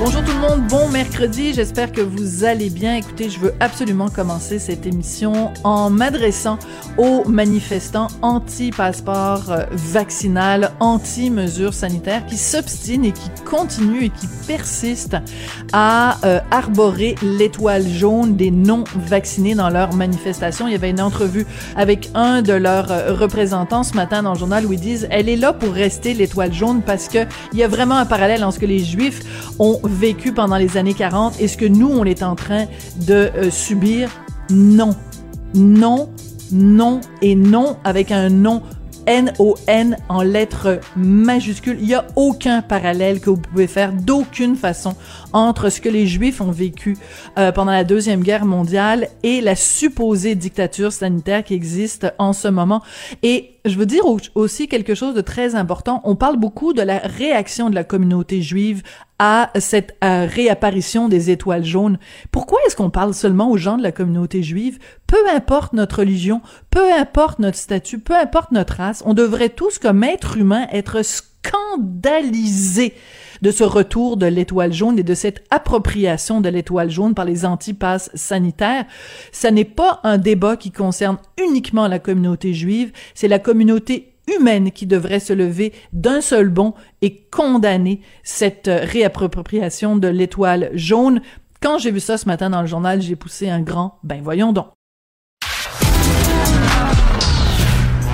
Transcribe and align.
Bonjour 0.00 0.24
tout 0.24 0.32
le 0.32 0.40
monde, 0.40 0.66
bon 0.68 0.88
mercredi, 0.88 1.54
j'espère 1.54 1.92
que 1.92 2.00
vous 2.00 2.44
allez 2.44 2.68
bien. 2.68 2.96
Écoutez, 2.96 3.30
je 3.30 3.38
veux 3.38 3.54
absolument 3.60 4.08
commencer 4.08 4.58
cette 4.58 4.86
émission 4.86 5.52
en 5.62 5.88
m'adressant 5.88 6.58
aux 6.98 7.24
manifestants 7.28 8.08
anti-passeport 8.20 9.50
euh, 9.50 9.64
vaccinal, 9.70 10.72
anti-mesures 10.80 11.72
sanitaires 11.74 12.26
qui 12.26 12.36
s'obstinent 12.36 13.04
et 13.04 13.12
qui 13.12 13.30
continuent 13.44 14.04
et 14.04 14.10
qui 14.10 14.26
persistent 14.48 15.16
à 15.72 16.18
euh, 16.24 16.40
arborer 16.50 17.14
l'étoile 17.22 17.86
jaune 17.86 18.36
des 18.36 18.50
non-vaccinés 18.50 19.54
dans 19.54 19.70
leurs 19.70 19.94
manifestations. 19.94 20.66
Il 20.66 20.72
y 20.72 20.76
avait 20.76 20.90
une 20.90 21.00
entrevue 21.00 21.46
avec 21.76 22.10
un 22.14 22.42
de 22.42 22.52
leurs 22.52 22.90
euh, 22.90 23.14
représentants 23.14 23.84
ce 23.84 23.94
matin 23.94 24.24
dans 24.24 24.32
le 24.32 24.38
journal 24.38 24.66
où 24.66 24.72
ils 24.72 24.80
disent 24.80 25.06
elle 25.10 25.28
est 25.28 25.36
là 25.36 25.52
pour 25.52 25.72
rester 25.72 26.14
l'étoile 26.14 26.52
jaune 26.52 26.82
parce 26.84 27.08
que 27.08 27.26
il 27.52 27.58
y 27.60 27.62
a 27.62 27.68
vraiment 27.68 27.96
un 27.96 28.06
parallèle 28.06 28.42
entre 28.42 28.54
ce 28.54 28.60
que 28.60 28.66
les 28.66 28.80
Juifs 28.80 29.20
ont 29.58 29.80
vécu 29.88 30.32
pendant 30.32 30.56
les 30.56 30.76
années 30.76 30.94
40 30.94 31.40
et 31.40 31.48
ce 31.48 31.56
que 31.56 31.64
nous, 31.64 31.88
on 31.88 32.04
est 32.04 32.22
en 32.22 32.34
train 32.34 32.66
de 32.96 33.30
euh, 33.36 33.50
subir, 33.50 34.10
non. 34.50 34.94
Non, 35.54 36.10
non 36.50 37.00
et 37.22 37.36
non 37.36 37.76
avec 37.84 38.10
un 38.10 38.28
non 38.28 38.62
N-O-N 39.06 39.96
en 40.08 40.22
lettres 40.22 40.80
majuscules. 40.96 41.76
Il 41.80 41.86
n'y 41.86 41.94
a 41.94 42.06
aucun 42.16 42.62
parallèle 42.62 43.20
que 43.20 43.30
vous 43.30 43.36
pouvez 43.36 43.66
faire 43.66 43.92
d'aucune 43.92 44.56
façon 44.56 44.94
entre 45.34 45.68
ce 45.68 45.82
que 45.82 45.90
les 45.90 46.06
Juifs 46.06 46.40
ont 46.40 46.52
vécu 46.52 46.96
euh, 47.38 47.52
pendant 47.52 47.72
la 47.72 47.84
Deuxième 47.84 48.22
Guerre 48.22 48.46
mondiale 48.46 49.08
et 49.22 49.42
la 49.42 49.56
supposée 49.56 50.36
dictature 50.36 50.92
sanitaire 50.92 51.44
qui 51.44 51.54
existe 51.54 52.06
en 52.18 52.32
ce 52.32 52.48
moment. 52.48 52.82
Et 53.22 53.50
je 53.64 53.76
veux 53.76 53.86
dire 53.86 54.04
aussi 54.34 54.68
quelque 54.68 54.94
chose 54.94 55.14
de 55.14 55.20
très 55.20 55.56
important. 55.56 56.00
On 56.04 56.16
parle 56.16 56.38
beaucoup 56.38 56.72
de 56.72 56.82
la 56.82 56.98
réaction 56.98 57.68
de 57.68 57.74
la 57.74 57.82
communauté 57.82 58.42
juive 58.42 58.82
à 59.18 59.50
cette 59.58 59.96
euh, 60.04 60.26
réapparition 60.30 61.08
des 61.08 61.30
étoiles 61.30 61.64
jaunes. 61.64 61.98
Pourquoi 62.30 62.58
est-ce 62.66 62.76
qu'on 62.76 62.90
parle 62.90 63.14
seulement 63.14 63.50
aux 63.50 63.56
gens 63.56 63.76
de 63.76 63.82
la 63.82 63.92
communauté 63.92 64.42
juive? 64.42 64.78
Peu 65.06 65.18
importe 65.34 65.72
notre 65.72 66.00
religion, 66.00 66.42
peu 66.70 66.92
importe 66.92 67.40
notre 67.40 67.58
statut, 67.58 67.98
peu 67.98 68.14
importe 68.14 68.52
notre 68.52 68.74
race, 68.74 69.02
on 69.06 69.14
devrait 69.14 69.48
tous, 69.48 69.78
comme 69.78 70.04
êtres 70.04 70.36
humains, 70.36 70.66
être 70.72 71.02
scandalisés 71.04 72.94
de 73.44 73.50
ce 73.50 73.62
retour 73.62 74.16
de 74.16 74.24
l'étoile 74.24 74.72
jaune 74.72 74.98
et 74.98 75.02
de 75.02 75.14
cette 75.14 75.44
appropriation 75.50 76.40
de 76.40 76.48
l'étoile 76.48 76.90
jaune 76.90 77.12
par 77.12 77.26
les 77.26 77.44
antipasses 77.44 78.10
sanitaires. 78.14 78.86
Ça 79.32 79.50
n'est 79.50 79.66
pas 79.66 80.00
un 80.02 80.16
débat 80.16 80.56
qui 80.56 80.72
concerne 80.72 81.18
uniquement 81.38 81.86
la 81.86 81.98
communauté 81.98 82.54
juive, 82.54 82.90
c'est 83.14 83.28
la 83.28 83.38
communauté 83.38 84.14
humaine 84.34 84.72
qui 84.72 84.86
devrait 84.86 85.20
se 85.20 85.34
lever 85.34 85.74
d'un 85.92 86.22
seul 86.22 86.48
bond 86.48 86.72
et 87.02 87.26
condamner 87.30 88.00
cette 88.22 88.70
réappropriation 88.72 89.96
de 89.96 90.08
l'étoile 90.08 90.70
jaune. 90.72 91.20
Quand 91.60 91.76
j'ai 91.76 91.90
vu 91.90 92.00
ça 92.00 92.16
ce 92.16 92.26
matin 92.26 92.48
dans 92.48 92.62
le 92.62 92.66
journal, 92.66 93.02
j'ai 93.02 93.14
poussé 93.14 93.50
un 93.50 93.60
grand 93.60 93.98
ben 94.02 94.22
voyons 94.22 94.54
donc. 94.54 94.68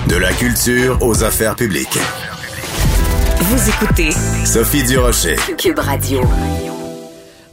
De 0.09 0.17
la 0.17 0.33
culture 0.33 0.97
aux 1.01 1.23
affaires 1.23 1.55
publiques. 1.55 1.99
Vous 3.41 3.69
écoutez 3.69 4.11
Sophie 4.45 4.83
Durocher. 4.83 5.35
Cube 5.57 5.79
Radio. 5.79 6.21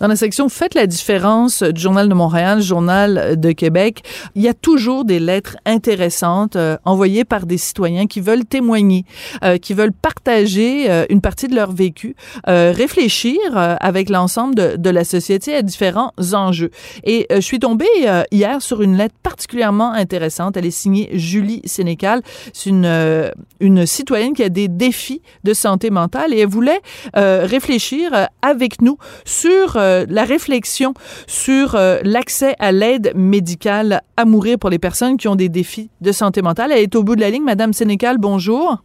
Dans 0.01 0.07
la 0.07 0.15
section 0.15 0.49
Faites 0.49 0.75
la 0.75 0.87
différence 0.87 1.65
du 1.65 1.81
Journal 1.81 2.09
de 2.09 2.15
Montréal, 2.15 2.63
Journal 2.63 3.39
de 3.39 3.51
Québec, 3.51 4.05
il 4.37 4.43
y 4.43 4.49
a 4.49 4.55
toujours 4.55 5.05
des 5.05 5.19
lettres 5.19 5.57
intéressantes 5.67 6.55
euh, 6.55 6.77
envoyées 6.85 7.25
par 7.25 7.47
des 7.47 7.59
citoyens 7.59 8.07
qui 8.07 8.21
veulent 8.21 8.45
témoigner, 8.45 9.05
euh, 9.43 9.59
qui 9.59 9.75
veulent 9.75 9.93
partager 9.93 10.89
euh, 10.89 11.05
une 11.11 11.21
partie 11.21 11.49
de 11.49 11.57
leur 11.57 11.73
vécu, 11.73 12.15
réfléchir 12.47 13.39
avec 13.55 14.09
l'ensemble 14.09 14.55
de, 14.55 14.77
de, 14.77 14.91
la 14.91 15.05
société 15.05 15.55
à 15.55 15.63
différents 15.63 16.13
enjeux. 16.33 16.71
Et 17.03 17.27
je 17.31 17.41
suis 17.41 17.59
tombée 17.59 17.87
hier 18.31 18.63
sur 18.63 18.83
une 18.83 18.97
lettre 18.97 19.15
particulièrement 19.23 19.93
intéressante. 19.93 20.57
Elle 20.57 20.67
est 20.67 20.71
signée 20.71 21.11
Julie 21.13 21.61
Sénécal. 21.65 22.23
C'est 22.53 22.71
une, 22.71 23.33
une 23.61 23.87
citoyenne 23.87 24.33
qui 24.35 24.43
a 24.43 24.49
des 24.49 24.69
défis 24.69 25.23
de 25.45 25.53
santé 25.53 25.91
mentale 25.91 26.33
et 26.33 26.41
elle 26.41 26.49
voulait 26.49 26.81
réfléchir 27.15 28.29
avec 28.43 28.81
nous 28.81 28.99
sur 29.25 29.77
euh, 29.89 30.07
la 30.09 30.25
réflexion 30.25 30.95
sur 31.27 31.75
euh, 31.75 31.99
l'accès 32.05 32.55
à 32.59 32.73
l'aide 32.73 33.13
médicale 33.15 34.03
à 34.17 34.25
mourir 34.25 34.59
pour 34.59 34.71
les 34.71 34.79
personnes 34.79 35.17
qui 35.17 35.29
ont 35.29 35.37
des 35.37 35.49
défis 35.49 35.91
de 36.01 36.13
santé 36.13 36.43
mentale. 36.43 36.73
Elle 36.73 36.83
est 36.83 36.95
au 36.95 37.03
bout 37.03 37.17
de 37.17 37.21
la 37.21 37.31
ligne. 37.31 37.45
Madame 37.45 37.73
Sénécal, 37.73 38.19
bonjour. 38.19 38.83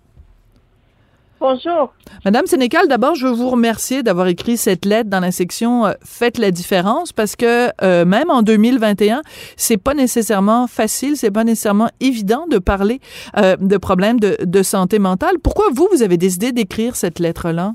Bonjour. 1.42 1.94
Madame 2.24 2.46
Sénécal, 2.46 2.88
d'abord, 2.88 3.16
je 3.16 3.28
veux 3.28 3.34
vous 3.34 3.50
remercier 3.50 4.02
d'avoir 4.02 4.28
écrit 4.28 4.56
cette 4.56 4.86
lettre 4.86 5.10
dans 5.10 5.20
la 5.20 5.32
section 5.32 5.86
euh, 5.86 5.92
Faites 6.06 6.38
la 6.38 6.52
différence 6.52 7.12
parce 7.12 7.36
que 7.36 7.70
même 8.06 8.30
en 8.30 8.44
2021, 8.44 9.22
c'est 9.58 9.78
pas 9.78 9.94
nécessairement 9.94 10.68
facile, 10.68 11.18
c'est 11.18 11.32
pas 11.32 11.44
nécessairement 11.44 11.90
évident 12.00 12.46
de 12.50 12.60
parler 12.60 13.02
de 13.36 13.78
problèmes 13.78 14.22
de, 14.22 14.38
de, 14.42 14.64
santé 14.64 15.00
mentale. 15.00 15.36
Pourquoi 15.44 15.66
vous, 15.74 15.90
vous 15.92 16.02
avez 16.02 16.16
décidé 16.16 16.54
d'écrire 16.54 16.96
cette 16.96 17.20
lettre-là? 17.20 17.74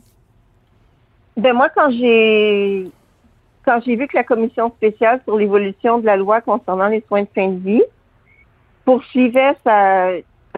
Ben 1.36 1.52
moi, 1.52 1.68
quand 1.74 1.90
j'ai 1.90 2.90
quand 3.68 3.82
j'ai 3.84 3.96
vu 3.96 4.06
que 4.06 4.16
la 4.16 4.24
commission 4.24 4.70
spéciale 4.70 5.20
sur 5.24 5.36
l'évolution 5.36 5.98
de 5.98 6.06
la 6.06 6.16
loi 6.16 6.40
concernant 6.40 6.88
les 6.88 7.04
soins 7.06 7.24
de 7.24 7.28
fin 7.34 7.48
de 7.48 7.58
vie 7.58 7.82
poursuivait 8.86 9.54
sa 9.62 10.08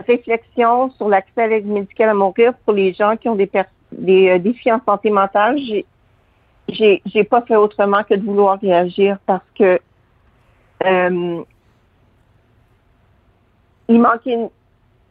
réflexion 0.06 0.92
sur 0.92 1.08
l'accès 1.08 1.42
à 1.42 1.46
l'aide 1.48 1.66
médicale 1.66 2.10
à 2.10 2.14
mourir 2.14 2.54
pour 2.64 2.72
les 2.72 2.94
gens 2.94 3.16
qui 3.16 3.28
ont 3.28 3.34
des, 3.34 3.50
des 3.90 4.28
euh, 4.28 4.38
défis 4.38 4.70
en 4.70 4.80
santé 4.86 5.10
mentale, 5.10 5.58
j'ai 6.68 7.24
pas 7.24 7.42
fait 7.42 7.56
autrement 7.56 8.04
que 8.04 8.14
de 8.14 8.24
vouloir 8.24 8.60
réagir 8.60 9.18
parce 9.26 9.42
que 9.58 9.80
euh, 10.84 11.42
il 13.88 14.00
manquait 14.00 14.38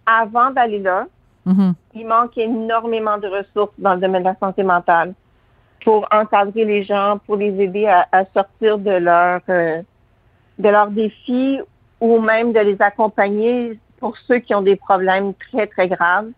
avant 0.05 0.51
d'aller 0.51 0.79
là, 0.79 1.05
mm-hmm. 1.45 1.73
il 1.95 2.07
manque 2.07 2.37
énormément 2.37 3.17
de 3.17 3.27
ressources 3.27 3.73
dans 3.77 3.95
le 3.95 3.99
domaine 3.99 4.23
de 4.23 4.29
la 4.29 4.37
santé 4.39 4.63
mentale 4.63 5.13
pour 5.83 6.07
encadrer 6.11 6.65
les 6.65 6.83
gens, 6.83 7.19
pour 7.25 7.35
les 7.37 7.59
aider 7.61 7.87
à, 7.87 8.25
sortir 8.33 8.77
de 8.77 8.91
leur 8.91 9.41
euh, 9.49 9.81
de 10.57 10.69
leurs 10.69 10.91
défis 10.91 11.59
ou 11.99 12.19
même 12.19 12.53
de 12.53 12.59
les 12.59 12.81
accompagner 12.81 13.79
pour 13.99 14.17
ceux 14.27 14.39
qui 14.39 14.53
ont 14.53 14.61
des 14.61 14.75
problèmes 14.75 15.33
très 15.33 15.67
très 15.67 15.87
graves, 15.87 16.29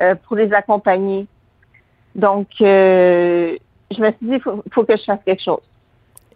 euh, 0.00 0.14
pour 0.26 0.36
les 0.36 0.52
accompagner. 0.52 1.26
Donc, 2.14 2.48
euh, 2.60 3.56
je 3.90 4.00
me 4.00 4.06
suis 4.12 4.26
dit, 4.26 4.34
il 4.34 4.40
faut, 4.40 4.62
faut, 4.72 4.84
que 4.84 4.96
je 4.96 5.04
fasse 5.04 5.20
quelque 5.24 5.42
chose. 5.42 5.60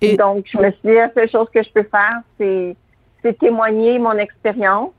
Et 0.00 0.16
donc, 0.16 0.47
je 0.47 0.59
me 0.59 0.71
suis 0.71 0.81
dit, 0.84 0.94
la 0.94 1.12
seule 1.12 1.31
chose 1.31 1.48
que 1.53 1.62
je 1.62 1.71
peux 1.71 1.84
faire, 1.84 2.21
c'est, 2.38 2.76
c'est 3.22 3.38
témoigner 3.38 3.98
mon 3.98 4.12
expérience 4.12 4.91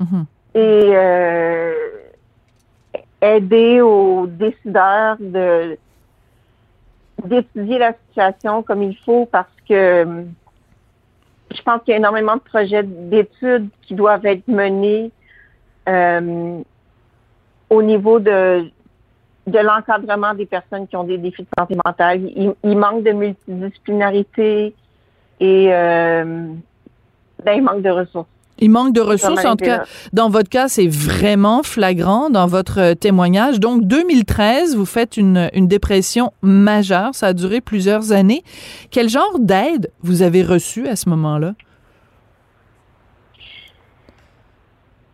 mm-hmm. 0.00 0.24
et 0.54 0.92
aider 3.22 3.80
aux 3.80 4.26
décideurs 4.26 5.16
de 5.20 5.78
d'étudier 7.24 7.78
la 7.78 7.94
situation 8.08 8.62
comme 8.62 8.82
il 8.82 8.96
faut 8.98 9.26
parce 9.26 9.48
que 9.68 9.74
euh, 9.74 10.22
je 11.54 11.62
pense 11.62 11.82
qu'il 11.82 11.92
y 11.92 11.94
a 11.94 11.98
énormément 11.98 12.36
de 12.36 12.40
projets 12.40 12.82
d'études 12.82 13.68
qui 13.82 13.94
doivent 13.94 14.24
être 14.26 14.46
menés 14.48 15.10
euh, 15.88 16.60
au 17.70 17.82
niveau 17.82 18.18
de 18.18 18.70
de 19.46 19.58
l'encadrement 19.58 20.34
des 20.34 20.46
personnes 20.46 20.86
qui 20.86 20.96
ont 20.96 21.04
des 21.04 21.18
défis 21.18 21.42
de 21.42 21.48
santé 21.58 21.76
mentale. 21.84 22.20
Il, 22.62 22.78
manque 22.78 23.02
de 23.02 23.10
multidisciplinarité 23.10 24.72
et 25.40 25.68
euh, 25.72 26.46
ben, 27.44 27.52
il 27.56 27.62
manque 27.62 27.82
de 27.82 27.90
ressources. 27.90 28.28
Il 28.62 28.70
manque 28.70 28.94
de 28.94 29.00
ressources. 29.00 29.44
En 29.44 29.56
tout 29.56 29.64
cas, 29.64 29.82
dans 30.12 30.30
votre 30.30 30.48
cas, 30.48 30.68
c'est 30.68 30.86
vraiment 30.86 31.64
flagrant 31.64 32.30
dans 32.30 32.46
votre 32.46 32.78
euh, 32.78 32.94
témoignage. 32.94 33.58
Donc, 33.58 33.82
2013, 33.82 34.76
vous 34.76 34.86
faites 34.86 35.16
une, 35.16 35.50
une 35.52 35.66
dépression 35.66 36.32
majeure. 36.42 37.12
Ça 37.12 37.28
a 37.28 37.32
duré 37.32 37.60
plusieurs 37.60 38.12
années. 38.12 38.44
Quel 38.92 39.08
genre 39.08 39.40
d'aide 39.40 39.90
vous 40.02 40.22
avez 40.22 40.44
reçu 40.44 40.86
à 40.86 40.94
ce 40.94 41.08
moment-là? 41.08 41.54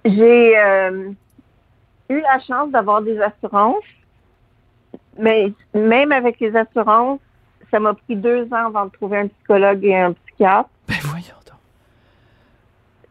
J'ai 0.04 0.58
euh, 0.58 1.10
eu 2.10 2.20
la 2.20 2.40
chance 2.46 2.70
d'avoir 2.70 3.00
des 3.00 3.18
assurances, 3.18 3.76
mais 5.18 5.54
même 5.72 6.12
avec 6.12 6.38
les 6.40 6.54
assurances, 6.54 7.20
ça 7.70 7.80
m'a 7.80 7.94
pris 7.94 8.14
deux 8.14 8.44
ans 8.52 8.66
avant 8.66 8.84
de 8.84 8.90
trouver 8.90 9.20
un 9.20 9.28
psychologue 9.28 9.82
et 9.84 9.96
un 9.96 10.12
psychiatre. 10.12 10.68
Ben 10.86 10.96
voyons. 11.02 11.38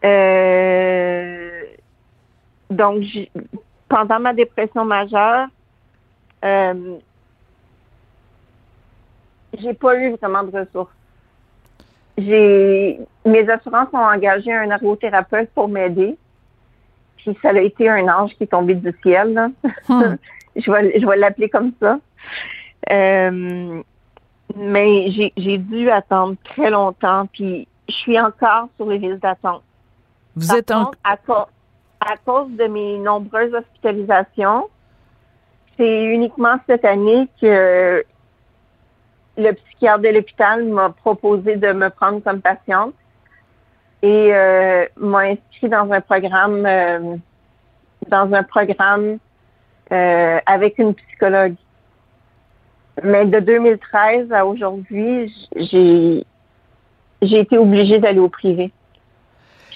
Euh, 0.05 1.61
donc, 2.69 3.03
pendant 3.89 4.19
ma 4.19 4.33
dépression 4.33 4.85
majeure, 4.85 5.47
euh, 6.43 6.97
j'ai 9.57 9.73
pas 9.73 9.95
eu 9.97 10.15
vraiment 10.15 10.43
de 10.43 10.59
ressources. 10.59 10.91
J'ai 12.17 12.99
mes 13.25 13.49
assurances 13.49 13.89
ont 13.93 13.97
engagé 13.97 14.51
un 14.51 14.69
ergothérapeute 14.71 15.49
pour 15.51 15.67
m'aider. 15.67 16.17
Puis 17.17 17.37
ça 17.41 17.49
a 17.49 17.59
été 17.59 17.89
un 17.89 18.07
ange 18.07 18.31
qui 18.35 18.43
est 18.43 18.47
tombé 18.47 18.75
du 18.75 18.93
ciel. 19.03 19.33
Là. 19.33 19.49
Hmm. 19.87 20.15
je 20.55 20.71
vais 20.71 20.99
je 20.99 21.05
vais 21.05 21.17
l'appeler 21.17 21.49
comme 21.49 21.73
ça. 21.79 21.99
Euh, 22.91 23.81
mais 24.55 25.11
j'ai 25.11 25.33
j'ai 25.37 25.57
dû 25.57 25.89
attendre 25.89 26.35
très 26.43 26.69
longtemps. 26.69 27.27
Puis 27.31 27.67
je 27.87 27.93
suis 27.93 28.19
encore 28.19 28.69
sur 28.77 28.87
les 28.87 28.97
listes 28.97 29.21
d'attente. 29.21 29.63
Vous 30.37 30.47
Par 30.47 30.57
êtes 30.57 30.71
en... 30.71 30.85
contre, 30.85 30.97
à, 31.03 31.17
co- 31.17 31.49
à 31.99 32.15
cause 32.25 32.51
de 32.51 32.65
mes 32.65 32.97
nombreuses 32.99 33.53
hospitalisations, 33.53 34.69
c'est 35.77 36.03
uniquement 36.05 36.57
cette 36.67 36.85
année 36.85 37.27
que 37.41 38.03
le 39.37 39.51
psychiatre 39.51 39.99
de 40.03 40.09
l'hôpital 40.09 40.63
m'a 40.65 40.89
proposé 40.89 41.55
de 41.55 41.71
me 41.71 41.89
prendre 41.89 42.21
comme 42.23 42.41
patiente 42.41 42.93
et 44.03 44.29
euh, 44.33 44.85
m'a 44.97 45.19
inscrit 45.21 45.69
dans 45.69 45.91
un 45.91 46.01
programme 46.01 46.65
euh, 46.65 47.15
dans 48.09 48.31
un 48.31 48.43
programme 48.43 49.17
euh, 49.91 50.39
avec 50.45 50.77
une 50.77 50.93
psychologue. 50.93 51.55
Mais 53.03 53.25
de 53.25 53.39
2013 53.39 54.31
à 54.31 54.45
aujourd'hui, 54.45 55.33
j'ai 55.55 56.25
j'ai 57.23 57.39
été 57.39 57.57
obligée 57.57 57.99
d'aller 57.99 58.19
au 58.19 58.29
privé. 58.29 58.71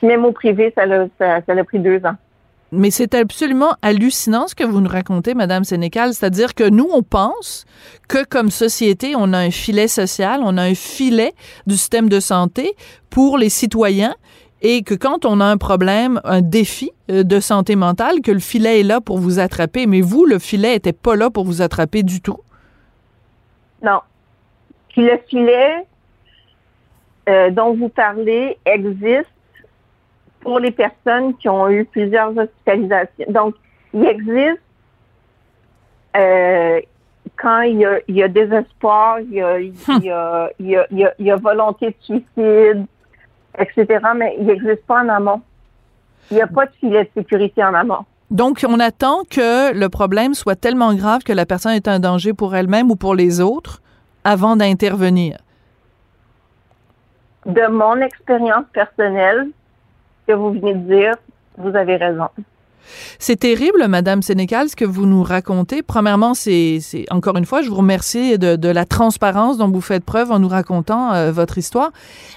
Puis 0.02 0.08
même 0.08 0.26
au 0.26 0.32
privé, 0.32 0.74
ça 0.76 0.88
l'a 0.88 1.06
ça, 1.20 1.42
ça 1.46 1.54
l'a 1.54 1.64
pris 1.64 1.78
deux 1.78 2.04
ans. 2.04 2.16
Mais 2.72 2.90
c'est 2.90 3.14
absolument 3.14 3.76
hallucinant 3.84 4.48
ce 4.48 4.56
que 4.56 4.64
vous 4.64 4.82
nous 4.82 4.90
racontez, 4.90 5.36
Madame 5.36 5.64
Sénécal. 5.64 6.16
C'est-à-dire 6.16 6.56
que 6.56 6.68
nous, 6.68 6.88
on 6.92 7.04
pense 7.04 7.66
que 8.08 8.26
comme 8.26 8.50
société, 8.50 9.14
on 9.16 9.32
a 9.34 9.38
un 9.38 9.52
filet 9.52 9.88
social, 9.88 10.42
on 10.44 10.58
a 10.58 10.64
un 10.64 10.74
filet 10.74 11.34
du 11.68 11.76
système 11.76 12.10
de 12.10 12.20
santé 12.20 12.76
pour 13.12 13.38
les 13.38 13.50
citoyens 13.50 14.16
et 14.64 14.82
que 14.82 14.96
quand 14.96 15.24
on 15.24 15.40
a 15.40 15.46
un 15.46 15.58
problème, 15.58 16.20
un 16.24 16.42
défi 16.42 16.92
euh, 17.12 17.22
de 17.22 17.40
santé 17.40 17.76
mentale, 17.76 18.22
que 18.22 18.32
le 18.32 18.40
filet 18.40 18.80
est 18.80 18.84
là 18.84 19.02
pour 19.02 19.20
vous 19.20 19.38
attraper. 19.38 19.86
Mais 19.86 20.02
vous, 20.02 20.26
le 20.26 20.40
filet 20.40 20.76
était 20.76 20.94
pas 20.94 21.16
là 21.16 21.30
pour 21.30 21.44
vous 21.44 21.62
attraper 21.62 22.02
du 22.02 22.22
tout. 22.22 22.40
Non. 23.84 24.00
Puis 24.90 25.04
le 25.04 25.20
filet 25.28 25.86
euh, 27.30 27.52
dont 27.52 27.76
vous 27.76 27.90
parlez 27.90 28.58
existe 28.66 29.30
pour 30.42 30.60
les 30.60 30.72
personnes 30.72 31.36
qui 31.38 31.48
ont 31.48 31.70
eu 31.70 31.86
plusieurs 31.86 32.36
hospitalisations. 32.38 33.26
Donc, 33.30 33.56
il 33.94 34.06
existe 34.06 34.62
euh, 36.18 36.82
quand 37.38 37.62
il 37.62 37.80
y, 37.80 37.86
a, 37.86 38.00
il 38.08 38.16
y 38.16 38.24
a 38.24 38.28
désespoir, 38.28 39.20
il 39.22 39.34
y 39.34 39.42
a, 39.42 39.60
il 39.60 39.74
y 40.04 40.10
a, 40.10 40.50
il 40.60 40.68
y 40.68 40.76
a, 40.76 41.14
il 41.18 41.26
y 41.26 41.32
a, 41.32 41.36
volonté 41.38 41.88
de 41.88 41.96
suicide, 42.02 42.86
etc., 43.58 44.00
mais 44.16 44.36
il 44.40 44.46
n'existe 44.46 44.86
pas 44.86 45.04
en 45.04 45.10
amont. 45.10 45.42
Il 46.30 46.36
n'y 46.36 46.42
a 46.42 46.48
pas 46.48 46.66
de 46.66 46.72
filet 46.80 47.04
de 47.04 47.10
sécurité 47.22 47.64
en 47.64 47.74
amont. 47.74 48.06
Donc, 48.30 48.66
on 48.68 48.80
attend 48.80 49.24
que 49.30 49.74
le 49.74 49.90
problème 49.90 50.34
soit 50.34 50.56
tellement 50.56 50.94
grave 50.94 51.24
que 51.24 51.34
la 51.34 51.46
personne 51.46 51.74
est 51.74 51.88
un 51.88 52.00
danger 52.00 52.34
pour 52.34 52.56
elle-même 52.56 52.90
ou 52.90 52.96
pour 52.96 53.16
les 53.16 53.42
autres 53.42 53.82
avant 54.24 54.56
d'intervenir. 54.56 55.38
De 57.46 57.68
mon 57.68 57.98
expérience 57.98 58.66
personnelle, 58.72 59.48
que 60.28 60.34
vous 60.34 60.52
venez 60.52 60.74
de 60.74 60.96
dire, 60.96 61.16
vous 61.58 61.76
avez 61.76 61.98
raison. 61.98 62.28
C'est 63.20 63.38
terrible, 63.38 63.88
Madame 63.88 64.22
Sénécal, 64.22 64.70
ce 64.70 64.76
que 64.76 64.86
vous 64.86 65.06
nous 65.06 65.24
racontez. 65.24 65.82
Premièrement, 65.82 66.34
c'est 66.34 66.80
encore 67.10 67.38
une 67.38 67.46
fois, 67.46 67.62
je 67.62 67.70
vous 67.70 67.76
remercie 67.76 68.38
de, 68.38 68.56
de 68.56 68.70
la 68.70 68.86
transparence 68.86 69.58
dont 69.58 69.70
vous 69.70 69.82
faites 69.82 70.04
preuve 70.04 70.32
en 70.32 70.40
nous 70.40 70.48
racontant 70.48 71.14
euh, 71.14 71.32
votre 71.32 71.58
histoire. 71.58 71.92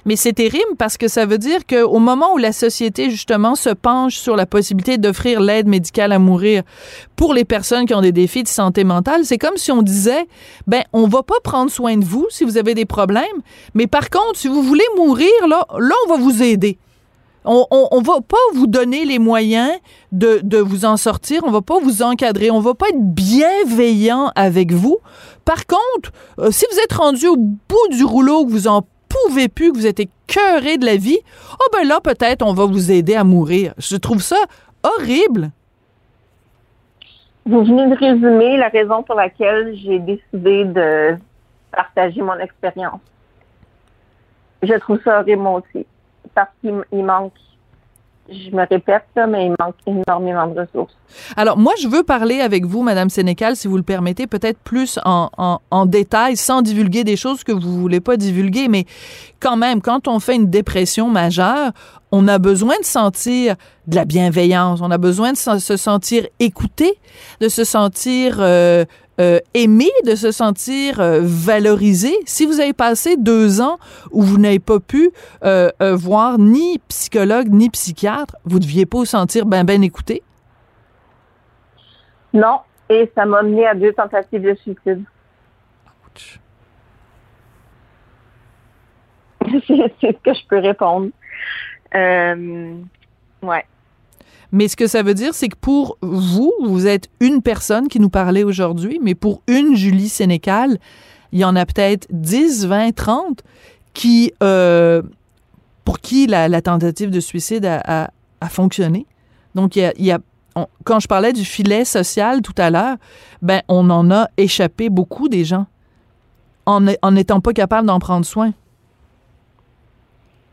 Mais 0.04 0.16
c'est 0.16 0.32
terrible 0.32 0.76
parce 0.78 0.96
que 0.96 1.08
ça 1.08 1.26
veut 1.26 1.38
dire 1.38 1.66
qu'au 1.66 1.98
moment 1.98 2.34
où 2.34 2.38
la 2.38 2.52
société 2.52 3.10
justement 3.10 3.54
se 3.54 3.70
penche 3.70 4.16
sur 4.16 4.36
la 4.36 4.46
possibilité 4.46 4.98
d'offrir 4.98 5.40
l'aide 5.40 5.66
médicale 5.66 6.12
à 6.12 6.18
mourir 6.18 6.62
pour 7.16 7.34
les 7.34 7.44
personnes 7.44 7.86
qui 7.86 7.94
ont 7.94 8.02
des 8.02 8.12
défis 8.12 8.42
de 8.42 8.48
santé 8.48 8.84
mentale, 8.84 9.24
c'est 9.24 9.38
comme 9.38 9.56
si 9.56 9.72
on 9.72 9.82
disait, 9.82 10.26
ben 10.66 10.82
on 10.92 11.06
va 11.06 11.22
pas 11.22 11.40
prendre 11.42 11.70
soin 11.70 11.96
de 11.96 12.04
vous 12.04 12.26
si 12.30 12.44
vous 12.44 12.58
avez 12.58 12.74
des 12.74 12.84
problèmes, 12.84 13.24
mais 13.74 13.86
par 13.86 14.10
contre, 14.10 14.36
si 14.36 14.48
vous 14.48 14.62
voulez 14.62 14.84
mourir 14.96 15.30
là, 15.48 15.66
là 15.78 15.94
on 16.06 16.10
va 16.10 16.16
vous 16.18 16.42
aider. 16.42 16.78
On, 17.44 17.66
on, 17.70 17.88
on 17.90 18.00
va 18.00 18.20
pas 18.20 18.36
vous 18.54 18.66
donner 18.66 19.04
les 19.04 19.18
moyens 19.18 19.72
de, 20.12 20.58
vous 20.58 20.84
en 20.84 20.96
sortir, 20.96 21.42
on 21.44 21.50
va 21.50 21.60
pas 21.60 21.78
vous 21.78 22.02
encadrer, 22.02 22.50
on 22.50 22.60
va 22.60 22.74
pas 22.74 22.88
être 22.88 23.00
bienveillant 23.00 24.30
avec 24.34 24.72
vous. 24.72 24.98
Par 25.44 25.66
contre, 25.66 26.12
euh, 26.38 26.50
si 26.50 26.64
vous 26.70 26.78
êtes 26.78 26.92
rendu 26.92 27.26
au 27.26 27.36
bout 27.36 27.88
du 27.90 28.04
rouleau, 28.04 28.46
que 28.46 28.50
vous 28.50 28.68
en 28.68 28.82
pouvez 29.08 29.48
plus, 29.48 29.72
que 29.72 29.76
vous 29.76 29.86
êtes 29.86 30.00
écœuré 30.00 30.78
de 30.78 30.86
la 30.86 30.96
vie, 30.96 31.18
oh 31.52 31.64
ben 31.72 31.86
là, 31.86 32.00
peut-être, 32.00 32.44
on 32.44 32.54
va 32.54 32.64
vous 32.64 32.90
aider 32.90 33.14
à 33.14 33.24
mourir. 33.24 33.74
Je 33.78 33.96
trouve 33.96 34.22
ça 34.22 34.38
horrible. 34.82 35.50
Vous 37.46 37.62
venez 37.62 37.88
de 37.88 37.94
résumer 37.94 38.56
la 38.56 38.68
raison 38.68 39.02
pour 39.02 39.16
laquelle 39.16 39.76
j'ai 39.76 39.98
décidé 39.98 40.64
de 40.64 41.16
partager 41.70 42.22
mon 42.22 42.38
expérience. 42.38 43.00
Je 44.62 44.72
trouve 44.74 44.98
ça 45.04 45.20
horrible 45.20 45.46
aussi. 45.46 45.86
Parce 46.34 46.50
qu'il 46.60 46.82
il 46.92 47.04
manque, 47.04 47.32
je 48.28 48.50
me 48.50 48.66
répète 48.66 49.04
ça, 49.14 49.26
mais 49.26 49.46
il 49.46 49.54
manque 49.60 49.76
énormément 49.86 50.46
de 50.46 50.60
ressources. 50.60 50.96
Alors, 51.36 51.58
moi, 51.58 51.72
je 51.80 51.88
veux 51.88 52.02
parler 52.02 52.40
avec 52.40 52.64
vous, 52.64 52.82
Madame 52.82 53.10
Sénécal, 53.10 53.54
si 53.56 53.68
vous 53.68 53.76
le 53.76 53.82
permettez, 53.82 54.26
peut-être 54.26 54.58
plus 54.58 54.98
en, 55.04 55.86
détail, 55.86 56.36
sans 56.36 56.62
divulguer 56.62 57.04
des 57.04 57.16
choses 57.16 57.44
que 57.44 57.52
vous 57.52 57.80
voulez 57.80 58.00
pas 58.00 58.16
divulguer, 58.16 58.68
mais 58.68 58.86
quand 59.40 59.56
même, 59.56 59.82
quand 59.82 60.08
on 60.08 60.20
fait 60.20 60.36
une 60.36 60.48
dépression 60.48 61.08
majeure, 61.08 61.72
on 62.12 62.26
a 62.28 62.38
besoin 62.38 62.78
de 62.78 62.84
sentir 62.84 63.56
de 63.86 63.96
la 63.96 64.04
bienveillance, 64.04 64.80
on 64.80 64.90
a 64.90 64.98
besoin 64.98 65.32
de 65.32 65.36
se 65.36 65.76
sentir 65.76 66.26
écouté, 66.40 66.98
de 67.40 67.48
se 67.48 67.64
sentir 67.64 68.36
euh, 68.40 68.84
euh, 69.20 69.38
aimé, 69.54 69.90
de 70.04 70.14
se 70.14 70.32
sentir 70.32 71.00
euh, 71.00 71.20
valorisé. 71.22 72.12
Si 72.26 72.46
vous 72.46 72.60
avez 72.60 72.72
passé 72.72 73.16
deux 73.16 73.60
ans 73.60 73.78
où 74.10 74.22
vous 74.22 74.38
n'avez 74.38 74.58
pas 74.58 74.80
pu 74.80 75.10
euh, 75.44 75.70
voir 75.80 76.38
ni 76.38 76.78
psychologue 76.88 77.48
ni 77.48 77.70
psychiatre, 77.70 78.36
vous 78.44 78.58
deviez 78.58 78.86
pas 78.86 78.98
vous 78.98 79.04
sentir 79.04 79.46
ben 79.46 79.64
ben 79.64 79.82
écouté? 79.84 80.22
Non, 82.32 82.60
et 82.88 83.10
ça 83.14 83.24
m'a 83.24 83.42
mené 83.42 83.66
à 83.66 83.74
deux 83.74 83.92
tentatives 83.92 84.42
de 84.42 84.54
suicide. 84.54 85.04
C'est 86.16 86.40
c'est 90.00 90.12
ce 90.12 90.22
que 90.22 90.34
je 90.34 90.46
peux 90.48 90.58
répondre. 90.58 91.10
Ouais. 93.42 93.64
Mais 94.54 94.68
ce 94.68 94.76
que 94.76 94.86
ça 94.86 95.02
veut 95.02 95.14
dire, 95.14 95.34
c'est 95.34 95.48
que 95.48 95.56
pour 95.56 95.98
vous, 96.00 96.52
vous 96.62 96.86
êtes 96.86 97.08
une 97.18 97.42
personne 97.42 97.88
qui 97.88 97.98
nous 97.98 98.08
parlait 98.08 98.44
aujourd'hui, 98.44 99.00
mais 99.02 99.16
pour 99.16 99.42
une 99.48 99.74
Julie 99.74 100.08
Sénécal, 100.08 100.78
il 101.32 101.40
y 101.40 101.44
en 101.44 101.56
a 101.56 101.66
peut-être 101.66 102.06
10, 102.10 102.66
20, 102.66 102.94
30 102.94 103.42
qui, 103.94 104.32
euh, 104.44 105.02
pour 105.84 105.98
qui 105.98 106.28
la, 106.28 106.62
tentative 106.62 107.10
de 107.10 107.18
suicide 107.18 107.66
a, 107.66 108.10
fonctionné. 108.48 109.06
Donc, 109.56 109.74
il 109.74 109.92
y 109.98 110.12
a, 110.12 110.20
quand 110.84 111.00
je 111.00 111.08
parlais 111.08 111.32
du 111.32 111.44
filet 111.44 111.84
social 111.84 112.40
tout 112.40 112.54
à 112.56 112.70
l'heure, 112.70 112.96
ben, 113.42 113.60
on 113.66 113.90
en 113.90 114.08
a 114.12 114.28
échappé 114.36 114.88
beaucoup 114.88 115.28
des 115.28 115.44
gens 115.44 115.66
en 116.64 116.80
n'étant 117.10 117.40
pas 117.40 117.52
capable 117.52 117.88
d'en 117.88 117.98
prendre 117.98 118.24
soin. 118.24 118.52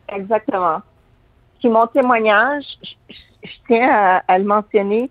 Exactement. 0.09 0.79
Puis 1.59 1.69
mon 1.69 1.85
témoignage, 1.85 2.65
je 3.43 3.51
tiens 3.67 3.89
à, 3.89 4.23
à 4.27 4.37
le 4.37 4.45
mentionner. 4.45 5.09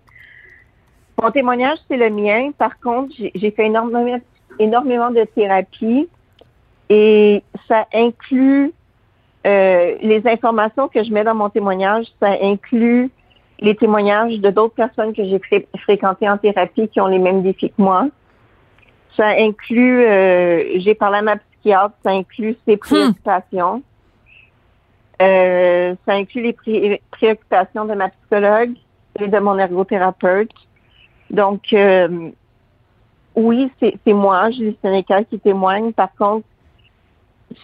Mon 1.21 1.31
témoignage, 1.31 1.77
c'est 1.87 1.97
le 1.97 2.09
mien. 2.09 2.51
Par 2.57 2.79
contre, 2.79 3.13
j'ai 3.17 3.51
fait 3.51 3.65
énormément, 3.65 4.19
énormément 4.59 5.11
de 5.11 5.23
thérapie 5.23 6.09
et 6.89 7.43
ça 7.67 7.85
inclut 7.93 8.73
euh, 9.45 9.95
les 10.01 10.21
informations 10.27 10.87
que 10.87 11.03
je 11.03 11.11
mets 11.11 11.23
dans 11.23 11.35
mon 11.35 11.49
témoignage, 11.49 12.05
ça 12.19 12.31
inclut 12.41 13.09
les 13.59 13.75
témoignages 13.75 14.39
de 14.39 14.49
d'autres 14.49 14.73
personnes 14.75 15.13
que 15.13 15.23
j'ai 15.23 15.39
fré- 15.39 15.67
fréquentées 15.79 16.29
en 16.29 16.37
thérapie 16.37 16.87
qui 16.87 16.99
ont 16.99 17.07
les 17.07 17.19
mêmes 17.19 17.43
défis 17.43 17.69
que 17.69 17.81
moi. 17.81 18.07
Ça 19.15 19.27
inclut, 19.27 20.03
euh, 20.05 20.79
j'ai 20.79 20.95
parlé 20.95 21.19
à 21.19 21.21
ma 21.21 21.35
psychiatre, 21.37 21.93
ça 22.03 22.11
inclut 22.11 22.55
ses 22.67 22.77
préoccupations. 22.77 23.83
Euh, 25.21 25.95
ça 26.05 26.13
inclut 26.13 26.41
les 26.41 26.53
pré- 26.53 27.01
préoccupations 27.11 27.85
de 27.85 27.93
ma 27.93 28.09
psychologue 28.09 28.73
et 29.19 29.27
de 29.27 29.39
mon 29.39 29.57
ergothérapeute. 29.57 30.51
Donc, 31.29 31.73
euh, 31.73 32.31
oui, 33.35 33.71
c'est 33.79 34.13
moi, 34.13 34.49
Julie 34.51 34.77
Sénécal, 34.81 35.25
qui 35.25 35.39
témoigne. 35.39 35.93
Par 35.93 36.13
contre, 36.15 36.45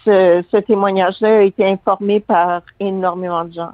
ce 0.05 0.57
témoignage-là 0.57 1.39
a 1.39 1.41
été 1.41 1.65
informé 1.65 2.19
par 2.19 2.61
énormément 2.79 3.43
de 3.45 3.53
gens. 3.53 3.71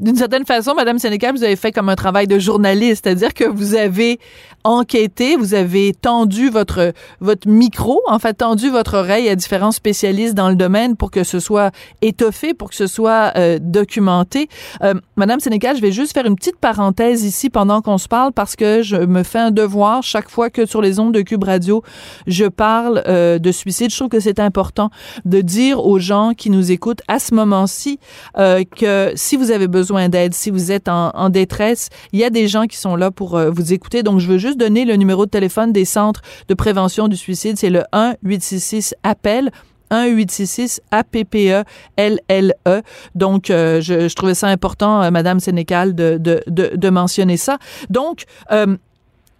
D'une 0.00 0.16
certaine 0.16 0.44
façon, 0.44 0.74
Madame 0.74 0.98
Sénécal, 0.98 1.34
vous 1.34 1.44
avez 1.44 1.56
fait 1.56 1.72
comme 1.72 1.88
un 1.88 1.96
travail 1.96 2.26
de 2.26 2.38
journaliste, 2.38 3.04
c'est-à-dire 3.04 3.34
que 3.34 3.44
vous 3.44 3.74
avez 3.74 4.18
enquêté, 4.64 5.36
vous 5.36 5.54
avez 5.54 5.92
tendu 5.92 6.48
votre 6.48 6.92
votre 7.20 7.48
micro, 7.48 8.00
en 8.08 8.18
fait 8.18 8.34
tendu 8.34 8.70
votre 8.70 8.96
oreille 8.96 9.28
à 9.28 9.36
différents 9.36 9.72
spécialistes 9.72 10.34
dans 10.34 10.48
le 10.48 10.54
domaine 10.54 10.96
pour 10.96 11.10
que 11.10 11.22
ce 11.22 11.38
soit 11.38 11.70
étoffé, 12.00 12.54
pour 12.54 12.70
que 12.70 12.74
ce 12.74 12.86
soit 12.86 13.32
euh, 13.36 13.58
documenté. 13.60 14.48
Euh, 14.82 14.94
Madame 15.16 15.40
Sénécal, 15.40 15.76
je 15.76 15.82
vais 15.82 15.92
juste 15.92 16.14
faire 16.14 16.26
une 16.26 16.36
petite 16.36 16.56
parenthèse 16.56 17.24
ici 17.24 17.50
pendant 17.50 17.82
qu'on 17.82 17.98
se 17.98 18.08
parle 18.08 18.32
parce 18.32 18.56
que 18.56 18.82
je 18.82 18.96
me 18.96 19.22
fais 19.22 19.38
un 19.38 19.50
devoir 19.50 20.02
chaque 20.02 20.30
fois 20.30 20.50
que 20.50 20.66
sur 20.66 20.80
les 20.80 20.98
ondes 20.98 21.12
de 21.12 21.20
Cube 21.20 21.44
Radio, 21.44 21.82
je 22.26 22.46
parle 22.46 23.02
euh, 23.06 23.38
de 23.38 23.52
suicide. 23.52 23.90
Je 23.90 23.96
trouve 23.96 24.08
que 24.08 24.20
c'est 24.20 24.40
important 24.40 24.90
de 25.24 25.40
dire 25.40 25.84
aux 25.84 25.98
gens 25.98 26.32
qui 26.36 26.50
nous 26.50 26.72
écoutent 26.72 27.02
à 27.08 27.18
ce 27.18 27.34
moment-ci 27.34 27.98
euh, 28.38 28.64
que 28.64 29.12
si 29.14 29.36
vous 29.36 29.50
avez 29.50 29.53
besoin 29.58 30.08
d'aide, 30.08 30.34
si 30.34 30.50
vous 30.50 30.72
êtes 30.72 30.88
en, 30.88 31.30
détresse, 31.30 31.88
il 32.12 32.20
y 32.20 32.24
a 32.24 32.30
des 32.30 32.48
gens 32.48 32.66
qui 32.66 32.76
sont 32.76 32.96
là 32.96 33.10
pour 33.10 33.36
euh, 33.36 33.50
vous 33.50 33.72
écouter. 33.72 34.02
Donc, 34.02 34.20
je 34.20 34.28
veux 34.28 34.38
juste 34.38 34.58
donner 34.58 34.84
le 34.84 34.96
numéro 34.96 35.26
de 35.26 35.30
téléphone 35.30 35.72
des 35.72 35.84
centres 35.84 36.22
de 36.48 36.54
prévention 36.54 37.08
du 37.08 37.16
suicide. 37.16 37.56
C'est 37.58 37.70
le 37.70 37.82
1-866-APPEL. 37.92 39.50
1-866-APPE-LLE. 39.90 42.82
Donc, 43.14 43.50
euh, 43.50 43.80
je, 43.80 44.08
je, 44.08 44.14
trouvais 44.14 44.34
ça 44.34 44.48
important, 44.48 45.02
euh, 45.02 45.10
Madame 45.10 45.40
Sénécal, 45.40 45.94
de, 45.94 46.18
de, 46.18 46.42
de, 46.46 46.90
mentionner 46.90 47.36
ça. 47.36 47.58
Donc, 47.90 48.24
euh, 48.52 48.76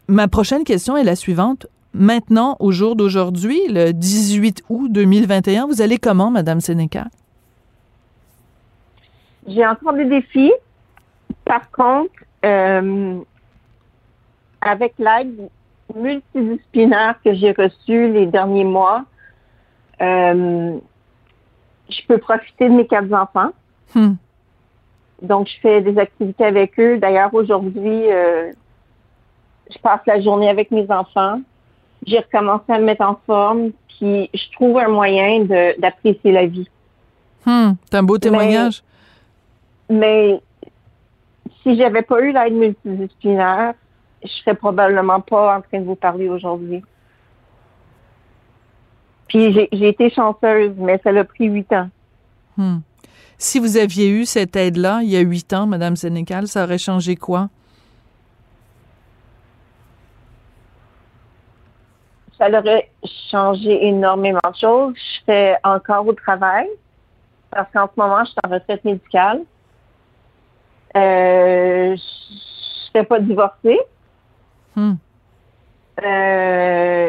ma 0.09 0.29
prochaine 0.29 0.65
question 0.65 0.97
est 0.97 1.05
la 1.05 1.17
suivante. 1.17 1.67
Maintenant, 1.93 2.57
au 2.59 2.73
jour 2.73 2.97
d'aujourd'hui, 2.97 3.61
le 3.69 3.93
18 3.93 4.65
août 4.69 4.91
2021, 4.91 5.67
vous 5.67 5.81
allez 5.81 5.99
comment, 5.99 6.31
Madame 6.31 6.61
Sénécal? 6.61 7.09
J'ai 9.47 9.67
encore 9.67 9.95
des 9.95 10.07
défis. 10.07 10.53
Par 11.45 11.71
contre, 11.71 12.13
euh, 12.45 13.21
avec 14.61 14.95
l'aide 14.99 15.49
multidisciplinaire 15.95 17.17
que 17.25 17.35
j'ai 17.35 17.53
reçue 17.53 18.13
les 18.13 18.27
derniers 18.27 18.65
mois, 18.65 19.05
euh, 20.01 20.79
je 21.89 22.01
peux 22.09 22.19
profiter 22.19 22.69
de 22.69 22.75
mes 22.75 22.87
quatre 22.87 23.13
enfants. 23.13 23.51
Hmm. 23.95 24.15
Donc, 25.23 25.49
je 25.49 25.61
fais 25.61 25.81
des 25.81 25.99
activités 25.99 26.45
avec 26.45 26.79
eux. 26.81 26.99
D'ailleurs, 26.99 27.33
aujourd'hui, 27.35 28.11
euh, 28.11 28.53
je 29.71 29.79
passe 29.79 30.01
la 30.07 30.21
journée 30.21 30.49
avec 30.49 30.71
mes 30.71 30.91
enfants. 30.91 31.41
J'ai 32.07 32.19
recommencé 32.19 32.65
à 32.69 32.79
me 32.79 32.85
mettre 32.85 33.05
en 33.05 33.19
forme, 33.27 33.71
puis 33.89 34.29
je 34.35 34.53
trouve 34.53 34.79
un 34.79 34.89
moyen 34.89 35.45
d'apprécier 35.79 36.33
la 36.33 36.47
vie. 36.47 36.69
Hmm. 37.47 37.73
C'est 37.85 37.97
un 37.97 38.03
beau 38.03 38.19
témoignage. 38.19 38.83
Mais, 38.83 38.94
mais 39.89 40.41
si 41.63 41.77
j'avais 41.77 42.03
pas 42.03 42.21
eu 42.21 42.33
l'aide 42.33 42.55
multidisciplinaire, 42.55 43.75
je 44.23 44.29
serais 44.29 44.55
probablement 44.55 45.21
pas 45.21 45.57
en 45.57 45.61
train 45.61 45.81
de 45.81 45.85
vous 45.85 45.97
parler 45.97 46.29
aujourd'hui. 46.29 46.83
Puis 49.29 49.53
j'ai 49.53 49.89
été 49.89 50.11
chanceuse, 50.11 50.75
mais 50.77 51.01
ça 51.03 51.13
l'a 51.13 51.25
pris 51.25 51.47
huit 51.47 51.73
ans. 51.73 51.89
Hmm. 52.57 52.79
Si 53.37 53.59
vous 53.59 53.77
aviez 53.77 54.09
eu 54.09 54.25
cette 54.25 54.55
aide-là 54.55 55.01
il 55.03 55.11
y 55.11 55.17
a 55.17 55.21
huit 55.21 55.53
ans, 55.53 55.67
Madame 55.67 55.97
Sénécal, 55.97 56.47
ça 56.47 56.65
aurait 56.65 56.79
changé 56.79 57.17
quoi? 57.17 57.49
Ça 62.39 62.49
aurait 62.49 62.91
changé 63.31 63.87
énormément 63.87 64.41
de 64.45 64.57
choses. 64.57 64.95
Je 64.97 65.21
serais 65.21 65.59
encore 65.65 66.07
au 66.07 66.13
travail 66.13 66.69
parce 67.51 67.71
qu'en 67.73 67.87
ce 67.87 68.01
moment, 68.01 68.25
je 68.25 68.31
suis 68.31 68.41
en 68.45 68.51
retraite 68.51 68.85
médicale. 68.85 69.43
Euh, 70.97 71.97
je 71.97 72.35
ne 72.35 72.39
serais 72.93 73.05
pas 73.05 73.21
divorcée. 73.21 73.81
Hmm. 74.77 74.95
Euh, 76.03 77.09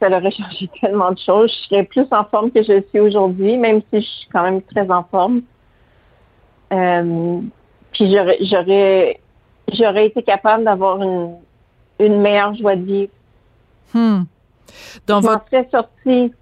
ça 0.00 0.08
aurait 0.08 0.30
changé 0.30 0.70
tellement 0.80 1.12
de 1.12 1.18
choses. 1.18 1.52
Je 1.52 1.68
serais 1.68 1.84
plus 1.84 2.06
en 2.10 2.24
forme 2.24 2.50
que 2.50 2.62
je 2.62 2.82
suis 2.88 3.00
aujourd'hui, 3.00 3.56
même 3.56 3.80
si 3.92 4.00
je 4.00 4.06
suis 4.06 4.28
quand 4.32 4.42
même 4.42 4.62
très 4.62 4.90
en 4.90 5.04
forme. 5.04 5.42
Euh, 6.72 7.40
puis 7.92 8.10
j'aurais, 8.10 8.38
j'aurais, 8.40 9.20
j'aurais 9.72 10.06
été 10.06 10.22
capable 10.22 10.64
d'avoir 10.64 11.00
une, 11.02 11.36
une 12.00 12.20
meilleure 12.20 12.54
joie 12.54 12.76
de 12.76 12.84
vivre. 12.84 13.12
Hmm. 13.92 14.22
Dans 15.06 15.20
je 15.20 15.26
votre... 15.26 15.38
m'en 15.38 15.46
serais 15.46 15.68
sortie. 15.70 16.32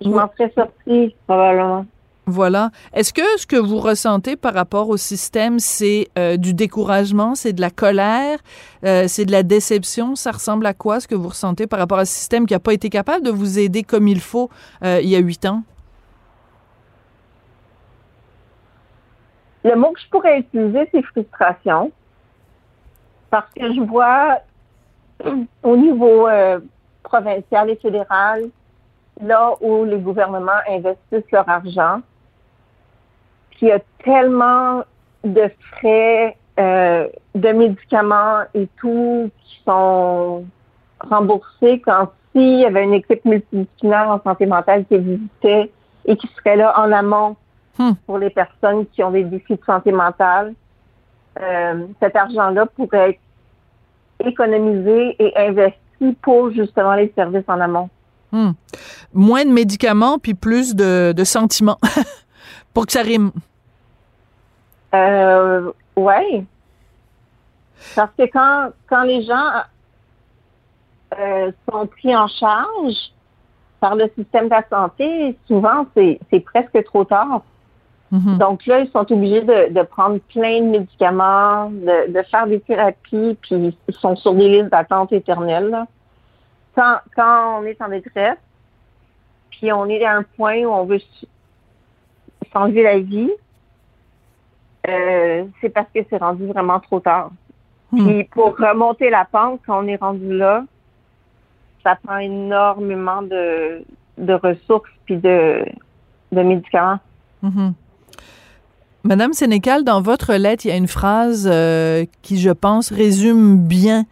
Je 0.00 0.08
m'en 0.08 0.28
serais 0.36 0.52
sortie, 0.54 1.14
probablement. 1.26 1.86
Voilà. 2.28 2.72
Est-ce 2.92 3.14
que 3.14 3.22
ce 3.38 3.46
que 3.46 3.56
vous 3.56 3.78
ressentez 3.78 4.36
par 4.36 4.52
rapport 4.52 4.90
au 4.90 4.98
système, 4.98 5.58
c'est 5.58 6.08
euh, 6.18 6.36
du 6.36 6.52
découragement, 6.52 7.34
c'est 7.34 7.54
de 7.54 7.62
la 7.62 7.70
colère, 7.70 8.38
euh, 8.84 9.04
c'est 9.08 9.24
de 9.24 9.32
la 9.32 9.42
déception? 9.42 10.14
Ça 10.14 10.32
ressemble 10.32 10.66
à 10.66 10.74
quoi 10.74 11.00
ce 11.00 11.08
que 11.08 11.14
vous 11.14 11.28
ressentez 11.28 11.66
par 11.66 11.78
rapport 11.78 11.98
à 11.98 12.04
ce 12.04 12.12
système 12.12 12.44
qui 12.44 12.52
n'a 12.52 12.60
pas 12.60 12.74
été 12.74 12.90
capable 12.90 13.24
de 13.24 13.30
vous 13.30 13.58
aider 13.58 13.82
comme 13.82 14.08
il 14.08 14.20
faut 14.20 14.50
euh, 14.84 15.00
il 15.02 15.08
y 15.08 15.16
a 15.16 15.20
huit 15.20 15.46
ans? 15.46 15.62
Le 19.64 19.74
mot 19.74 19.92
que 19.92 20.00
je 20.00 20.08
pourrais 20.10 20.40
utiliser, 20.40 20.86
c'est 20.92 21.02
frustration. 21.04 21.90
Parce 23.30 23.50
que 23.58 23.72
je 23.72 23.80
vois 23.80 24.40
au 25.62 25.76
niveau 25.78 26.28
provincial 27.02 27.70
et 27.70 27.76
fédéral, 27.76 28.50
là 29.20 29.54
où 29.60 29.84
les 29.84 29.98
gouvernements 29.98 30.60
investissent 30.68 31.30
leur 31.32 31.48
argent, 31.48 32.00
qu'il 33.58 33.68
y 33.68 33.72
a 33.72 33.80
tellement 34.04 34.82
de 35.24 35.50
frais 35.72 36.36
euh, 36.58 37.08
de 37.34 37.48
médicaments 37.50 38.40
et 38.54 38.68
tout 38.80 39.30
qui 39.44 39.62
sont 39.64 40.44
remboursés 41.00 41.80
quand 41.84 42.10
s'il 42.32 42.60
y 42.60 42.64
avait 42.64 42.84
une 42.84 42.94
équipe 42.94 43.24
multidisciplinaire 43.24 44.08
en 44.10 44.20
santé 44.22 44.46
mentale 44.46 44.84
qui 44.86 44.94
existait 44.94 45.70
et 46.04 46.16
qui 46.16 46.28
serait 46.36 46.56
là 46.56 46.74
en 46.78 46.90
amont 46.92 47.36
Hmm. 47.78 47.92
pour 48.06 48.18
les 48.18 48.30
personnes 48.30 48.86
qui 48.92 49.04
ont 49.04 49.12
des 49.12 49.22
défis 49.22 49.54
de 49.54 49.64
santé 49.64 49.92
mentale, 49.92 50.54
euh, 51.40 51.86
cet 52.02 52.16
argent-là 52.16 52.66
pourrait 52.66 53.10
être 53.10 53.20
économisé 54.26 55.14
et 55.20 55.32
investi 55.36 56.16
pour 56.20 56.50
justement 56.50 56.94
les 56.94 57.12
services 57.14 57.44
en 57.46 57.60
amont. 57.60 57.88
Hmm. 58.32 58.50
Moins 59.14 59.44
de 59.44 59.50
médicaments 59.50 60.18
puis 60.18 60.34
plus 60.34 60.74
de, 60.74 61.12
de 61.16 61.24
sentiments 61.24 61.78
pour 62.78 62.86
que 62.86 62.92
ça 62.92 63.02
rime. 63.02 63.32
Euh, 64.94 65.72
ouais. 65.96 66.44
Parce 67.96 68.12
que 68.16 68.22
quand, 68.26 68.70
quand 68.88 69.02
les 69.02 69.24
gens 69.24 69.50
euh, 71.18 71.50
sont 71.68 71.88
pris 71.88 72.14
en 72.16 72.28
charge 72.28 72.94
par 73.80 73.96
le 73.96 74.08
système 74.16 74.44
de 74.44 74.50
la 74.50 74.62
santé, 74.70 75.36
souvent 75.48 75.86
c'est 75.96 76.20
presque 76.44 76.84
trop 76.84 77.04
tard. 77.04 77.42
Mm 78.12 78.18
-hmm. 78.18 78.38
Donc 78.38 78.64
là, 78.66 78.78
ils 78.78 78.90
sont 78.92 79.12
obligés 79.12 79.42
de, 79.52 79.72
de 79.78 79.82
prendre 79.82 80.18
plein 80.34 80.58
de 80.60 80.70
médicaments, 80.78 81.70
de, 81.70 81.96
de, 82.16 82.22
faire 82.30 82.46
des 82.46 82.60
thérapies, 82.60 83.36
puis 83.42 83.76
ils 83.88 83.94
sont 84.04 84.14
sur 84.22 84.34
des 84.34 84.48
listes 84.54 84.70
d'attente 84.74 85.10
éternelles. 85.12 85.70
Là. 85.76 85.82
Quand, 86.76 86.96
quand 87.16 87.36
on 87.58 87.62
est 87.70 87.80
en 87.82 87.88
détresse, 87.88 88.42
puis 89.50 89.66
on 89.72 89.84
est 89.94 90.04
à 90.10 90.12
un 90.20 90.24
point 90.36 90.58
où 90.66 90.70
on 90.80 90.84
veut 90.90 91.02
s'enlever 92.52 92.82
la 92.82 92.98
vie, 92.98 93.30
euh, 94.88 95.44
c'est 95.60 95.68
parce 95.70 95.88
que 95.94 96.00
c'est 96.08 96.18
rendu 96.18 96.46
vraiment 96.46 96.80
trop 96.80 97.00
tard. 97.00 97.30
Hmm. 97.92 98.06
Puis 98.06 98.24
pour 98.24 98.56
remonter 98.56 99.10
la 99.10 99.24
pente, 99.24 99.60
quand 99.66 99.82
on 99.82 99.86
est 99.86 99.96
rendu 99.96 100.36
là, 100.36 100.64
ça 101.84 101.96
prend 102.02 102.18
énormément 102.18 103.22
de, 103.22 103.82
de 104.18 104.34
ressources 104.34 104.90
puis 105.04 105.16
de, 105.16 105.64
de 106.32 106.42
médicaments. 106.42 107.00
-hmm. 107.42 107.72
Madame 109.04 109.32
Sénécal, 109.32 109.84
dans 109.84 110.02
votre 110.02 110.34
lettre, 110.34 110.66
il 110.66 110.68
y 110.68 110.72
a 110.72 110.76
une 110.76 110.88
phrase 110.88 111.48
euh, 111.50 112.04
qui, 112.22 112.38
je 112.38 112.50
pense, 112.50 112.90
résume 112.90 113.56
bien 113.56 114.04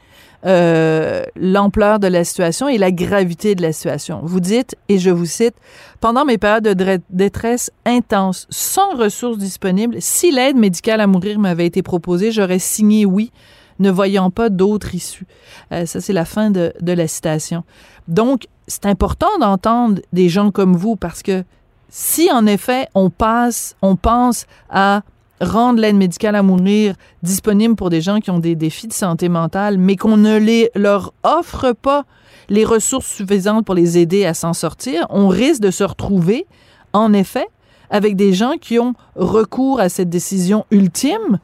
euh, 0.47 1.25
l'ampleur 1.35 1.99
de 1.99 2.07
la 2.07 2.25
situation 2.25 2.69
et 2.69 2.79
la 2.79 2.93
gravité 2.93 3.55
de 3.55 3.63
la 3.63 3.73
situation. 3.73 4.21
Vous 4.23 4.41
dites, 4.41 4.77
et 4.89 4.99
je 4.99 5.11
vous 5.11 5.27
cite, 5.27 5.55
Pendant 6.01 6.25
mes 6.25 6.39
périodes 6.39 6.65
de 6.65 7.01
détresse 7.11 7.71
intense, 7.85 8.47
sans 8.51 8.95
ressources 8.97 9.39
disponibles, 9.39 9.97
si 10.01 10.31
l'aide 10.31 10.57
médicale 10.57 11.01
à 11.01 11.07
mourir 11.07 11.39
m'avait 11.39 11.67
été 11.67 11.83
proposée, 11.83 12.31
j'aurais 12.31 12.59
signé 12.59 13.05
oui, 13.05 13.33
ne 13.79 13.91
voyant 13.91 14.31
pas 14.31 14.49
d'autre 14.49 14.95
issue. 14.95 15.27
Euh, 15.73 15.85
ça, 15.87 16.01
c'est 16.01 16.13
la 16.13 16.25
fin 16.25 16.51
de, 16.51 16.73
de 16.81 16.93
la 16.93 17.09
citation. 17.09 17.65
Donc, 18.07 18.47
c'est 18.69 18.87
important 18.87 19.39
d'entendre 19.41 20.01
des 20.13 20.29
gens 20.29 20.51
comme 20.51 20.77
vous 20.77 20.97
parce 20.97 21.23
que 21.23 21.45
si 21.89 22.31
en 22.33 22.47
effet 22.47 22.89
on 22.95 23.11
passe, 23.11 23.77
on 23.83 23.97
pense 23.97 24.47
à 24.69 25.03
rendre 25.41 25.81
l'aide 25.81 25.97
médicale 25.97 26.35
à 26.35 26.43
mourir 26.43 26.95
disponible 27.23 27.77
pour 27.77 27.91
des 27.91 28.01
gens 28.01 28.21
qui 28.21 28.31
ont 28.31 28.39
des 28.39 28.55
défis 28.55 28.89
de 28.89 28.93
santé 28.93 29.29
mentale, 29.29 29.79
mais 29.79 29.97
qu'on 29.97 30.17
ne 30.17 30.39
les, 30.39 30.71
leur 30.75 31.13
offre 31.23 31.73
pas 31.73 32.05
les 32.49 32.65
ressources 32.65 33.07
suffisantes 33.07 33.65
pour 33.65 33.75
les 33.75 33.99
aider 33.99 34.25
à 34.25 34.35
s'en 34.35 34.53
sortir, 34.53 35.07
on 35.11 35.29
risque 35.29 35.61
de 35.63 35.71
se 35.71 35.85
retrouver, 35.85 36.47
en 36.93 37.13
effet, 37.13 37.47
avec 37.91 38.17
des 38.17 38.33
gens 38.33 38.55
qui 38.61 38.79
ont 38.79 38.95
recours 39.15 39.81
à 39.81 39.89
cette 39.89 40.09
décision 40.09 40.65
ultime, 40.71 41.39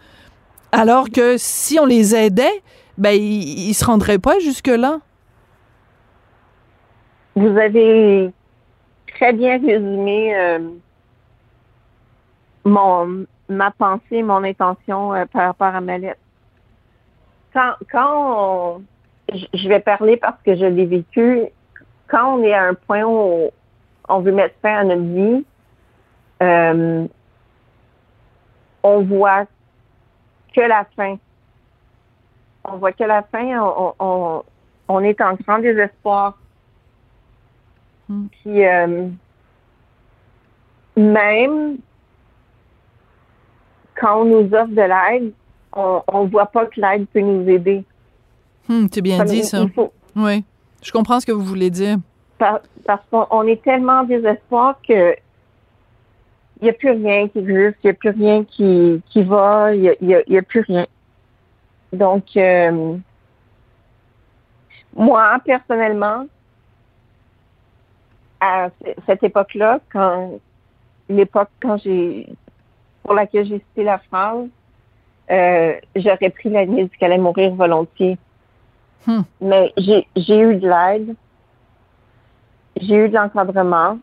alors 0.70 1.10
que 1.10 1.36
si 1.38 1.78
on 1.80 1.86
les 1.86 2.14
aidait, 2.14 2.62
ben, 2.98 3.10
ils, 3.10 3.68
ils 3.68 3.74
se 3.74 3.84
rendraient 3.84 4.18
pas 4.18 4.38
jusque-là. 4.38 5.00
Vous 7.34 7.56
avez 7.56 8.30
très 9.14 9.32
bien 9.32 9.58
résumé 9.58 10.36
euh, 10.36 10.58
mon, 12.64 13.26
ma 13.56 13.70
pensée, 13.70 14.22
mon 14.22 14.44
intention 14.44 15.14
euh, 15.14 15.26
par 15.26 15.46
rapport 15.46 15.74
à 15.74 15.80
ma 15.80 15.98
lettre. 15.98 16.20
Quand, 17.52 17.74
quand 17.90 18.78
on, 18.78 18.82
je 19.54 19.68
vais 19.68 19.80
parler 19.80 20.16
parce 20.16 20.40
que 20.42 20.54
je 20.56 20.64
l'ai 20.64 20.86
vécu, 20.86 21.44
quand 22.08 22.36
on 22.36 22.42
est 22.42 22.54
à 22.54 22.64
un 22.64 22.74
point 22.74 23.04
où 23.04 23.50
on 24.08 24.20
veut 24.20 24.32
mettre 24.32 24.54
fin 24.62 24.78
à 24.78 24.84
notre 24.84 25.02
vie, 25.02 25.44
euh, 26.42 27.06
on 28.82 29.02
voit 29.02 29.44
que 30.54 30.60
la 30.60 30.84
fin. 30.96 31.16
On 32.64 32.76
voit 32.76 32.92
que 32.92 33.04
la 33.04 33.22
fin, 33.22 33.60
on, 33.60 33.94
on, 33.98 34.42
on 34.88 35.00
est 35.00 35.20
en 35.20 35.34
grand 35.34 35.58
désespoir. 35.58 36.38
Mm. 38.08 38.26
Puis 38.26 38.66
euh, 38.66 39.08
même 40.96 41.78
quand 44.02 44.20
on 44.22 44.24
nous 44.24 44.52
offre 44.54 44.72
de 44.72 44.82
l'aide, 44.82 45.32
on 45.74 46.02
on 46.08 46.24
voit 46.26 46.46
pas 46.46 46.66
que 46.66 46.80
l'aide 46.80 47.06
peut 47.12 47.20
nous 47.20 47.48
aider. 47.48 47.84
Hum, 48.68 48.88
c'est 48.92 49.00
bien 49.02 49.18
Comme 49.18 49.26
dit, 49.28 49.38
il- 49.38 49.44
ça. 49.44 49.60
il 49.62 49.70
faut- 49.70 49.92
Oui. 50.16 50.44
Je 50.82 50.90
comprends 50.92 51.20
ce 51.20 51.26
que 51.26 51.32
vous 51.32 51.44
voulez 51.44 51.70
dire. 51.70 51.96
par- 52.38 52.60
parce 52.84 53.02
qu'on 53.10 53.26
on 53.30 53.46
est 53.46 53.62
tellement 53.62 54.00
en 54.00 54.04
désespoir 54.04 54.76
que 54.86 55.14
il 56.60 56.64
n'y 56.64 56.70
a 56.70 56.72
plus 56.72 56.90
rien 56.90 57.28
qui 57.28 57.38
existe, 57.38 57.76
il 57.82 57.86
n'y 57.86 57.90
a 57.90 57.94
plus 57.94 58.10
rien 58.10 58.44
qui, 58.44 59.00
qui 59.10 59.22
va, 59.22 59.72
il 59.74 59.80
n'y 59.82 59.88
a, 60.14 60.18
a- 60.18 60.22
il 60.26 60.32
y 60.34 60.38
a 60.38 60.42
plus 60.42 60.60
rien. 60.60 60.86
Donc, 61.92 62.24
euh, 62.36 62.96
moi, 64.96 65.38
personnellement, 65.44 66.26
à 68.40 68.70
cette 69.06 69.22
époque-là, 69.22 69.78
quand 69.92 70.38
l'époque 71.08 71.50
quand 71.60 71.76
j'ai 71.78 72.26
pour 73.02 73.14
laquelle 73.14 73.46
j'ai 73.46 73.58
cité 73.58 73.84
la 73.84 73.98
phrase, 73.98 74.46
euh, 75.30 75.74
j'aurais 75.96 76.30
pris 76.30 76.48
l'aide 76.50 76.70
médicale 76.70 77.12
à 77.12 77.18
mourir 77.18 77.54
volontiers. 77.54 78.18
Hmm. 79.06 79.22
Mais 79.40 79.72
j'ai 79.76 80.38
eu 80.38 80.56
de 80.56 80.68
l'aide. 80.68 81.14
J'ai 82.80 82.94
eu 82.96 83.08
de 83.08 83.14
l'encadrement. 83.14 83.98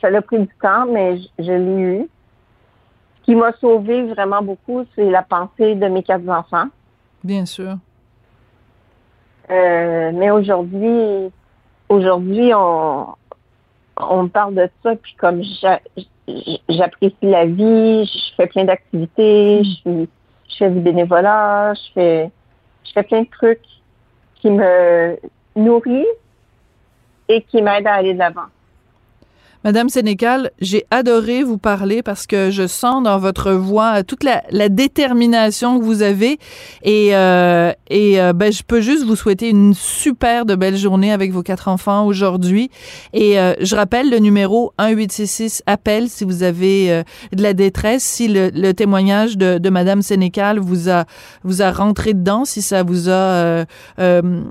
Ça 0.00 0.08
a 0.08 0.22
pris 0.22 0.38
du 0.40 0.48
temps, 0.60 0.86
mais 0.86 1.18
je, 1.18 1.28
je 1.38 1.52
l'ai 1.52 1.80
eu. 1.80 2.08
Ce 3.20 3.24
qui 3.24 3.34
m'a 3.34 3.52
sauvé 3.54 4.04
vraiment 4.12 4.42
beaucoup, 4.42 4.84
c'est 4.94 5.10
la 5.10 5.22
pensée 5.22 5.74
de 5.74 5.86
mes 5.86 6.02
quatre 6.02 6.28
enfants. 6.28 6.66
Bien 7.24 7.44
sûr. 7.46 7.76
Euh, 9.50 10.10
mais 10.14 10.30
aujourd'hui, 10.30 11.30
aujourd'hui, 11.88 12.52
on, 12.54 13.06
on 13.96 14.28
parle 14.28 14.54
de 14.54 14.68
ça, 14.82 14.94
puis 14.96 15.14
comme 15.14 15.42
j'a- 15.42 15.80
j'apprécie 16.68 17.14
la 17.22 17.46
vie, 17.46 18.04
je 18.04 18.34
fais 18.36 18.46
plein 18.46 18.64
d'activités, 18.64 19.62
je, 19.64 19.70
suis- 19.70 20.08
je 20.48 20.56
fais 20.58 20.70
du 20.70 20.80
bénévolat, 20.80 21.74
je 21.74 21.92
fais, 21.94 22.30
je 22.84 22.92
fais 22.92 23.02
plein 23.02 23.22
de 23.22 23.28
trucs 23.30 23.60
qui 24.36 24.50
me 24.50 25.18
nourrissent 25.54 26.06
et 27.28 27.42
qui 27.42 27.62
m'aident 27.62 27.86
à 27.86 27.94
aller 27.94 28.14
de 28.14 28.18
l'avant. 28.18 28.46
Madame 29.66 29.88
Sénécal, 29.88 30.52
j'ai 30.60 30.86
adoré 30.92 31.42
vous 31.42 31.58
parler 31.58 32.00
parce 32.00 32.28
que 32.28 32.52
je 32.52 32.68
sens 32.68 33.02
dans 33.02 33.18
votre 33.18 33.50
voix 33.50 34.04
toute 34.04 34.22
la, 34.22 34.44
la 34.50 34.68
détermination 34.68 35.80
que 35.80 35.84
vous 35.84 36.02
avez 36.02 36.38
et, 36.84 37.16
euh, 37.16 37.72
et 37.90 38.20
euh, 38.20 38.32
ben, 38.32 38.52
je 38.52 38.62
peux 38.62 38.80
juste 38.80 39.02
vous 39.02 39.16
souhaiter 39.16 39.48
une 39.48 39.74
super 39.74 40.46
de 40.46 40.54
belle 40.54 40.76
journée 40.76 41.10
avec 41.10 41.32
vos 41.32 41.42
quatre 41.42 41.66
enfants 41.66 42.06
aujourd'hui. 42.06 42.70
Et 43.12 43.40
euh, 43.40 43.54
je 43.60 43.74
rappelle 43.74 44.08
le 44.08 44.20
numéro 44.20 44.72
1866 44.78 45.64
appel 45.66 46.08
si 46.08 46.22
vous 46.22 46.44
avez 46.44 46.92
euh, 46.92 47.02
de 47.32 47.42
la 47.42 47.52
détresse, 47.52 48.04
si 48.04 48.28
le, 48.28 48.52
le 48.54 48.72
témoignage 48.72 49.36
de, 49.36 49.58
de 49.58 49.68
Madame 49.68 50.00
Sénécal 50.00 50.60
vous 50.60 50.88
a 50.88 51.06
vous 51.42 51.60
a 51.60 51.72
rentré 51.72 52.14
dedans, 52.14 52.44
si 52.44 52.62
ça 52.62 52.84
vous 52.84 53.08
a 53.08 53.12
euh, 53.98 54.44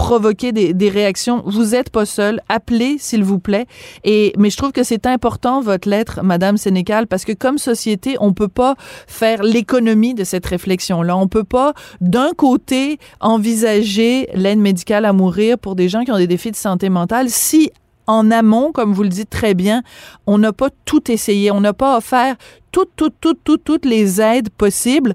provoquer 0.00 0.52
des, 0.52 0.88
réactions. 0.88 1.42
Vous 1.44 1.74
êtes 1.74 1.90
pas 1.90 2.06
seul. 2.06 2.40
Appelez, 2.48 2.96
s'il 2.98 3.22
vous 3.22 3.38
plaît. 3.38 3.66
Et, 4.02 4.32
mais 4.38 4.48
je 4.48 4.56
trouve 4.56 4.72
que 4.72 4.82
c'est 4.82 5.04
important, 5.04 5.60
votre 5.60 5.88
lettre, 5.88 6.20
Madame 6.22 6.56
Sénécal, 6.56 7.06
parce 7.06 7.26
que 7.26 7.32
comme 7.32 7.58
société, 7.58 8.16
on 8.18 8.32
peut 8.32 8.48
pas 8.48 8.76
faire 9.06 9.42
l'économie 9.42 10.14
de 10.14 10.24
cette 10.24 10.46
réflexion-là. 10.46 11.14
On 11.18 11.28
peut 11.28 11.44
pas, 11.44 11.74
d'un 12.00 12.30
côté, 12.34 12.98
envisager 13.20 14.30
l'aide 14.32 14.58
médicale 14.58 15.04
à 15.04 15.12
mourir 15.12 15.58
pour 15.58 15.76
des 15.76 15.90
gens 15.90 16.02
qui 16.02 16.12
ont 16.12 16.16
des 16.16 16.26
défis 16.26 16.50
de 16.50 16.56
santé 16.56 16.88
mentale 16.88 17.28
si 17.28 17.70
en 18.06 18.30
amont, 18.30 18.72
comme 18.72 18.94
vous 18.94 19.02
le 19.02 19.10
dites 19.10 19.30
très 19.30 19.52
bien, 19.52 19.82
on 20.26 20.38
n'a 20.38 20.54
pas 20.54 20.70
tout 20.86 21.12
essayé, 21.12 21.50
on 21.50 21.60
n'a 21.60 21.74
pas 21.74 21.98
offert 21.98 22.36
toutes, 22.72 22.90
toutes, 22.96 23.16
toutes, 23.20 23.44
toutes, 23.44 23.64
toutes 23.64 23.84
les 23.84 24.22
aides 24.22 24.48
possibles. 24.48 25.12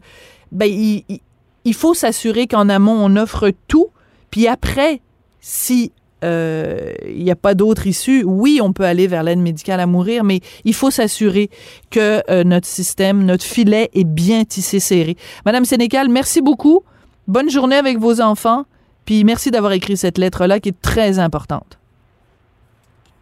Ben, 0.52 0.70
il 0.70 1.74
faut 1.74 1.96
s'assurer 1.96 2.46
qu'en 2.46 2.70
amont, 2.70 2.96
on 3.04 3.16
offre 3.16 3.52
tout. 3.68 3.90
Puis 4.36 4.50
après, 4.50 5.00
si 5.40 5.94
euh, 6.26 6.92
il 7.08 7.24
n'y 7.24 7.32
a 7.32 7.38
pas 7.38 7.54
d'autre 7.54 7.88
issue, 7.88 8.22
oui, 8.26 8.60
on 8.62 8.74
peut 8.74 8.84
aller 8.84 9.08
vers 9.08 9.24
l'aide 9.24 9.40
médicale 9.40 9.80
à 9.80 9.86
mourir, 9.86 10.26
mais 10.26 10.42
il 10.66 10.74
faut 10.74 10.92
s'assurer 10.92 11.50
que 11.90 12.22
euh, 12.30 12.44
notre 12.44 12.68
système, 12.68 13.24
notre 13.24 13.46
filet 13.46 13.90
est 13.94 14.04
bien 14.04 14.44
tissé 14.44 14.82
serré. 14.82 15.16
Madame 15.46 15.64
Sénécal, 15.64 16.10
merci 16.10 16.42
beaucoup. 16.42 16.84
Bonne 17.30 17.50
journée 17.50 17.78
avec 17.78 17.98
vos 17.98 18.20
enfants. 18.20 18.66
Puis 19.06 19.24
merci 19.24 19.52
d'avoir 19.52 19.72
écrit 19.72 19.96
cette 19.96 20.18
lettre-là 20.18 20.60
qui 20.60 20.68
est 20.68 20.82
très 20.82 21.18
importante. 21.18 21.80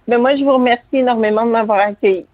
Mais 0.08 0.18
moi, 0.18 0.36
je 0.36 0.44
vous 0.44 0.54
remercie 0.54 0.82
énormément 0.94 1.46
de 1.46 1.52
m'avoir 1.52 1.78
accueilli. 1.78 2.26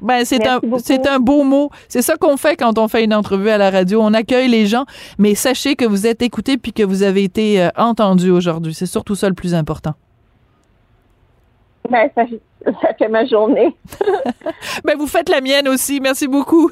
Ben, 0.00 0.24
c'est 0.24 0.46
un, 0.46 0.60
c'est 0.78 1.06
un 1.06 1.18
beau 1.18 1.42
mot. 1.42 1.70
C'est 1.88 2.02
ça 2.02 2.16
qu'on 2.16 2.36
fait 2.36 2.56
quand 2.56 2.78
on 2.78 2.88
fait 2.88 3.04
une 3.04 3.14
entrevue 3.14 3.50
à 3.50 3.58
la 3.58 3.70
radio. 3.70 4.00
On 4.00 4.14
accueille 4.14 4.48
les 4.48 4.66
gens, 4.66 4.84
mais 5.18 5.34
sachez 5.34 5.76
que 5.76 5.84
vous 5.84 6.06
êtes 6.06 6.22
écoutés 6.22 6.56
puis 6.56 6.72
que 6.72 6.82
vous 6.82 7.02
avez 7.02 7.24
été 7.24 7.60
euh, 7.60 7.68
entendus 7.76 8.30
aujourd'hui. 8.30 8.74
C'est 8.74 8.86
surtout 8.86 9.14
ça 9.14 9.28
le 9.28 9.34
plus 9.34 9.54
important. 9.54 9.94
Ben, 11.90 12.08
ça, 12.14 12.24
ça 12.82 12.94
fait 12.98 13.08
ma 13.08 13.24
journée. 13.26 13.74
Ben, 14.84 14.96
vous 14.96 15.06
faites 15.06 15.28
la 15.28 15.40
mienne 15.40 15.68
aussi. 15.68 16.00
Merci 16.00 16.26
beaucoup. 16.26 16.70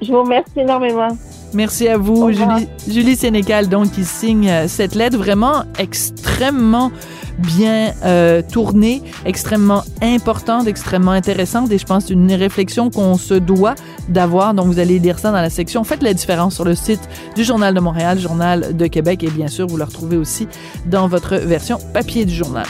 Je 0.00 0.12
vous 0.12 0.22
remercie 0.22 0.60
énormément. 0.60 1.08
Merci 1.52 1.88
à 1.88 1.96
vous. 1.96 2.30
Julie, 2.32 2.68
Julie 2.88 3.16
Sénécal, 3.16 3.68
donc, 3.68 3.90
qui 3.92 4.04
signe 4.04 4.48
euh, 4.48 4.68
cette 4.68 4.94
lettre 4.94 5.16
vraiment 5.16 5.64
extrêmement 5.78 6.92
bien 7.38 7.92
euh, 8.04 8.42
tournée, 8.42 9.02
extrêmement 9.24 9.82
importante, 10.02 10.66
extrêmement 10.66 11.12
intéressante, 11.12 11.72
et 11.72 11.78
je 11.78 11.86
pense 11.86 12.10
une 12.10 12.32
réflexion 12.32 12.90
qu'on 12.90 13.16
se 13.16 13.34
doit 13.34 13.74
d'avoir. 14.08 14.54
Donc, 14.54 14.66
vous 14.66 14.78
allez 14.78 14.98
lire 14.98 15.18
ça 15.18 15.32
dans 15.32 15.40
la 15.40 15.50
section 15.50 15.82
Faites 15.84 16.02
la 16.02 16.14
différence 16.14 16.54
sur 16.54 16.64
le 16.64 16.74
site 16.74 17.00
du 17.34 17.44
Journal 17.44 17.74
de 17.74 17.80
Montréal, 17.80 18.18
Journal 18.18 18.76
de 18.76 18.86
Québec, 18.86 19.24
et 19.24 19.30
bien 19.30 19.48
sûr, 19.48 19.66
vous 19.66 19.76
le 19.76 19.84
retrouvez 19.84 20.16
aussi 20.16 20.46
dans 20.86 21.08
votre 21.08 21.36
version 21.36 21.78
papier 21.92 22.24
du 22.24 22.34
journal. 22.34 22.66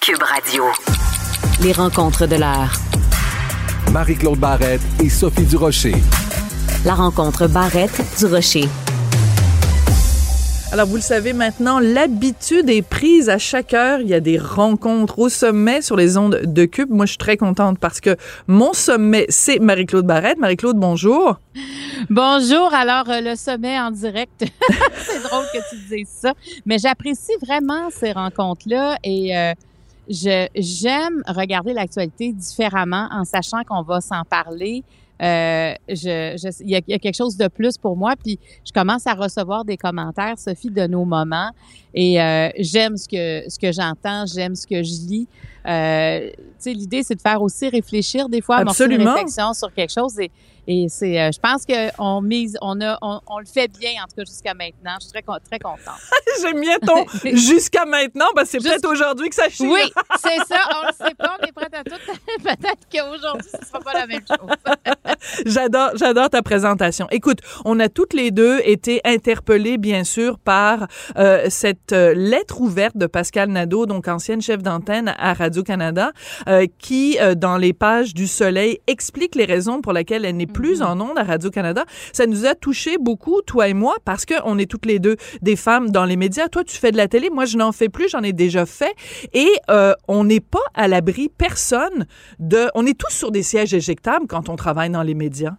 Cube 0.00 0.22
Radio. 0.22 0.64
Les 1.62 1.72
rencontres 1.72 2.26
de 2.26 2.36
l'heure. 2.36 2.72
Marie-Claude 3.98 4.38
Barrette 4.38 4.80
et 5.02 5.08
Sophie 5.08 5.42
Durocher. 5.42 5.96
La 6.84 6.94
rencontre 6.94 7.48
Barrette 7.48 8.00
du 8.20 8.26
Rocher. 8.26 8.68
Alors, 10.70 10.86
vous 10.86 10.94
le 10.94 11.02
savez 11.02 11.32
maintenant, 11.32 11.80
l'habitude 11.80 12.70
est 12.70 12.82
prise 12.82 13.28
à 13.28 13.38
chaque 13.38 13.74
heure. 13.74 14.00
Il 14.00 14.06
y 14.06 14.14
a 14.14 14.20
des 14.20 14.38
rencontres 14.38 15.18
au 15.18 15.28
sommet 15.28 15.82
sur 15.82 15.96
les 15.96 16.16
ondes 16.16 16.42
de 16.44 16.64
Cube. 16.64 16.90
Moi, 16.90 17.06
je 17.06 17.10
suis 17.10 17.18
très 17.18 17.36
contente 17.36 17.80
parce 17.80 18.00
que 18.00 18.16
mon 18.46 18.72
sommet, 18.72 19.26
c'est 19.30 19.58
Marie-Claude 19.58 20.06
Barrette. 20.06 20.38
Marie-Claude, 20.38 20.76
bonjour. 20.76 21.40
Bonjour, 22.08 22.72
alors 22.72 23.10
euh, 23.10 23.20
le 23.20 23.34
sommet 23.34 23.80
en 23.80 23.90
direct. 23.90 24.44
c'est 24.96 25.22
drôle 25.24 25.44
que 25.52 25.58
tu 25.70 25.96
dises 25.96 26.08
ça, 26.08 26.34
mais 26.66 26.78
j'apprécie 26.78 27.32
vraiment 27.44 27.90
ces 27.90 28.12
rencontres-là 28.12 28.96
et 29.02 29.36
euh, 29.36 29.54
je 30.08 30.46
j'aime 30.54 31.22
regarder 31.26 31.72
l'actualité 31.72 32.32
différemment 32.32 33.08
en 33.12 33.24
sachant 33.24 33.62
qu'on 33.64 33.82
va 33.82 34.00
s'en 34.00 34.24
parler 34.24 34.84
euh, 35.20 35.74
je, 35.88 35.94
je, 36.40 36.62
il, 36.62 36.70
y 36.70 36.76
a, 36.76 36.80
il 36.86 36.92
y 36.92 36.94
a 36.94 36.98
quelque 36.98 37.16
chose 37.16 37.36
de 37.36 37.48
plus 37.48 37.76
pour 37.76 37.96
moi. 37.96 38.14
Puis 38.16 38.38
je 38.64 38.72
commence 38.72 39.06
à 39.06 39.14
recevoir 39.14 39.64
des 39.64 39.76
commentaires, 39.76 40.38
Sophie, 40.38 40.70
de 40.70 40.86
nos 40.86 41.04
moments. 41.04 41.50
Et 41.94 42.20
euh, 42.20 42.50
j'aime 42.58 42.96
ce 42.96 43.08
que 43.08 43.50
ce 43.50 43.58
que 43.58 43.72
j'entends, 43.72 44.26
j'aime 44.26 44.54
ce 44.54 44.66
que 44.66 44.82
je 44.82 45.06
lis. 45.08 45.28
Euh, 45.66 46.30
tu 46.30 46.42
sais, 46.58 46.72
l'idée, 46.72 47.02
c'est 47.02 47.16
de 47.16 47.20
faire 47.20 47.42
aussi 47.42 47.68
réfléchir 47.68 48.28
des 48.28 48.40
fois, 48.40 48.56
amorcer 48.56 48.86
une 48.86 49.02
réflexion 49.06 49.52
sur 49.54 49.72
quelque 49.72 49.92
chose. 49.92 50.18
Et, 50.20 50.30
et 50.70 50.86
c'est, 50.90 51.18
euh, 51.18 51.30
je 51.32 51.40
pense 51.40 51.64
qu'on 51.64 52.20
mise, 52.20 52.58
on 52.60 52.78
a, 52.82 52.98
on, 53.00 53.20
on 53.26 53.38
le 53.38 53.46
fait 53.46 53.68
bien 53.78 53.92
en 54.02 54.06
tout 54.06 54.16
cas 54.16 54.24
jusqu'à 54.26 54.52
maintenant. 54.52 54.96
Je 55.00 55.06
suis 55.06 55.12
très, 55.12 55.22
très 55.22 55.58
contente. 55.58 55.98
J'aime 56.42 56.60
bien 56.60 56.78
ton 56.78 57.06
jusqu'à 57.34 57.86
maintenant, 57.86 58.26
parce 58.34 58.50
que 58.50 58.60
c'est 58.60 58.68
peut-être 58.68 58.86
aujourd'hui 58.86 59.30
que 59.30 59.34
ça 59.34 59.48
chie. 59.48 59.66
Oui, 59.66 59.80
c'est 60.18 60.36
ça. 60.46 60.60
On 60.76 60.86
le 60.86 60.92
sait 60.92 61.14
pas. 61.14 61.38
On 61.40 61.46
est 61.46 61.52
prête 61.52 61.74
à 61.74 61.82
tout. 61.84 61.96
Peut-être 62.42 62.86
qu'aujourd'hui, 62.92 63.48
ce 63.50 63.66
sera 63.66 63.80
pas 63.80 63.94
la 63.94 64.06
même 64.06 64.20
chose. 64.28 64.50
J'adore, 65.46 65.92
j'adore 65.94 66.28
ta 66.28 66.42
présentation. 66.42 67.06
Écoute, 67.10 67.38
on 67.64 67.80
a 67.80 67.88
toutes 67.88 68.12
les 68.12 68.30
deux 68.30 68.60
été 68.62 69.00
interpellées, 69.04 69.78
bien 69.78 70.04
sûr, 70.04 70.38
par 70.38 70.86
euh, 71.16 71.46
cette 71.48 71.92
euh, 71.92 72.12
lettre 72.12 72.60
ouverte 72.60 72.96
de 72.98 73.06
Pascal 73.06 73.48
Nadeau, 73.48 73.86
donc 73.86 74.06
ancienne 74.06 74.42
chef 74.42 74.62
d'antenne 74.62 75.14
à 75.18 75.32
Radio-Canada, 75.32 76.12
euh, 76.46 76.66
qui, 76.78 77.16
dans 77.36 77.56
les 77.56 77.72
pages 77.72 78.12
du 78.12 78.26
Soleil, 78.26 78.80
explique 78.86 79.34
les 79.34 79.46
raisons 79.46 79.80
pour 79.80 79.94
lesquelles 79.94 80.26
elle 80.26 80.36
n'est 80.36 80.46
plus 80.58 80.82
en 80.82 81.00
ondes 81.00 81.16
à 81.16 81.22
Radio-Canada. 81.22 81.84
Ça 82.12 82.26
nous 82.26 82.44
a 82.44 82.56
touché 82.56 82.98
beaucoup, 82.98 83.42
toi 83.42 83.68
et 83.68 83.74
moi, 83.74 83.94
parce 84.04 84.26
qu'on 84.26 84.58
est 84.58 84.68
toutes 84.68 84.86
les 84.86 84.98
deux 84.98 85.16
des 85.40 85.54
femmes 85.54 85.90
dans 85.90 86.04
les 86.04 86.16
médias. 86.16 86.48
Toi, 86.48 86.64
tu 86.64 86.76
fais 86.76 86.90
de 86.90 86.96
la 86.96 87.06
télé, 87.06 87.30
moi, 87.30 87.44
je 87.44 87.56
n'en 87.56 87.70
fais 87.70 87.88
plus, 87.88 88.08
j'en 88.08 88.24
ai 88.24 88.32
déjà 88.32 88.66
fait. 88.66 88.92
Et 89.34 89.48
euh, 89.70 89.94
on 90.08 90.24
n'est 90.24 90.40
pas 90.40 90.66
à 90.74 90.88
l'abri, 90.88 91.28
personne, 91.28 92.06
de... 92.40 92.68
On 92.74 92.86
est 92.86 92.98
tous 92.98 93.12
sur 93.12 93.30
des 93.30 93.44
sièges 93.44 93.72
éjectables 93.72 94.26
quand 94.26 94.48
on 94.48 94.56
travaille 94.56 94.90
dans 94.90 95.04
les 95.04 95.14
médias. 95.14 95.54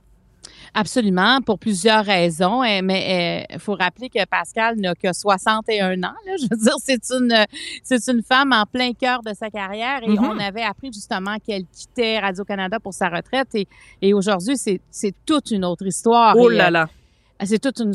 Absolument, 0.73 1.41
pour 1.41 1.57
plusieurs 1.59 2.05
raisons. 2.05 2.63
Eh, 2.63 2.81
Mais 2.81 3.45
il 3.51 3.59
faut 3.59 3.75
rappeler 3.75 4.09
que 4.09 4.23
Pascal 4.25 4.77
n'a 4.77 4.93
que 4.95 5.11
61 5.11 6.03
ans. 6.03 6.13
Là. 6.25 6.33
Je 6.37 6.43
veux 6.49 6.57
dire, 6.57 6.75
c'est 6.81 7.09
une, 7.11 7.45
c'est 7.83 8.07
une 8.07 8.21
femme 8.23 8.53
en 8.53 8.65
plein 8.65 8.93
cœur 8.93 9.21
de 9.23 9.33
sa 9.33 9.49
carrière 9.49 9.99
et 10.03 10.09
Mhm. 10.09 10.23
on 10.23 10.39
avait 10.39 10.63
appris 10.63 10.91
justement 10.93 11.37
qu'elle 11.45 11.65
quittait 11.65 12.19
Radio-Canada 12.19 12.79
pour 12.79 12.93
sa 12.93 13.09
retraite. 13.09 13.47
Et, 13.55 13.67
et 14.01 14.13
aujourd'hui, 14.13 14.57
c'est, 14.57 14.81
toute 15.25 15.51
une 15.51 15.65
autre 15.65 15.85
histoire. 15.85 16.35
Oh 16.37 16.49
là 16.49 16.67
euh, 16.67 16.71
là. 16.71 16.89
C'est 17.45 17.59
toute 17.59 17.79
une, 17.79 17.93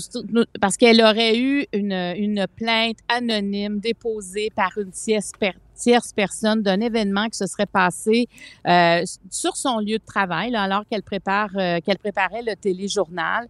parce 0.58 0.76
qu'elle 0.78 1.02
aurait 1.02 1.36
eu 1.38 1.66
une, 1.74 1.92
une 1.92 2.46
plainte 2.56 2.96
anonyme 3.08 3.78
déposée 3.78 4.48
par 4.56 4.70
une 4.78 4.90
tierce, 4.90 5.32
tierce 5.74 6.12
personne 6.12 6.62
d'un 6.62 6.80
événement 6.80 7.28
qui 7.28 7.38
se 7.38 7.46
serait 7.46 7.66
passé 7.66 8.28
euh, 8.66 9.02
sur 9.30 9.56
son 9.56 9.78
lieu 9.78 9.98
de 9.98 10.04
travail, 10.04 10.50
là, 10.50 10.62
alors 10.62 10.84
qu'elle 10.88 11.02
prépare, 11.02 11.50
euh, 11.56 11.80
qu'elle 11.80 11.98
préparait 11.98 12.42
le 12.42 12.56
téléjournal. 12.56 13.48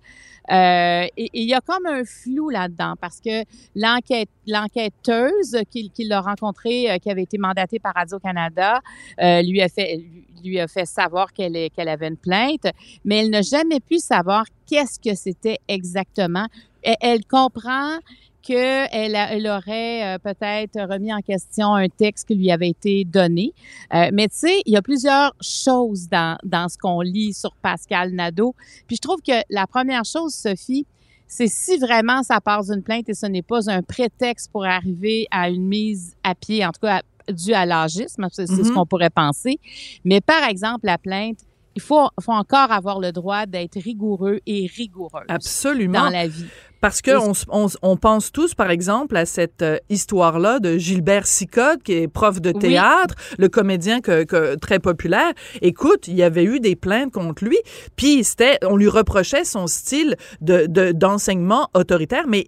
Euh, 0.51 1.07
et 1.17 1.31
il 1.33 1.49
y 1.49 1.55
a 1.55 1.61
comme 1.63 1.87
un 1.87 2.05
flou 2.05 2.51
là-dedans 2.51 2.95
parce 3.01 3.19
que 3.19 3.45
l'enquête, 3.75 4.29
l'enquêteuse 4.47 5.57
qui, 5.71 5.91
qui 5.91 6.05
l'a 6.05 6.21
rencontrée, 6.21 6.91
euh, 6.91 6.99
qui 6.99 7.11
avait 7.11 7.23
été 7.23 7.39
mandatée 7.39 7.79
par 7.79 7.95
Radio-Canada, 7.95 8.81
euh, 9.23 9.43
lui 9.43 9.63
a 9.63 9.69
fait 9.69 10.05
lui, 10.45 10.61
a 10.61 10.69
fait 10.69 10.85
savoir 10.85 11.33
qu'elle 11.33 11.71
qu'elle 11.71 11.89
avait 11.89 12.09
une 12.09 12.19
plainte, 12.19 12.67
mais 13.07 13.21
elle 13.21 13.31
n'a 13.31 13.41
jamais 13.41 13.81
pu 13.81 13.99
savoir 13.99 14.45
qu'est-ce 14.67 15.01
que 15.01 15.17
c'était 15.17 15.59
exactement. 15.67 16.47
Elle 16.83 17.25
comprend 17.25 17.99
qu'elle 18.47 19.15
elle 19.17 19.47
aurait 19.47 20.15
euh, 20.15 20.19
peut-être 20.19 20.79
remis 20.93 21.13
en 21.13 21.21
question 21.21 21.75
un 21.75 21.89
texte 21.89 22.29
qui 22.29 22.35
lui 22.35 22.51
avait 22.51 22.69
été 22.69 23.05
donné. 23.05 23.53
Euh, 23.95 24.11
mais 24.13 24.29
tu 24.29 24.37
sais, 24.37 24.61
il 24.67 24.73
y 24.73 24.77
a 24.77 24.83
plusieurs 24.83 25.33
choses 25.41 26.09
dans, 26.09 26.37
dans 26.45 26.69
ce 26.69 26.77
qu'on 26.79 27.01
lit 27.01 27.33
sur 27.33 27.55
Pascal 27.57 28.13
Nadeau. 28.13 28.55
Puis 28.87 28.97
je 28.97 29.01
trouve 29.01 29.21
que 29.27 29.33
la 29.51 29.67
première 29.67 30.05
chose, 30.05 30.35
Sophie, 30.35 30.87
c'est 31.27 31.49
si 31.49 31.79
vraiment 31.79 32.23
ça 32.23 32.41
part 32.41 32.63
d'une 32.65 32.83
plainte 32.83 33.09
et 33.09 33.15
ce 33.15 33.27
n'est 33.27 33.43
pas 33.43 33.71
un 33.71 33.83
prétexte 33.83 34.53
pour 34.53 34.65
arriver 34.67 35.27
à 35.31 35.49
une 35.49 35.67
mise 35.67 36.15
à 36.23 36.35
pied, 36.35 36.65
en 36.65 36.71
tout 36.71 36.81
cas 36.83 36.99
à- 36.99 37.33
dû 37.33 37.55
à 37.55 37.65
l'agisme, 37.65 38.27
c'est 38.31 38.47
ce 38.47 38.53
Mhm. 38.53 38.75
qu'on 38.75 38.85
pourrait 38.87 39.09
penser. 39.11 39.59
Mais 40.05 40.21
par 40.21 40.45
exemple, 40.47 40.81
la 40.85 40.99
plainte, 40.99 41.39
il 41.77 41.83
faut, 41.83 42.09
faut 42.21 42.33
encore 42.33 42.71
avoir 42.73 43.01
le 43.01 43.13
droit 43.13 43.47
d'être 43.47 43.79
rigoureux 43.81 44.41
et 44.47 44.67
rigoureux 44.77 45.23
Absolument. 45.29 46.05
dans 46.05 46.11
la 46.11 46.27
vie. 46.29 46.47
Parce 46.81 47.01
que 47.01 47.13
Et- 47.13 47.33
on, 47.51 47.67
on 47.83 47.97
pense 47.97 48.31
tous, 48.31 48.55
par 48.55 48.71
exemple, 48.71 49.17
à 49.17 49.25
cette 49.25 49.63
euh, 49.63 49.79
histoire-là 49.89 50.59
de 50.59 50.77
Gilbert 50.77 51.27
Sicotte, 51.27 51.83
qui 51.83 51.93
est 51.95 52.09
prof 52.09 52.43
de 52.43 52.53
Oui. 52.55 52.59
théâtre, 52.61 53.15
le 53.39 53.49
comédien 53.49 54.01
que, 54.01 54.25
que- 54.25 54.55
très 54.57 54.79
populaire. 54.81 55.33
Écoute, 55.63 56.09
il 56.09 56.15
y 56.15 56.23
avait 56.23 56.45
eu 56.45 56.61
des 56.61 56.77
plaintes 56.77 57.13
contre 57.13 57.43
lui, 57.45 57.57
puis 57.97 58.23
c'était, 58.23 58.59
on 58.67 58.77
lui 58.77 58.89
reprochait 58.89 59.45
son 59.45 59.67
style 59.67 60.17
de 60.43 60.67
de- 60.69 60.93
d'enseignement 60.93 61.69
autoritaire, 61.75 62.25
mais 62.29 62.47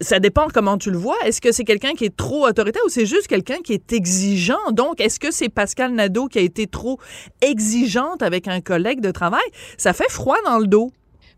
ça 0.00 0.20
dépend 0.20 0.48
comment 0.52 0.78
tu 0.78 0.90
le 0.90 0.98
vois. 0.98 1.16
Est-ce 1.24 1.40
que 1.40 1.52
c'est 1.52 1.64
quelqu'un 1.64 1.92
qui 1.92 2.04
est 2.04 2.16
trop 2.16 2.46
autoritaire 2.46 2.82
ou 2.84 2.88
c'est 2.88 3.06
juste 3.06 3.26
quelqu'un 3.26 3.58
qui 3.64 3.72
est 3.72 3.92
exigeant? 3.92 4.70
Donc, 4.72 5.00
est-ce 5.00 5.18
que 5.18 5.30
c'est 5.30 5.48
Pascal 5.48 5.92
Nadeau 5.92 6.28
qui 6.28 6.38
a 6.38 6.42
été 6.42 6.66
trop 6.66 6.98
exigeante 7.40 8.22
avec 8.22 8.48
un 8.48 8.60
collègue 8.60 9.00
de 9.00 9.10
travail? 9.10 9.40
Ça 9.78 9.92
fait 9.92 10.10
froid 10.10 10.36
dans 10.44 10.58
le 10.58 10.66
dos. 10.66 10.90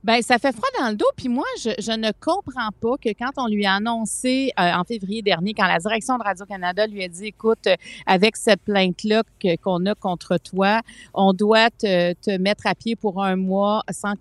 Ben, 0.02 0.20
ça 0.20 0.38
fait 0.38 0.52
froid 0.52 0.68
dans 0.78 0.90
le 0.90 0.96
dos. 0.96 1.06
Puis 1.16 1.30
moi, 1.30 1.46
je, 1.58 1.96
ne 1.96 2.12
comprends 2.20 2.68
pas 2.78 2.96
que 3.02 3.08
quand 3.08 3.30
on 3.38 3.46
lui 3.46 3.64
a 3.64 3.74
annoncé 3.74 4.52
euh, 4.60 4.72
en 4.74 4.84
février 4.84 5.22
dernier, 5.22 5.54
quand 5.54 5.66
la 5.66 5.78
direction 5.78 6.18
de 6.18 6.22
Radio-Canada 6.22 6.86
lui 6.86 7.02
a 7.02 7.08
dit, 7.08 7.28
écoute, 7.28 7.66
euh, 7.66 7.76
avec 8.04 8.36
cette 8.36 8.60
plainte-là 8.64 9.22
qu'on 9.62 9.86
a 9.86 9.94
contre 9.94 10.36
toi, 10.36 10.82
on 11.14 11.32
doit 11.32 11.70
te, 11.70 12.36
mettre 12.36 12.66
à 12.66 12.74
pied 12.74 12.96
pour 12.96 13.24
un 13.24 13.36
mois 13.36 13.82
sans 13.90 14.12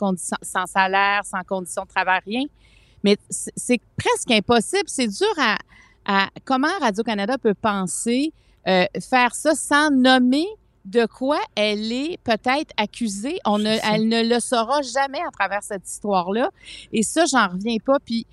sans 0.41 0.65
salaire, 0.67 1.21
sans 1.25 1.43
condition 1.45 1.83
de 1.83 1.89
travail, 1.89 2.21
rien. 2.25 2.43
Mais 3.03 3.17
c'est 3.29 3.81
presque 3.97 4.31
impossible. 4.31 4.85
C'est 4.87 5.07
dur 5.07 5.33
à, 5.37 5.57
à 6.05 6.29
comment 6.45 6.67
Radio-Canada 6.79 7.37
peut 7.37 7.53
penser 7.53 8.33
euh, 8.67 8.85
faire 9.01 9.35
ça 9.35 9.55
sans 9.55 9.91
nommer 9.91 10.47
de 10.85 11.05
quoi 11.05 11.39
elle 11.55 11.91
est 11.91 12.17
peut-être 12.23 12.71
accusée. 12.77 13.39
On 13.45 13.57
ne, 13.57 13.77
elle 13.93 14.07
ne 14.07 14.23
le 14.23 14.39
saura 14.39 14.81
jamais 14.81 15.19
à 15.19 15.31
travers 15.31 15.63
cette 15.63 15.87
histoire-là. 15.87 16.49
Et 16.91 17.03
ça, 17.03 17.25
j'en 17.25 17.49
reviens 17.49 17.77
pas. 17.85 17.97
Puis 18.05 18.25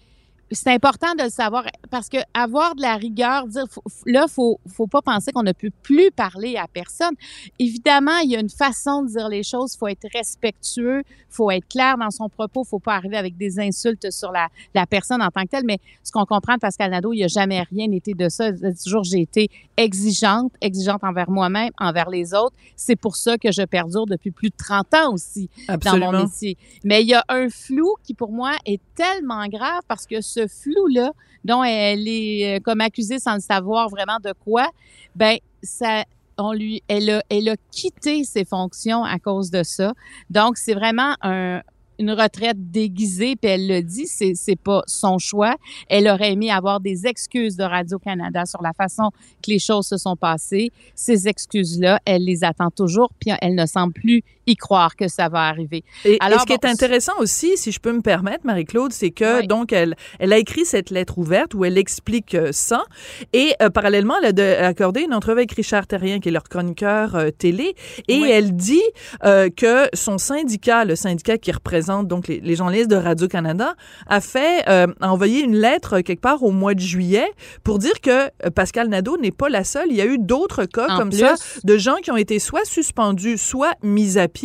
c'est 0.51 0.71
important 0.73 1.15
de 1.17 1.25
le 1.25 1.31
savoir 1.31 1.65
parce 1.91 2.09
que 2.09 2.19
avoir 2.35 2.75
de 2.75 2.83
la 2.83 2.97
rigueur, 2.97 3.47
dire 3.47 3.65
faut- 3.71 3.83
là, 4.07 4.27
faut 4.29 4.59
faut 4.67 4.87
pas 4.87 5.03
penser 5.03 5.33
qu'on 5.33 5.43
ne 5.43 5.53
peut 5.53 5.71
plus 5.83 6.11
parler 6.11 6.57
à 6.57 6.67
personne. 6.67 7.15
Évidemment, 7.59 8.19
il 8.25 8.31
y 8.31 8.37
a 8.37 8.41
une 8.41 8.51
façon 8.51 9.03
de 9.03 9.09
dire 9.09 9.29
les 9.29 9.43
choses. 9.43 9.77
Faut 9.77 9.87
être 9.89 10.07
respectueux, 10.15 11.03
faut 11.29 11.51
être 11.51 11.69
clair 11.69 11.97
dans 11.99 12.11
son 12.11 12.29
propos. 12.29 12.65
Faut 12.65 12.79
pas 12.81 12.95
arriver 12.95 13.17
avec 13.17 13.37
des 13.37 13.61
insultes 13.61 14.11
sur 14.11 14.33
la, 14.33 14.49
la 14.75 14.87
personne 14.87 15.23
en 15.23 15.31
tant 15.31 15.43
que 15.43 15.49
telle. 15.49 15.65
Mais 15.65 15.79
ce 16.03 16.11
qu'on 16.11 16.25
comprend 16.27 16.55
de 16.55 16.61
Pascal 16.61 16.91
Nadeau, 16.91 17.13
il 17.13 17.19
n'y 17.19 17.25
a 17.25 17.29
jamais 17.29 17.63
rien 17.63 17.91
été 17.93 18.15
de 18.15 18.29
ça. 18.29 18.51
Toujours, 18.83 19.05
j'ai 19.05 19.21
été 19.21 19.51
exigeante, 19.77 20.53
exigeante 20.61 21.03
envers 21.05 21.31
moi-même, 21.31 21.71
envers 21.79 22.11
les 22.11 22.35
autres. 22.35 22.55
C'est 22.77 22.97
pour 22.97 23.17
ça 23.17 23.39
que 23.39 23.51
je 23.53 23.63
perdure 23.63 24.07
depuis 24.07 24.31
plus 24.31 24.51
de 24.51 24.57
30 24.57 24.95
ans 24.95 25.13
aussi 25.13 25.49
dans 25.85 25.97
mon 25.99 26.13
métier. 26.25 26.57
Mais 26.85 27.03
il 27.03 27.09
y 27.09 27.15
a 27.15 27.25
un 27.29 27.49
flou 27.49 27.95
qui, 28.05 28.15
pour 28.15 28.33
moi, 28.33 28.53
est 28.67 28.81
tellement 28.95 29.47
grave 29.47 29.81
parce 29.89 30.07
que 30.07 30.21
ce 30.21 30.40
flou-là, 30.47 31.13
dont 31.45 31.65
elle 31.65 32.07
est 32.07 32.57
euh, 32.57 32.61
comme 32.61 32.81
accusée 32.81 33.19
sans 33.19 33.35
le 33.35 33.41
savoir 33.41 33.89
vraiment 33.89 34.19
de 34.23 34.33
quoi, 34.45 34.69
ben 35.15 35.39
ça, 35.63 36.05
on 36.39 36.53
lui, 36.53 36.83
elle 36.89 37.11
a, 37.11 37.23
elle 37.29 37.49
a 37.49 37.57
quitté 37.71 38.25
ses 38.25 38.45
fonctions 38.45 39.05
à 39.05 39.19
cause 39.19 39.51
de 39.51 39.63
ça. 39.63 39.93
Donc, 40.31 40.57
c'est 40.57 40.75
vraiment 40.75 41.15
un, 41.23 41.61
une 42.01 42.13
retraite 42.13 42.71
déguisée, 42.71 43.37
puis 43.37 43.51
elle 43.51 43.69
le 43.69 43.83
dit, 43.83 44.07
c'est, 44.07 44.33
c'est 44.35 44.57
pas 44.57 44.83
son 44.87 45.19
choix. 45.19 45.57
Elle 45.89 46.09
aurait 46.09 46.33
aimé 46.33 46.51
avoir 46.51 46.81
des 46.81 47.07
excuses 47.07 47.57
de 47.57 47.63
Radio-Canada 47.63 48.47
sur 48.47 48.63
la 48.63 48.73
façon 48.73 49.11
que 49.43 49.51
les 49.51 49.59
choses 49.59 49.87
se 49.87 49.99
sont 49.99 50.17
passées. 50.17 50.71
Ces 50.95 51.29
excuses-là, 51.29 52.01
elle 52.07 52.25
les 52.25 52.43
attend 52.43 52.71
toujours, 52.71 53.11
puis 53.21 53.31
elle 53.43 53.55
ne 53.55 53.67
semble 53.67 53.93
plus 53.93 54.23
y 54.51 54.57
croire 54.57 54.97
que 54.97 55.09
ça 55.09 55.29
va 55.29 55.41
arriver. 55.49 55.85
Et, 56.05 56.15
et 56.15 56.19
Alors, 56.21 56.41
ce 56.41 56.47
qui 56.47 56.53
est 56.53 56.65
intéressant 56.65 57.13
aussi, 57.19 57.57
si 57.57 57.73
je 57.73 57.81
peux 57.81 57.93
me 57.93 58.01
permettre, 58.03 58.45
Marie-Claude, 58.45 58.93
c'est 58.93 59.11
que 59.11 59.41
Oui. 59.41 59.47
donc 59.47 59.73
elle, 59.73 59.95
elle 60.19 60.33
a 60.33 60.39
écrit 60.39 60.65
cette 60.65 60.91
lettre 60.91 61.19
ouverte 61.19 61.55
où 61.55 61.65
elle 61.65 61.79
explique 61.79 62.35
euh, 62.35 62.51
ça 62.53 62.85
et 63.33 63.55
euh, 63.63 63.71
parallèlement, 63.71 64.15
elle 64.21 64.27
a 64.29 64.33
de- 64.33 64.63
accordé 64.65 65.03
une 65.03 65.15
entrevue 65.15 65.39
avec 65.41 65.53
Richard 65.53 65.87
Terrien, 65.87 66.21
qui 66.21 66.29
est 66.29 66.33
leur 66.33 66.45
chroniqueur 66.45 67.15
euh, 67.15 67.31
télé, 67.31 67.75
et 68.09 68.21
Oui. 68.21 68.31
elle 68.31 68.55
dit 68.57 68.83
euh, 69.25 69.49
que 69.55 69.89
son 69.95 70.19
syndicat, 70.19 70.85
le 70.85 70.97
syndicat 70.97 71.39
qui 71.39 71.53
représente 71.53 72.09
donc 72.09 72.29
les, 72.29 72.41
les 72.41 72.57
journalistes 72.57 72.91
de 72.91 72.97
Radio-Canada, 72.97 73.75
a 74.07 74.21
fait 74.21 74.67
a 74.67 74.87
envoyé 75.01 75.43
une 75.43 75.57
lettre 75.57 76.01
quelque 76.01 76.21
part 76.21 76.43
au 76.43 76.51
mois 76.51 76.75
de 76.75 76.81
juillet 76.81 77.29
pour 77.65 77.79
dire 77.79 78.01
que 78.03 78.29
Pascal 78.51 78.89
Nadeau 78.89 79.17
n'est 79.19 79.31
pas 79.31 79.49
la 79.49 79.65
seule. 79.65 79.89
Il 79.91 79.97
y 79.97 80.01
a 80.01 80.07
eu 80.07 80.19
d'autres 80.19 80.65
cas 80.65 80.87
En 80.89 80.97
comme 80.99 81.11
plus, 81.11 81.19
ça 81.19 81.35
de 81.65 81.77
gens 81.79 81.97
qui 82.03 82.11
ont 82.11 82.17
été 82.17 82.39
soit 82.39 82.65
suspendus, 82.65 83.39
soit 83.39 83.75
mis 83.83 84.19
à 84.19 84.29
pied 84.29 84.40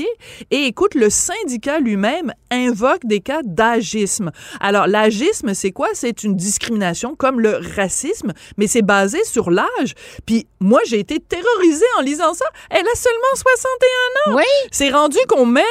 Et 0.52 0.66
écoute, 0.66 0.96
le 0.96 1.10
syndicat 1.10 1.80
lui-même 1.80 2.34
invoque 2.52 3.06
des 3.06 3.20
cas 3.20 3.42
d'agisme. 3.44 4.32
Alors, 4.60 4.88
l'agisme, 4.88 5.54
c'est 5.54 5.72
quoi? 5.72 5.90
C'est 5.94 6.24
une 6.24 6.36
discrimination 6.36 7.16
comme 7.16 7.40
le 7.40 7.60
racisme, 7.76 8.34
mais 8.58 8.68
c'est 8.68 8.82
basé 8.82 9.24
sur 9.24 9.52
l'âge. 9.52 9.94
Puis 10.26 10.48
moi, 10.60 10.80
j'ai 10.86 11.00
été 11.00 11.20
terrorisée 11.20 11.86
en 11.98 12.02
lisant 12.02 12.34
ça. 12.34 12.46
Elle 12.70 12.86
a 12.86 12.96
seulement 12.96 13.36
61 13.36 14.32
ans. 14.32 14.38
Oui. 14.38 14.70
C'est 14.72 14.90
rendu 14.90 15.18
qu'on 15.28 15.46
met 15.46 15.62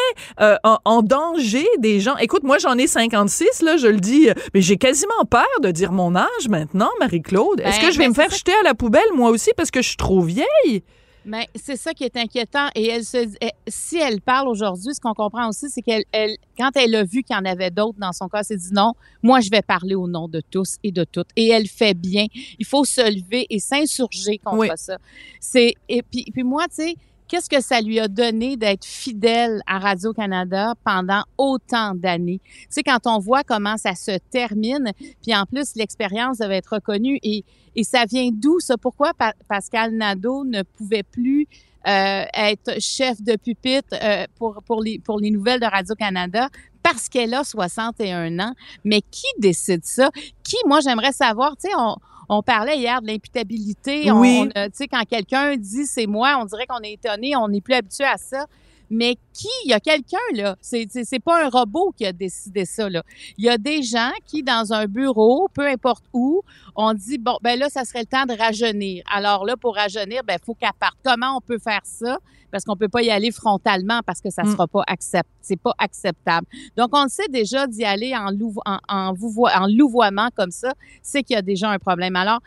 euh, 0.40 0.56
en, 0.64 0.78
en 0.84 1.02
danger 1.02 1.66
des 1.78 2.00
gens. 2.00 2.16
Écoute, 2.18 2.42
moi, 2.44 2.58
j'en 2.58 2.76
ai 2.78 2.86
56, 2.86 3.62
là, 3.62 3.76
je 3.76 3.86
le 3.88 3.98
dis, 3.98 4.28
euh, 4.28 4.34
mais 4.54 4.60
j'ai 4.60 4.76
quasiment 4.76 5.24
peur 5.28 5.46
de 5.62 5.70
dire 5.70 5.92
mon 5.92 6.14
âge 6.16 6.48
maintenant, 6.48 6.90
Marie-Claude. 7.00 7.60
Est-ce 7.60 7.80
Ben, 7.80 7.86
que 7.86 7.92
je 7.92 7.98
vais 7.98 8.04
ben, 8.04 8.10
me 8.10 8.14
faire 8.14 8.30
jeter 8.30 8.52
à 8.52 8.62
la 8.62 8.74
poubelle, 8.74 9.02
moi 9.14 9.30
aussi, 9.30 9.50
parce 9.56 9.70
que 9.70 9.82
je 9.82 9.88
suis 9.88 9.96
trop 9.96 10.20
vieille? 10.20 10.82
Mais 11.26 11.48
c'est 11.54 11.76
ça 11.76 11.94
qui 11.94 12.04
est 12.04 12.16
inquiétant. 12.16 12.68
Et 12.74 12.88
elle 12.88 13.04
se, 13.04 13.16
elle- 13.40 13.50
si 13.66 13.96
elle 13.96 14.20
parle 14.20 14.48
aujourd'hui, 14.48 14.94
ce 14.94 15.00
qu'on 15.00 15.14
comprend 15.14 15.48
aussi, 15.48 15.70
c'est 15.70 15.80
qu'elle, 15.82 16.04
elle, 16.12 16.36
quand 16.58 16.70
elle 16.76 16.94
a 16.94 17.04
vu 17.04 17.22
qu'il 17.22 17.34
y 17.34 17.38
en 17.38 17.44
avait 17.44 17.70
d'autres 17.70 17.98
dans 17.98 18.12
son 18.12 18.28
cas, 18.28 18.38
elle 18.40 18.44
s'est 18.44 18.56
dit 18.56 18.72
non, 18.72 18.92
moi 19.22 19.40
je 19.40 19.50
vais 19.50 19.62
parler 19.62 19.94
au 19.94 20.06
nom 20.06 20.28
de 20.28 20.40
tous 20.50 20.76
et 20.82 20.92
de 20.92 21.04
toutes. 21.04 21.28
Et 21.36 21.48
elle 21.48 21.66
fait 21.66 21.94
bien. 21.94 22.26
Il 22.58 22.66
faut 22.66 22.84
se 22.84 23.00
lever 23.00 23.46
et 23.48 23.58
s'insurger 23.58 24.38
contre 24.38 24.58
Oui. 24.58 24.68
ça. 24.76 24.98
C'est 25.40 25.74
et 25.88 26.02
puis, 26.02 26.24
puis 26.32 26.42
moi, 26.42 26.64
tu 26.68 26.74
sais, 26.84 26.94
qu'est-ce 27.34 27.48
que 27.50 27.60
ça 27.60 27.80
lui 27.80 27.98
a 27.98 28.06
donné 28.06 28.56
d'être 28.56 28.84
fidèle 28.84 29.60
à 29.66 29.80
Radio 29.80 30.12
Canada 30.12 30.74
pendant 30.84 31.24
autant 31.36 31.92
d'années? 31.96 32.40
Tu 32.44 32.66
sais, 32.70 32.82
quand 32.84 33.06
on 33.06 33.18
voit 33.18 33.42
comment 33.42 33.76
ça 33.76 33.96
se 33.96 34.18
termine, 34.30 34.92
puis 35.20 35.34
en 35.34 35.44
plus 35.44 35.74
l'expérience 35.74 36.38
devait 36.38 36.58
être 36.58 36.74
reconnue 36.74 37.18
et 37.24 37.42
ça 37.82 38.04
vient 38.04 38.30
d'où 38.32 38.60
ça? 38.60 38.76
Pourquoi 38.78 39.14
Pa- 39.14 39.34
Pascal 39.48 39.96
Nadeau 39.96 40.44
ne 40.44 40.62
pouvait 40.62 41.02
plus 41.02 41.48
euh, 41.88 42.24
être 42.34 42.80
chef 42.80 43.20
de 43.20 43.34
pupitre 43.34 43.96
euh, 44.00 44.26
pour, 44.36 44.62
pour, 44.64 44.80
les, 44.80 45.00
pour 45.00 45.18
les 45.18 45.32
nouvelles 45.32 45.58
de 45.58 45.66
Radio-Canada? 45.66 46.48
Parce 46.84 47.08
qu'elle 47.08 47.34
a 47.34 47.42
61 47.42 48.38
ans? 48.38 48.54
Mais 48.84 49.00
qui 49.00 49.26
décide 49.38 49.84
ça? 49.84 50.10
Qui, 50.44 50.56
moi, 50.66 50.78
j'aimerais 50.80 51.12
savoir, 51.12 51.56
tu 51.56 51.68
sais, 51.68 51.74
on, 51.76 51.96
on 52.28 52.42
parlait 52.42 52.76
hier 52.78 53.00
de 53.02 53.06
l'imputabilité. 53.06 54.10
On- 54.10 54.20
Oui. 54.20 54.40
on 54.42 54.46
sais, 54.74 54.88
quand 54.88 55.02
quelqu'un 55.08 55.56
dit 55.56 55.86
c'est 55.86 56.06
moi, 56.06 56.38
on 56.40 56.44
dirait 56.44 56.66
qu'on 56.66 56.80
est 56.80 56.92
étonné, 56.92 57.36
on 57.36 57.48
n'est 57.48 57.60
plus 57.60 57.74
habitué 57.74 58.04
à 58.04 58.16
ça. 58.16 58.46
Mais 58.90 59.16
qui? 59.32 59.48
Il 59.64 59.70
y 59.70 59.72
a 59.72 59.80
quelqu'un, 59.80 60.18
là. 60.34 60.56
C'est, 60.60 60.86
c'est, 60.90 61.18
pas 61.18 61.44
un 61.44 61.48
robot 61.48 61.92
qui 61.96 62.06
a 62.06 62.12
décidé 62.12 62.64
ça, 62.64 62.88
là. 62.88 63.02
Il 63.38 63.44
y 63.44 63.48
a 63.48 63.58
des 63.58 63.82
gens 63.82 64.10
qui, 64.26 64.42
dans 64.42 64.72
un 64.72 64.86
bureau, 64.86 65.48
peu 65.54 65.66
importe 65.66 66.04
où, 66.12 66.42
on 66.76 66.92
dit, 66.94 67.18
bon, 67.18 67.36
ben 67.42 67.58
là, 67.58 67.68
ça 67.68 67.84
serait 67.84 68.00
le 68.00 68.06
temps 68.06 68.26
de 68.26 68.38
rajeunir. 68.38 69.02
Alors 69.12 69.44
là, 69.44 69.56
pour 69.56 69.74
rajeunir, 69.76 70.22
ben, 70.24 70.38
faut 70.44 70.54
qu'elle 70.54 70.70
parte. 70.78 70.96
Comment 71.04 71.36
on 71.36 71.40
peut 71.40 71.58
faire 71.58 71.80
ça? 71.84 72.18
Parce 72.50 72.64
qu'on 72.64 72.76
peut 72.76 72.88
pas 72.88 73.02
y 73.02 73.10
aller 73.10 73.32
frontalement 73.32 74.00
parce 74.06 74.20
que 74.20 74.30
ça 74.30 74.44
Mm. 74.44 74.52
sera 74.52 74.68
pas 74.68 74.84
accept, 74.86 75.28
c'est 75.40 75.56
pas 75.60 75.74
acceptable. 75.78 76.46
Donc, 76.76 76.90
on 76.92 77.02
le 77.02 77.08
sait 77.08 77.26
déjà 77.28 77.66
d'y 77.66 77.84
aller 77.84 78.14
en, 78.14 78.30
louvo- 78.30 78.62
en, 78.64 78.78
en, 78.88 79.12
vouvo- 79.12 79.48
en 79.52 79.66
louvoiement 79.66 80.28
comme 80.36 80.52
ça, 80.52 80.72
c'est 81.02 81.24
qu'il 81.24 81.34
y 81.34 81.38
a 81.38 81.42
déjà 81.42 81.68
un 81.70 81.78
problème. 81.80 82.14
Alors, 82.14 82.38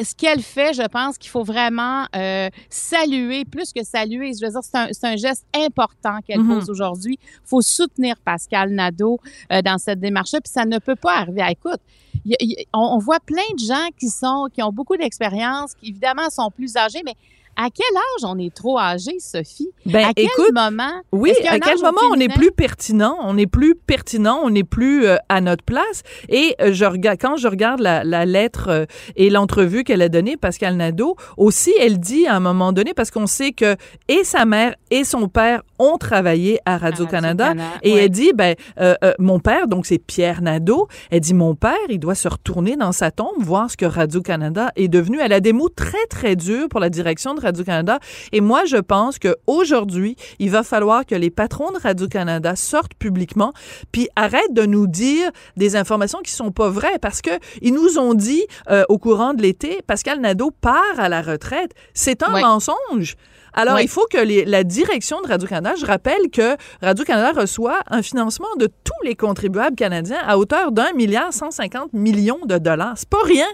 ce 0.00 0.14
qu'elle 0.14 0.42
fait, 0.42 0.74
je 0.74 0.86
pense 0.86 1.18
qu'il 1.18 1.30
faut 1.30 1.42
vraiment 1.42 2.06
euh, 2.14 2.48
saluer, 2.70 3.44
plus 3.44 3.72
que 3.72 3.82
saluer, 3.84 4.32
je 4.38 4.44
veux 4.46 4.50
dire, 4.52 4.60
c'est 4.62 4.76
un, 4.76 4.88
c'est 4.92 5.06
un 5.06 5.16
geste 5.16 5.44
important 5.54 6.18
qu'elle 6.26 6.40
Mhm. 6.40 6.54
pose 6.54 6.70
aujourd'hui. 6.70 7.18
Il 7.20 7.48
faut 7.48 7.62
soutenir 7.62 8.14
Pascal 8.24 8.70
Nadeau 8.70 9.18
euh, 9.52 9.60
dans 9.62 9.78
cette 9.78 10.00
démarche-là, 10.00 10.40
puis 10.40 10.52
ça 10.52 10.64
ne 10.64 10.78
peut 10.78 10.96
pas 10.96 11.16
arriver. 11.18 11.42
Ah, 11.42 11.50
écoute, 11.50 11.80
y 12.24 12.34
y 12.40 12.66
on, 12.72 12.94
on 12.94 12.98
voit 12.98 13.20
plein 13.20 13.42
de 13.54 13.58
gens 13.64 13.88
qui 13.98 14.08
sont, 14.08 14.46
qui 14.52 14.62
ont 14.62 14.72
beaucoup 14.72 14.96
d'expérience, 14.96 15.74
qui 15.74 15.90
évidemment 15.90 16.30
sont 16.30 16.50
plus 16.50 16.76
âgés, 16.76 17.02
mais 17.04 17.14
à 17.60 17.70
quel 17.70 17.96
âge 17.96 18.24
on 18.24 18.38
est 18.38 18.54
trop 18.54 18.78
âgé, 18.78 19.18
Sophie? 19.18 19.68
Ben, 19.84 20.06
à 20.06 20.14
quel 20.14 20.26
écoute, 20.26 20.52
moment? 20.54 21.02
Oui, 21.10 21.32
à 21.48 21.58
quel 21.58 21.78
moment 21.78 22.00
on 22.12 22.20
est 22.20 22.32
plus 22.32 22.52
pertinent, 22.52 23.16
on 23.22 23.36
est 23.36 23.48
plus 23.48 23.74
pertinent, 23.74 24.40
on 24.44 24.50
n'est 24.50 24.62
plus 24.62 25.06
euh, 25.06 25.16
à 25.28 25.40
notre 25.40 25.64
place. 25.64 26.02
Et 26.28 26.54
euh, 26.60 26.72
je 26.72 26.84
regarde, 26.84 27.18
quand 27.20 27.36
je 27.36 27.48
regarde 27.48 27.80
la, 27.80 28.04
la 28.04 28.24
lettre 28.24 28.68
euh, 28.68 28.86
et 29.16 29.28
l'entrevue 29.28 29.82
qu'elle 29.82 30.02
a 30.02 30.08
donnée, 30.08 30.36
Pascal 30.36 30.76
Nadeau, 30.76 31.16
aussi, 31.36 31.74
elle 31.80 31.98
dit 31.98 32.28
à 32.28 32.36
un 32.36 32.40
moment 32.40 32.72
donné, 32.72 32.94
parce 32.94 33.10
qu'on 33.10 33.26
sait 33.26 33.50
que 33.50 33.76
et 34.06 34.22
sa 34.22 34.44
mère 34.44 34.76
et 34.92 35.02
son 35.02 35.28
père 35.28 35.62
ont 35.78 35.98
travaillé 35.98 36.58
à 36.66 36.76
Radio-Canada, 36.78 37.54
et 37.82 37.92
ouais. 37.92 38.04
elle 38.04 38.10
dit, 38.10 38.32
ben, 38.34 38.54
euh, 38.80 38.94
euh, 39.04 39.12
mon 39.18 39.38
père, 39.40 39.68
donc 39.68 39.86
c'est 39.86 39.98
Pierre 39.98 40.42
Nadeau, 40.42 40.88
elle 41.10 41.20
dit, 41.20 41.34
mon 41.34 41.54
père, 41.54 41.76
il 41.88 41.98
doit 41.98 42.14
se 42.14 42.28
retourner 42.28 42.76
dans 42.76 42.92
sa 42.92 43.10
tombe, 43.10 43.38
voir 43.38 43.70
ce 43.70 43.76
que 43.76 43.84
Radio-Canada 43.86 44.70
est 44.76 44.88
devenu. 44.88 45.18
Elle 45.20 45.32
a 45.32 45.40
des 45.40 45.52
mots 45.52 45.68
très, 45.68 46.06
très 46.08 46.36
durs 46.36 46.68
pour 46.68 46.80
la 46.80 46.90
direction 46.90 47.34
de 47.34 47.40
Radio-Canada. 47.40 47.98
Et 48.32 48.40
moi, 48.40 48.64
je 48.66 48.76
pense 48.76 49.18
que 49.18 49.36
aujourd'hui, 49.46 50.16
il 50.38 50.50
va 50.50 50.62
falloir 50.62 51.04
que 51.06 51.14
les 51.14 51.30
patrons 51.30 51.70
de 51.72 51.78
Radio-Canada 51.78 52.56
sortent 52.56 52.94
publiquement 52.94 53.52
puis 53.92 54.08
arrêtent 54.16 54.52
de 54.52 54.66
nous 54.66 54.86
dire 54.86 55.30
des 55.56 55.76
informations 55.76 56.20
qui 56.24 56.32
sont 56.32 56.50
pas 56.50 56.68
vraies 56.68 56.98
parce 57.00 57.20
que 57.22 57.30
ils 57.62 57.72
nous 57.74 57.98
ont 57.98 58.14
dit 58.14 58.44
euh, 58.70 58.84
au 58.88 58.98
courant 58.98 59.34
de 59.34 59.42
l'été, 59.42 59.80
Pascal 59.86 60.20
Nadeau 60.20 60.50
part 60.50 60.98
à 60.98 61.08
la 61.08 61.22
retraite. 61.22 61.72
C'est 61.94 62.22
un 62.22 62.32
Ouais. 62.32 62.42
mensonge. 62.42 63.16
Alors, 63.58 63.80
il 63.80 63.88
faut 63.88 64.06
que 64.10 64.18
les- 64.18 64.44
la 64.44 64.62
direction 64.64 65.20
de 65.20 65.26
Radio-Canada, 65.28 65.74
je 65.78 65.84
rappelle 65.84 66.30
que 66.32 66.56
Radio-Canada 66.80 67.32
reçoit 67.40 67.80
un 67.90 68.02
financement 68.02 68.54
de 68.58 68.66
tous 68.66 69.02
les 69.04 69.14
contribuables 69.16 69.74
canadiens 69.76 70.20
à 70.26 70.38
hauteur 70.38 70.70
d'un 70.72 70.92
milliard 70.92 71.32
150 71.32 71.92
millions 71.92 72.38
de 72.46 72.56
dollars. 72.58 72.94
C'est 72.96 73.08
pas 73.08 73.22
rien. 73.24 73.46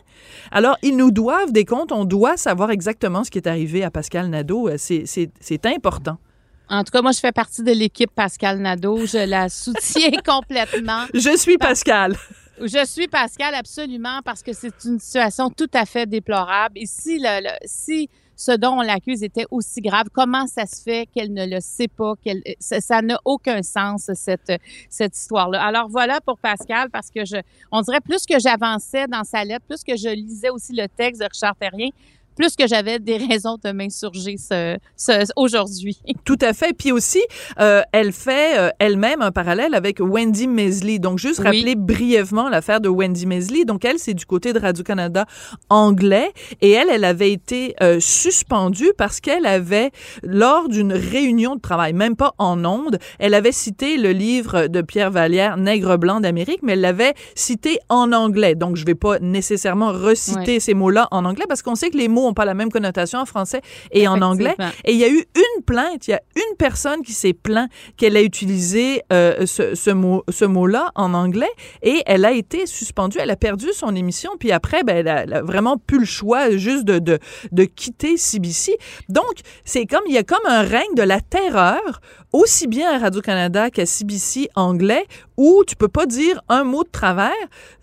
Alors, 0.53 0.77
ils 0.83 0.97
nous 0.97 1.11
doivent 1.11 1.53
des 1.53 1.65
comptes. 1.65 1.91
On 1.93 2.05
doit 2.05 2.37
savoir 2.37 2.71
exactement 2.71 3.25
ce 3.25 3.31
qui 3.31 3.39
est 3.39 3.49
arrivé 3.49 3.83
à 3.83 3.91
Pascal 3.91 4.29
Nadeau. 4.29 4.69
Euh, 4.69 4.75
C'est- 4.79 5.67
important. 5.67 6.19
En 6.69 6.83
tout 6.85 6.91
cas, 6.91 7.03
moi, 7.03 7.13
je 7.13 7.21
fais 7.21 7.33
partie 7.33 7.63
de 7.63 7.73
l'équipe 7.73 8.11
Pascal 8.15 8.59
Nadeau. 8.59 9.07
Je 9.07 9.27
la 9.27 9.49
soutiens 9.49 10.11
complètement. 10.27 11.05
Je 11.15 11.37
suis 11.37 11.57
Pascal. 11.59 12.17
Je 12.61 12.85
suis 12.87 13.09
Pascal 13.09 13.55
absolument 13.55 14.21
parce 14.25 14.43
que 14.43 14.53
c'est 14.53 14.73
une 14.85 14.99
situation 15.01 15.51
tout 15.51 15.71
à 15.75 15.85
fait 15.87 16.07
déplorable. 16.07 16.79
Et 16.79 16.87
si, 16.87 17.19
le, 17.19 17.43
le- 17.43 17.59
si 17.65 18.09
ce 18.37 18.53
dont 18.53 18.79
on 18.79 18.83
l'accuse 18.83 19.23
était 19.23 19.47
aussi 19.51 19.81
grave, 19.81 20.07
comment 20.13 20.47
ça 20.47 20.67
se 20.67 20.83
fait 20.83 21.07
qu'elle 21.15 21.33
ne 21.33 21.47
le 21.47 21.61
sait 21.61 21.89
pas, 21.89 22.15
qu'elle, 22.23 22.43
ça 22.59 23.03
n'a 23.03 23.19
aucun 23.25 23.63
sens 23.63 24.11
cette 24.15 24.53
cette 24.89 25.17
histoire-là? 25.17 25.63
Alors 25.63 25.89
voilà 25.89 26.21
pour 26.21 26.39
Pascal 26.39 26.91
parce 26.91 27.11
que 27.11 27.25
je, 27.25 27.37
on 27.71 27.81
dirait 27.83 28.01
plus 28.01 28.27
que 28.27 28.39
j'avançais 28.39 29.07
dans 29.07 29.25
sa 29.25 29.45
lettre, 29.45 29.65
plus 29.67 29.83
que 29.85 29.97
je 29.97 30.09
lisais 30.09 30.51
aussi 30.51 30.73
le 30.73 30.89
texte 30.89 31.21
de 31.21 31.27
Richard 31.27 31.57
Terrien, 31.57 31.91
plus 32.37 32.57
que 32.57 32.67
j'avais 32.67 32.99
des 32.99 33.17
raisons 33.31 33.57
de 33.65 33.71
m'insurger 33.73 34.37
ce, 34.37 34.77
ce, 34.97 35.27
aujourd'hui. 35.37 35.99
Tout 36.25 36.39
à 36.41 36.53
fait. 36.53 36.73
Puis 36.77 36.93
aussi, 36.93 37.23
euh, 37.61 37.83
elle 37.93 38.13
fait 38.13 38.59
euh, 38.59 38.71
elle-même 38.79 39.23
un 39.23 39.31
parallèle 39.33 39.75
avec 39.75 39.99
Wendy 40.01 40.47
Mesley. 40.47 40.99
Donc, 40.99 41.19
juste 41.19 41.39
Oui. 41.41 41.45
rappeler 41.47 41.75
brièvement 41.75 42.49
l'affaire 42.49 42.81
de 42.81 42.89
Wendy 42.89 43.27
Mesley. 43.27 43.65
Donc, 43.65 43.85
elle, 43.85 43.99
c'est 43.99 44.15
du 44.15 44.27
côté 44.27 44.53
de 44.53 44.59
Radio-Canada 44.59 45.27
anglais. 45.71 46.33
Et 46.61 46.71
elle, 46.71 46.89
elle 46.91 47.05
avait 47.05 47.33
été 47.33 47.75
euh, 47.83 47.99
suspendue 48.01 48.93
parce 48.97 49.21
qu'elle 49.21 49.47
avait, 49.47 49.91
lors 50.23 50.69
d'une 50.69 50.93
réunion 50.93 51.57
de 51.57 51.61
travail, 51.61 51.93
même 51.93 52.17
pas 52.17 52.33
en 52.39 52.65
ondes, 52.65 52.99
elle 53.19 53.35
avait 53.35 53.53
cité 53.53 53.97
le 53.97 54.11
livre 54.13 54.67
de 54.67 54.81
Pierre 54.83 55.11
Vallière, 55.11 55.57
Nègre 55.57 55.97
blanc 55.99 56.21
d'Amérique, 56.21 56.61
mais 56.63 56.73
elle 56.73 56.81
l'avait 56.81 57.15
cité 57.35 57.79
en 57.89 58.13
anglais. 58.13 58.55
Donc, 58.55 58.77
je 58.77 58.85
vais 58.85 58.95
pas 58.95 59.19
nécessairement 59.21 59.93
reciter 59.93 60.55
Ouais. 60.55 60.61
ces 60.61 60.75
mots-là 60.75 61.09
en 61.11 61.25
anglais 61.25 61.45
parce 61.49 61.63
qu'on 61.63 61.75
sait 61.75 61.91
que 61.91 61.97
les 61.97 62.09
mots 62.09 62.24
ont 62.27 62.35
pas 62.35 62.45
la 62.45 62.55
même 62.55 62.71
connotation 62.71 63.19
en 63.19 63.27
français 63.27 63.61
et 63.91 64.09
en 64.09 64.21
anglais. 64.23 64.57
Et 64.85 64.93
il 64.93 64.99
y 64.99 65.05
a 65.05 65.09
eu 65.09 65.25
une 65.35 65.65
plainte, 65.65 66.09
il 66.09 66.13
y 66.13 66.15
a 66.15 66.23
une 66.37 66.57
personne 66.57 67.03
qui 67.03 67.13
s'est 67.13 67.33
plaint 67.33 67.71
qu'elle 67.97 68.17
a 68.17 68.23
utilisé 68.23 69.03
euh, 69.13 69.47
ce, 69.47 69.75
ce 69.75 69.91
mot, 69.91 70.25
ce 70.29 70.45
mot-là 70.45 70.91
en 70.95 71.15
anglais 71.15 71.51
et 71.83 72.03
elle 72.07 72.25
a 72.25 72.33
été 72.33 72.67
suspendue, 72.67 73.19
elle 73.21 73.31
a 73.31 73.37
perdu 73.37 73.67
son 73.73 73.95
émission, 73.95 74.33
puis 74.39 74.53
après, 74.53 74.83
ben, 74.85 74.97
elle, 74.97 75.09
a, 75.09 75.23
elle 75.23 75.33
a 75.35 75.43
vraiment 75.43 75.77
plus 75.77 76.01
le 76.01 76.05
choix 76.05 76.51
juste 76.57 76.85
de, 76.85 76.99
de, 76.99 77.19
de 77.53 77.65
quitter 77.65 78.17
CBC. 78.17 78.77
Donc, 79.09 79.35
c'est 79.65 79.87
comme, 79.87 80.03
il 80.07 80.15
y 80.15 80.19
a 80.19 80.23
comme 80.23 80.47
un 80.47 80.63
règne 80.63 80.95
de 80.97 81.03
la 81.03 81.21
terreur, 81.21 82.01
aussi 82.35 82.67
bien 82.67 82.91
à 82.93 82.99
Radio-Canada 82.99 83.71
qu'à 83.71 83.87
CBC 83.87 84.49
anglais, 84.57 85.07
où 85.37 85.63
tu 85.67 85.77
peux 85.77 85.89
pas 85.89 86.05
dire 86.07 86.41
un 86.49 86.65
mot 86.65 86.83
de 86.83 86.89
travers, 86.91 87.31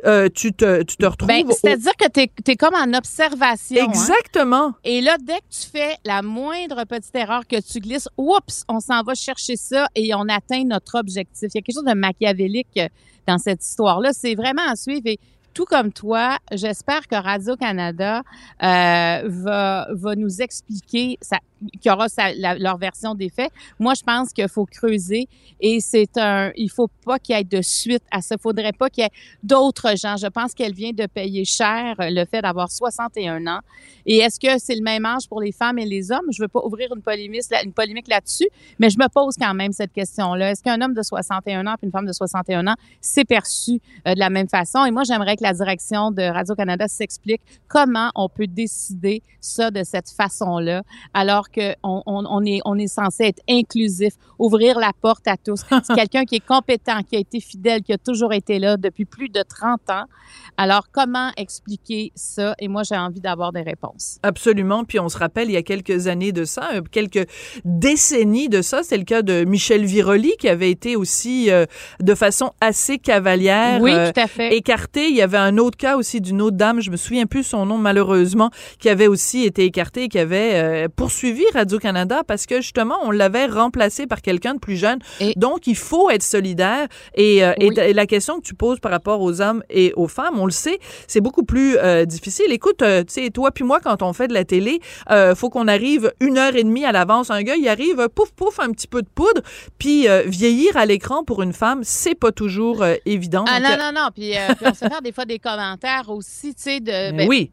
euh, 0.06 0.28
tu, 0.34 0.52
te, 0.52 0.84
tu 0.84 0.98
te 0.98 1.06
retrouves... 1.06 1.28
Ben, 1.30 1.46
au- 1.48 1.52
c'est-à-dire 1.54 1.94
que 1.98 2.10
tu 2.10 2.52
es, 2.52 2.56
comme 2.58 2.76
en 2.76 2.94
observation. 2.98 3.78
hein. 3.82 3.90
Exactement. 3.90 4.74
Et 4.84 5.00
là, 5.02 5.16
dès 5.24 5.38
que 5.38 5.50
tu 5.50 5.70
fais 5.72 5.96
la 6.04 6.22
moindre 6.22 6.84
petite 6.86 7.16
erreur 7.16 7.48
que 7.48 7.62
tu 7.62 7.80
glisses, 7.80 8.10
oups, 8.18 8.64
on 8.68 8.80
s'en 8.82 9.04
va 9.04 9.16
chercher 9.16 9.56
ça 9.56 9.88
et 9.96 10.14
on 10.14 10.28
atteint 10.28 10.64
notre 10.66 11.00
objectif. 11.00 11.50
Il 11.54 11.56
y 11.56 11.58
a 11.60 11.62
quelque 11.62 11.74
chose 11.76 11.86
de 11.86 11.94
machiavélique 11.98 12.68
euh, 12.78 12.88
dans 13.28 13.38
cette 13.38 13.64
histoire-là. 13.66 14.12
C'est 14.14 14.36
vraiment 14.36 14.68
à 14.70 14.76
suivre. 14.76 15.04
Et 15.06 15.18
tout 15.54 15.66
comme 15.66 15.92
toi, 15.94 16.38
j'espère 16.52 17.08
que 17.08 17.16
Radio-Canada 17.16 18.22
euh, 18.64 19.22
va, 19.26 19.88
va 19.92 20.16
nous 20.16 20.42
expliquer. 20.42 21.18
Ça, 21.22 21.38
qui 21.82 21.90
aura 21.90 22.10
sa- 22.10 22.34
leur 22.34 22.78
version 22.78 23.16
des 23.16 23.30
faits. 23.30 23.52
Moi, 23.80 23.94
je 23.96 24.04
pense 24.04 24.32
qu'il 24.34 24.48
faut 24.50 24.66
creuser 24.66 25.28
et 25.60 25.80
c'est 25.80 26.18
un, 26.18 26.52
il 26.56 26.70
faut 26.70 26.90
pas 27.06 27.20
qu'il 27.20 27.36
y 27.36 27.40
ait 27.40 27.44
de 27.44 27.62
suite 27.62 28.04
à 28.12 28.22
ça. 28.22 28.36
Faudrait 28.42 28.72
pas 28.74 28.90
qu'il 28.90 29.04
y 29.04 29.08
ait 29.08 29.12
d'autres 29.44 29.96
gens. 29.98 30.16
Je 30.18 30.28
pense 30.28 30.54
qu'elle 30.54 30.74
vient 30.74 30.92
de 30.92 31.06
payer 31.06 31.46
cher 31.46 31.96
euh, 32.00 32.10
le 32.10 32.26
fait 32.26 32.42
d'avoir 32.42 32.72
61 32.72 33.46
ans. 33.48 33.60
Et 34.06 34.18
est-ce 34.18 34.40
que 34.40 34.58
c'est 34.60 34.76
le 34.76 34.82
même 34.84 35.06
âge 35.06 35.28
pour 35.30 35.42
les 35.42 35.52
femmes 35.52 35.78
et 35.80 35.86
les 35.86 36.12
hommes? 36.12 36.26
Je 36.32 36.42
veux 36.42 36.48
pas 36.48 36.62
ouvrir 36.64 36.90
une 36.96 37.02
polémique, 37.02 37.44
une 37.64 37.74
polémique 37.74 38.08
là-dessus, 38.08 38.48
mais 38.80 38.90
je 38.90 38.98
me 38.98 39.08
pose 39.08 39.36
quand 39.40 39.54
même 39.54 39.72
cette 39.72 39.94
question-là. 39.94 40.52
Est-ce 40.52 40.64
qu'un 40.64 40.82
homme 40.82 40.94
de 40.94 41.04
61 41.04 41.68
ans 41.68 41.76
et 41.82 41.86
une 41.86 41.92
femme 41.92 42.06
de 42.08 42.14
61 42.14 42.66
ans 42.68 42.76
s'est 43.00 43.26
perçu 43.26 43.80
euh, 44.08 44.14
de 44.16 44.20
la 44.20 44.30
même 44.30 44.48
façon? 44.50 44.84
Et 44.86 44.92
moi, 44.92 45.04
j'aimerais 45.04 45.36
que 45.38 45.44
la 45.44 45.54
direction 45.54 46.12
de 46.12 46.24
Radio-Canada 46.24 46.88
s'explique 46.88 47.42
comment 47.68 48.10
on 48.16 48.28
peut 48.30 48.48
décider 48.48 49.22
ça 49.40 49.70
de 49.72 49.84
cette 49.84 50.10
façon-là, 50.10 50.82
alors 51.14 51.50
qu'on 51.54 52.04
on, 52.06 52.46
est, 52.46 52.60
on 52.66 52.78
est 52.78 52.88
censé 52.88 53.26
être 53.26 53.42
inclusif, 53.50 54.14
ouvrir 54.40 54.80
la 54.80 54.92
porte 55.00 55.28
à 55.28 55.38
tous. 55.38 55.62
C'est 55.84 55.96
quelqu'un 55.96 56.26
qui 56.26 56.36
est 56.36 56.46
compétent, 56.46 57.02
qui 57.08 57.16
a 57.16 57.20
été 57.20 57.40
fidèle, 57.40 57.82
qui 57.84 57.94
a 57.94 57.98
toujours 57.98 58.34
été 58.34 58.60
là 58.60 58.78
depuis 58.78 59.06
plus 59.06 59.30
de 59.30 59.42
30 59.42 59.90
ans. 59.90 60.06
Alors, 60.58 60.88
comment 60.92 61.32
expliquer 61.38 62.12
ça? 62.16 62.56
Et 62.60 62.68
moi, 62.68 62.84
j'ai 62.84 62.98
envie 62.98 63.22
d'avoir 63.22 63.52
des 63.52 63.62
réponses. 63.62 64.20
Absolument. 64.24 64.84
Puis 64.84 65.00
on 65.00 65.10
se 65.10 65.18
rappelle, 65.18 65.50
il 65.50 65.54
y 65.54 65.58
a 65.58 65.64
quelques 65.64 66.08
années 66.08 66.32
de 66.32 66.46
ça, 66.46 66.72
euh, 66.74 66.82
quelques 66.92 67.28
décennies 67.66 68.50
de 68.50 68.62
ça, 68.62 68.82
c'est 68.84 68.98
le 68.98 69.04
cas 69.04 69.22
de 69.22 69.44
Michel 69.44 69.86
Viroli 69.86 70.34
qui 70.40 70.50
avait 70.50 70.72
été 70.72 70.96
aussi 70.96 71.50
euh, 71.52 71.66
de 72.00 72.16
façon 72.16 72.52
assez 72.62 72.98
cavalière 72.98 73.82
Oui, 73.82 73.92
euh, 73.94 74.12
tout 74.12 74.20
à 74.20 74.28
fait. 74.28 74.56
écarté. 74.56 75.10
Il 75.10 75.16
y 75.16 75.22
avait 75.22 75.38
un 75.38 75.58
autre 75.58 75.78
cas 75.78 75.96
aussi 75.98 76.22
d'une 76.22 76.42
autre 76.42 76.58
dame, 76.58 76.82
je 76.82 76.92
me 76.92 76.98
souviens 76.98 77.26
plus 77.26 77.44
son 77.44 77.66
nom 77.66 77.78
malheureusement, 77.78 78.50
qui 78.80 78.90
avait 78.90 79.08
aussi 79.08 79.44
été 79.44 79.66
écartée 79.66 80.04
et 80.04 80.08
qui 80.10 80.20
avait 80.20 80.52
euh, 80.54 80.88
poursuivi 80.94 81.41
Radio-Canada 81.54 82.24
parce 82.28 82.46
que 82.46 82.58
justement, 82.62 82.98
on 83.04 83.12
l'avait 83.12 83.46
remplacé 83.46 84.08
par 84.08 84.22
quelqu'un 84.22 84.54
de 84.56 84.60
plus 84.60 84.78
jeune. 84.78 85.00
Et- 85.20 85.34
Donc, 85.36 85.68
il 85.68 85.76
faut 85.76 86.10
être 86.10 86.24
solidaire. 86.24 86.88
Et, 87.16 87.44
euh, 87.44 87.54
et 87.60 87.70
Oui. 87.70 87.76
t- 87.76 87.90
et 87.90 87.94
la 87.94 88.06
question 88.06 88.40
que 88.40 88.46
tu 88.46 88.54
poses 88.56 88.80
par 88.80 88.92
rapport 88.92 89.22
aux 89.22 89.42
hommes 89.42 89.64
et 89.70 89.94
aux 89.96 90.08
femmes, 90.08 90.40
on 90.40 90.46
le 90.46 90.52
sait, 90.52 90.80
c'est 91.08 91.22
beaucoup 91.22 91.44
plus 91.44 91.78
euh, 91.78 92.06
difficile. 92.06 92.52
Écoute, 92.52 92.82
euh, 92.82 93.04
tu 93.04 93.14
sais, 93.14 93.30
toi 93.30 93.52
puis 93.52 93.64
moi, 93.64 93.80
quand 93.80 94.02
on 94.02 94.14
fait 94.14 94.28
de 94.28 94.34
la 94.34 94.46
télé, 94.46 94.80
faut 95.36 95.50
qu'on 95.50 95.68
arrive 95.68 96.12
une 96.20 96.38
heure 96.38 96.56
et 96.56 96.64
demie 96.64 96.86
à 96.86 96.92
l'avance. 96.92 97.30
Un 97.32 97.44
gars, 97.44 97.56
il 97.56 97.68
arrive, 97.68 98.08
pouf, 98.14 98.32
pouf, 98.32 98.60
un 98.60 98.72
petit 98.72 98.88
peu 98.88 99.02
de 99.02 99.08
poudre. 99.14 99.42
Puis 99.78 100.08
vieillir 100.26 100.78
à 100.78 100.86
l'écran 100.86 101.24
pour 101.24 101.42
une 101.42 101.54
femme, 101.54 101.82
c'est 101.84 102.16
pas 102.16 102.32
toujours 102.32 102.84
évident. 103.06 103.46
Ah 103.48 103.60
Donc, 103.60 103.70
non, 103.70 103.78
non, 103.78 104.02
non. 104.02 104.08
Puis, 104.14 104.32
puis 104.58 104.66
on 104.68 104.74
se 104.74 104.80
fait 104.80 104.90
faire 104.90 105.02
des 105.02 105.12
fois 105.12 105.26
des 105.26 105.40
commentaires 105.40 106.10
aussi, 106.10 106.54
tu 106.56 106.62
sais, 106.64 106.80
de... 106.80 107.12
ben, 107.18 107.28
oui, 107.28 107.52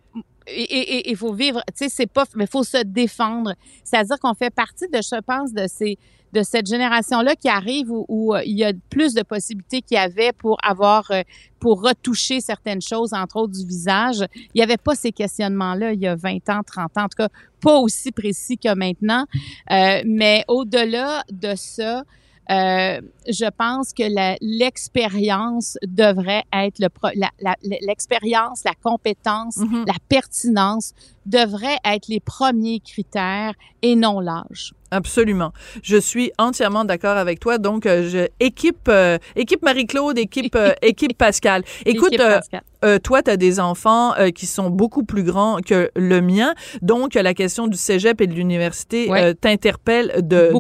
et 0.51 1.11
il 1.11 1.17
faut 1.17 1.33
vivre, 1.33 1.63
tu 1.69 1.85
sais, 1.85 1.89
c'est 1.89 2.11
pas, 2.11 2.25
mais 2.35 2.45
il 2.45 2.51
faut 2.51 2.63
se 2.63 2.83
défendre. 2.85 3.55
C'est-à-dire 3.85 4.19
qu'on 4.19 4.35
fait 4.35 4.51
partie 4.55 4.89
de, 4.89 4.99
je 4.99 5.21
pense, 5.21 5.53
de 5.53 5.67
ces, 5.67 5.99
de 6.33 6.43
cette 6.43 6.67
génération-là 6.67 7.35
qui 7.37 7.49
arrive 7.49 7.91
où, 7.91 8.05
où, 8.09 8.35
euh, 8.35 8.43
il 8.45 8.59
y 8.59 8.65
a 8.65 8.73
plus 8.91 9.15
de 9.15 9.23
possibilités 9.23 9.81
qu'il 9.81 9.97
y 9.97 10.01
avait 10.01 10.33
pour 10.33 10.59
avoir, 10.63 11.11
euh, 11.11 11.23
pour 11.61 11.83
retoucher 11.83 12.41
certaines 12.41 12.83
choses, 12.83 13.13
entre 13.13 13.37
autres 13.37 13.53
du 13.53 13.67
visage. 13.67 14.25
Il 14.55 14.59
n'y 14.59 14.63
avait 14.63 14.77
pas 14.77 14.95
ces 14.95 15.13
questionnements-là 15.13 15.93
il 15.93 16.01
y 16.01 16.07
a 16.07 16.17
20 16.17 16.49
ans, 16.51 16.61
30 16.65 16.99
ans, 16.99 17.05
en 17.05 17.09
tout 17.09 17.17
cas, 17.17 17.29
pas 17.61 17.79
aussi 17.79 18.13
précis 18.13 18.59
que 18.59 18.75
maintenant. 18.75 19.25
Euh, 19.71 20.03
mais 20.07 20.45
au-delà 20.49 21.25
de 21.31 21.55
ça, 21.57 22.03
euh, 22.51 23.01
je 23.29 23.49
pense 23.51 23.93
que 23.93 24.03
la- 24.03 24.37
l'expérience 24.41 25.77
devrait 25.87 26.45
être 26.53 26.79
le 26.79 26.89
pro- 26.89 27.09
la- 27.15 27.31
la- 27.41 27.57
l'expérience, 27.83 28.65
la 28.65 28.75
compétence, 28.83 29.57
Mhm. 29.59 29.85
la 29.87 29.95
pertinence 30.09 30.93
devraient 31.29 31.79
être 31.85 32.09
les 32.09 32.21
premiers 32.21 32.81
critères 32.81 33.55
et 33.83 33.95
non 33.95 34.19
l'âge. 34.21 34.73
absolument. 34.91 35.53
Je 35.83 35.97
suis 35.99 36.33
entièrement 36.39 36.85
d'accord 36.85 37.17
avec 37.17 37.39
toi. 37.41 37.59
Donc, 37.59 37.85
euh, 37.87 38.09
je, 38.09 38.27
équipe, 38.41 38.89
euh, 38.89 39.19
équipe 39.37 39.63
Marie-Claude, 39.63 40.19
équipe, 40.19 40.57
euh, 40.57 40.73
équipe 40.83 41.17
Pascal. 41.17 41.63
Écoute, 41.85 42.13
Équipe 42.15 42.27
Pascal. 42.27 42.63
Euh, 42.85 42.99
toi, 42.99 43.23
tu 43.23 43.31
as 43.31 43.37
des 43.37 43.59
enfants 43.61 44.15
qui 44.35 44.47
sont 44.47 44.71
beaucoup 44.71 45.03
plus 45.05 45.25
grands 45.25 45.59
que 45.61 45.91
le 45.97 46.21
mien. 46.21 46.55
Donc, 46.81 47.15
la 47.15 47.35
question 47.35 47.67
du 47.67 47.77
cégep 47.77 48.21
et 48.21 48.27
de 48.29 48.33
l'université 48.35 49.09
Ouais. 49.11 49.35
t'interpelle 49.35 50.13
de, 50.23 50.53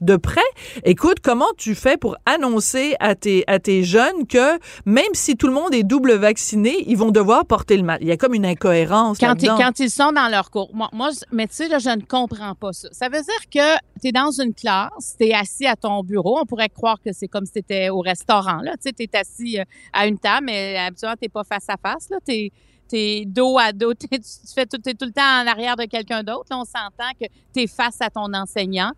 de, 0.00 0.16
près. 0.16 0.40
Écoute, 0.84 1.16
comment 1.22 1.48
tu 1.56 1.74
fais 1.74 1.96
pour 1.96 2.16
annoncer 2.26 2.94
à 3.00 3.14
tes, 3.14 3.44
à 3.46 3.58
tes 3.58 3.84
jeunes 3.84 4.26
que 4.28 4.58
même 4.84 5.14
si 5.14 5.36
tout 5.36 5.46
le 5.46 5.54
monde 5.54 5.74
est 5.74 5.82
double 5.82 6.12
vacciné, 6.14 6.84
ils 6.86 6.96
vont 6.96 7.10
devoir 7.10 7.46
porter 7.46 7.76
le 7.78 7.82
masque? 7.84 8.02
Il 8.02 8.08
y 8.08 8.12
a 8.12 8.16
comme 8.18 8.34
une 8.34 8.46
incohérence 8.46 9.18
Quand, 9.18 9.34
quand 9.40 9.80
ils 9.80 9.90
sont 9.90 10.11
dans 10.12 10.28
leur 10.28 10.50
cours. 10.50 10.70
Moi, 10.74 11.10
mais 11.30 11.46
tu 11.46 11.54
sais, 11.54 11.68
là, 11.68 11.78
je 11.78 11.90
ne 11.90 12.02
comprends 12.02 12.54
pas 12.54 12.72
ça. 12.72 12.88
Ça 12.92 13.08
veut 13.08 13.20
dire 13.20 13.50
que 13.50 13.78
tu 14.00 14.08
es 14.08 14.12
dans 14.12 14.30
une 14.30 14.54
classe, 14.54 15.16
tu 15.18 15.26
es 15.26 15.34
assis 15.34 15.66
à 15.66 15.76
ton 15.76 16.02
bureau. 16.02 16.38
On 16.40 16.46
pourrait 16.46 16.68
croire 16.68 17.00
que 17.00 17.12
c'est 17.12 17.28
comme 17.28 17.46
si 17.46 17.52
tu 17.52 17.58
étais 17.60 17.88
au 17.90 18.00
restaurant. 18.00 18.60
Tu 18.62 18.70
sais, 18.80 18.92
tu 18.92 19.02
es 19.04 19.16
assis 19.16 19.60
euh, 19.60 19.64
à 19.92 20.06
une 20.06 20.18
table, 20.18 20.46
mais 20.46 20.76
habituellement, 20.78 21.16
tu 21.20 21.28
pas 21.28 21.44
face 21.44 21.68
à 21.68 21.76
face. 21.76 22.08
Tu 22.26 22.50
es, 22.92 23.24
dos 23.24 23.58
à 23.58 23.72
dos. 23.72 23.94
Tu 24.00 24.08
fais 24.54 24.66
tout, 24.66 24.76
t'es 24.78 24.94
tout 24.94 25.06
le 25.06 25.12
temps 25.12 25.22
en 25.22 25.46
arrière 25.46 25.76
de 25.76 25.84
quelqu'un 25.84 26.22
d'autre. 26.22 26.48
On 26.50 26.64
s'entend 26.64 27.10
que 27.18 27.26
tu 27.54 27.62
es 27.62 27.66
face 27.66 28.00
à 28.00 28.10
ton 28.10 28.32
enseignant. 28.34 28.92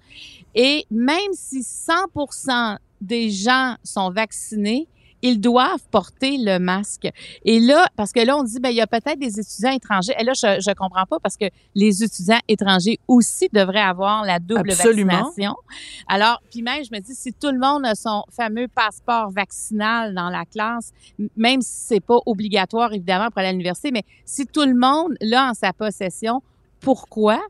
Et 0.54 0.84
même 0.90 1.32
si 1.32 1.60
100% 1.60 2.76
des 3.00 3.30
gens 3.30 3.76
sont 3.84 4.10
vaccinés, 4.10 4.88
ils 5.24 5.40
doivent 5.40 5.82
porter 5.90 6.36
le 6.36 6.58
masque. 6.58 7.08
Et 7.46 7.58
là, 7.58 7.86
parce 7.96 8.12
que 8.12 8.20
là, 8.20 8.36
on 8.36 8.42
dit, 8.42 8.60
ben, 8.60 8.68
il 8.68 8.76
y 8.76 8.82
a 8.82 8.86
peut-être 8.86 9.18
des 9.18 9.40
étudiants 9.40 9.70
étrangers. 9.70 10.12
Et 10.18 10.22
là, 10.22 10.34
je, 10.34 10.60
je 10.60 10.70
comprends 10.74 11.06
pas 11.06 11.18
parce 11.18 11.38
que 11.38 11.46
les 11.74 12.04
étudiants 12.04 12.40
étrangers 12.46 13.00
aussi 13.08 13.48
devraient 13.50 13.80
avoir 13.80 14.26
la 14.26 14.38
double 14.38 14.70
Absolument. 14.70 15.12
vaccination. 15.12 15.56
Alors, 16.08 16.42
puis 16.50 16.60
même, 16.60 16.84
je 16.84 16.94
me 16.94 17.00
dis, 17.00 17.14
si 17.14 17.32
tout 17.32 17.50
le 17.50 17.58
monde 17.58 17.86
a 17.86 17.94
son 17.94 18.24
fameux 18.28 18.68
passeport 18.68 19.30
vaccinal 19.30 20.14
dans 20.14 20.28
la 20.28 20.44
classe, 20.44 20.92
même 21.38 21.62
si 21.62 21.72
c'est 21.86 22.04
pas 22.04 22.18
obligatoire, 22.26 22.92
évidemment, 22.92 23.28
pour 23.30 23.38
aller 23.38 23.48
à 23.48 23.52
l'université, 23.52 23.92
mais 23.92 24.04
si 24.26 24.46
tout 24.46 24.66
le 24.66 24.74
monde 24.74 25.14
l'a 25.22 25.48
en 25.48 25.54
sa 25.54 25.72
possession, 25.72 26.42
pourquoi 26.80 27.40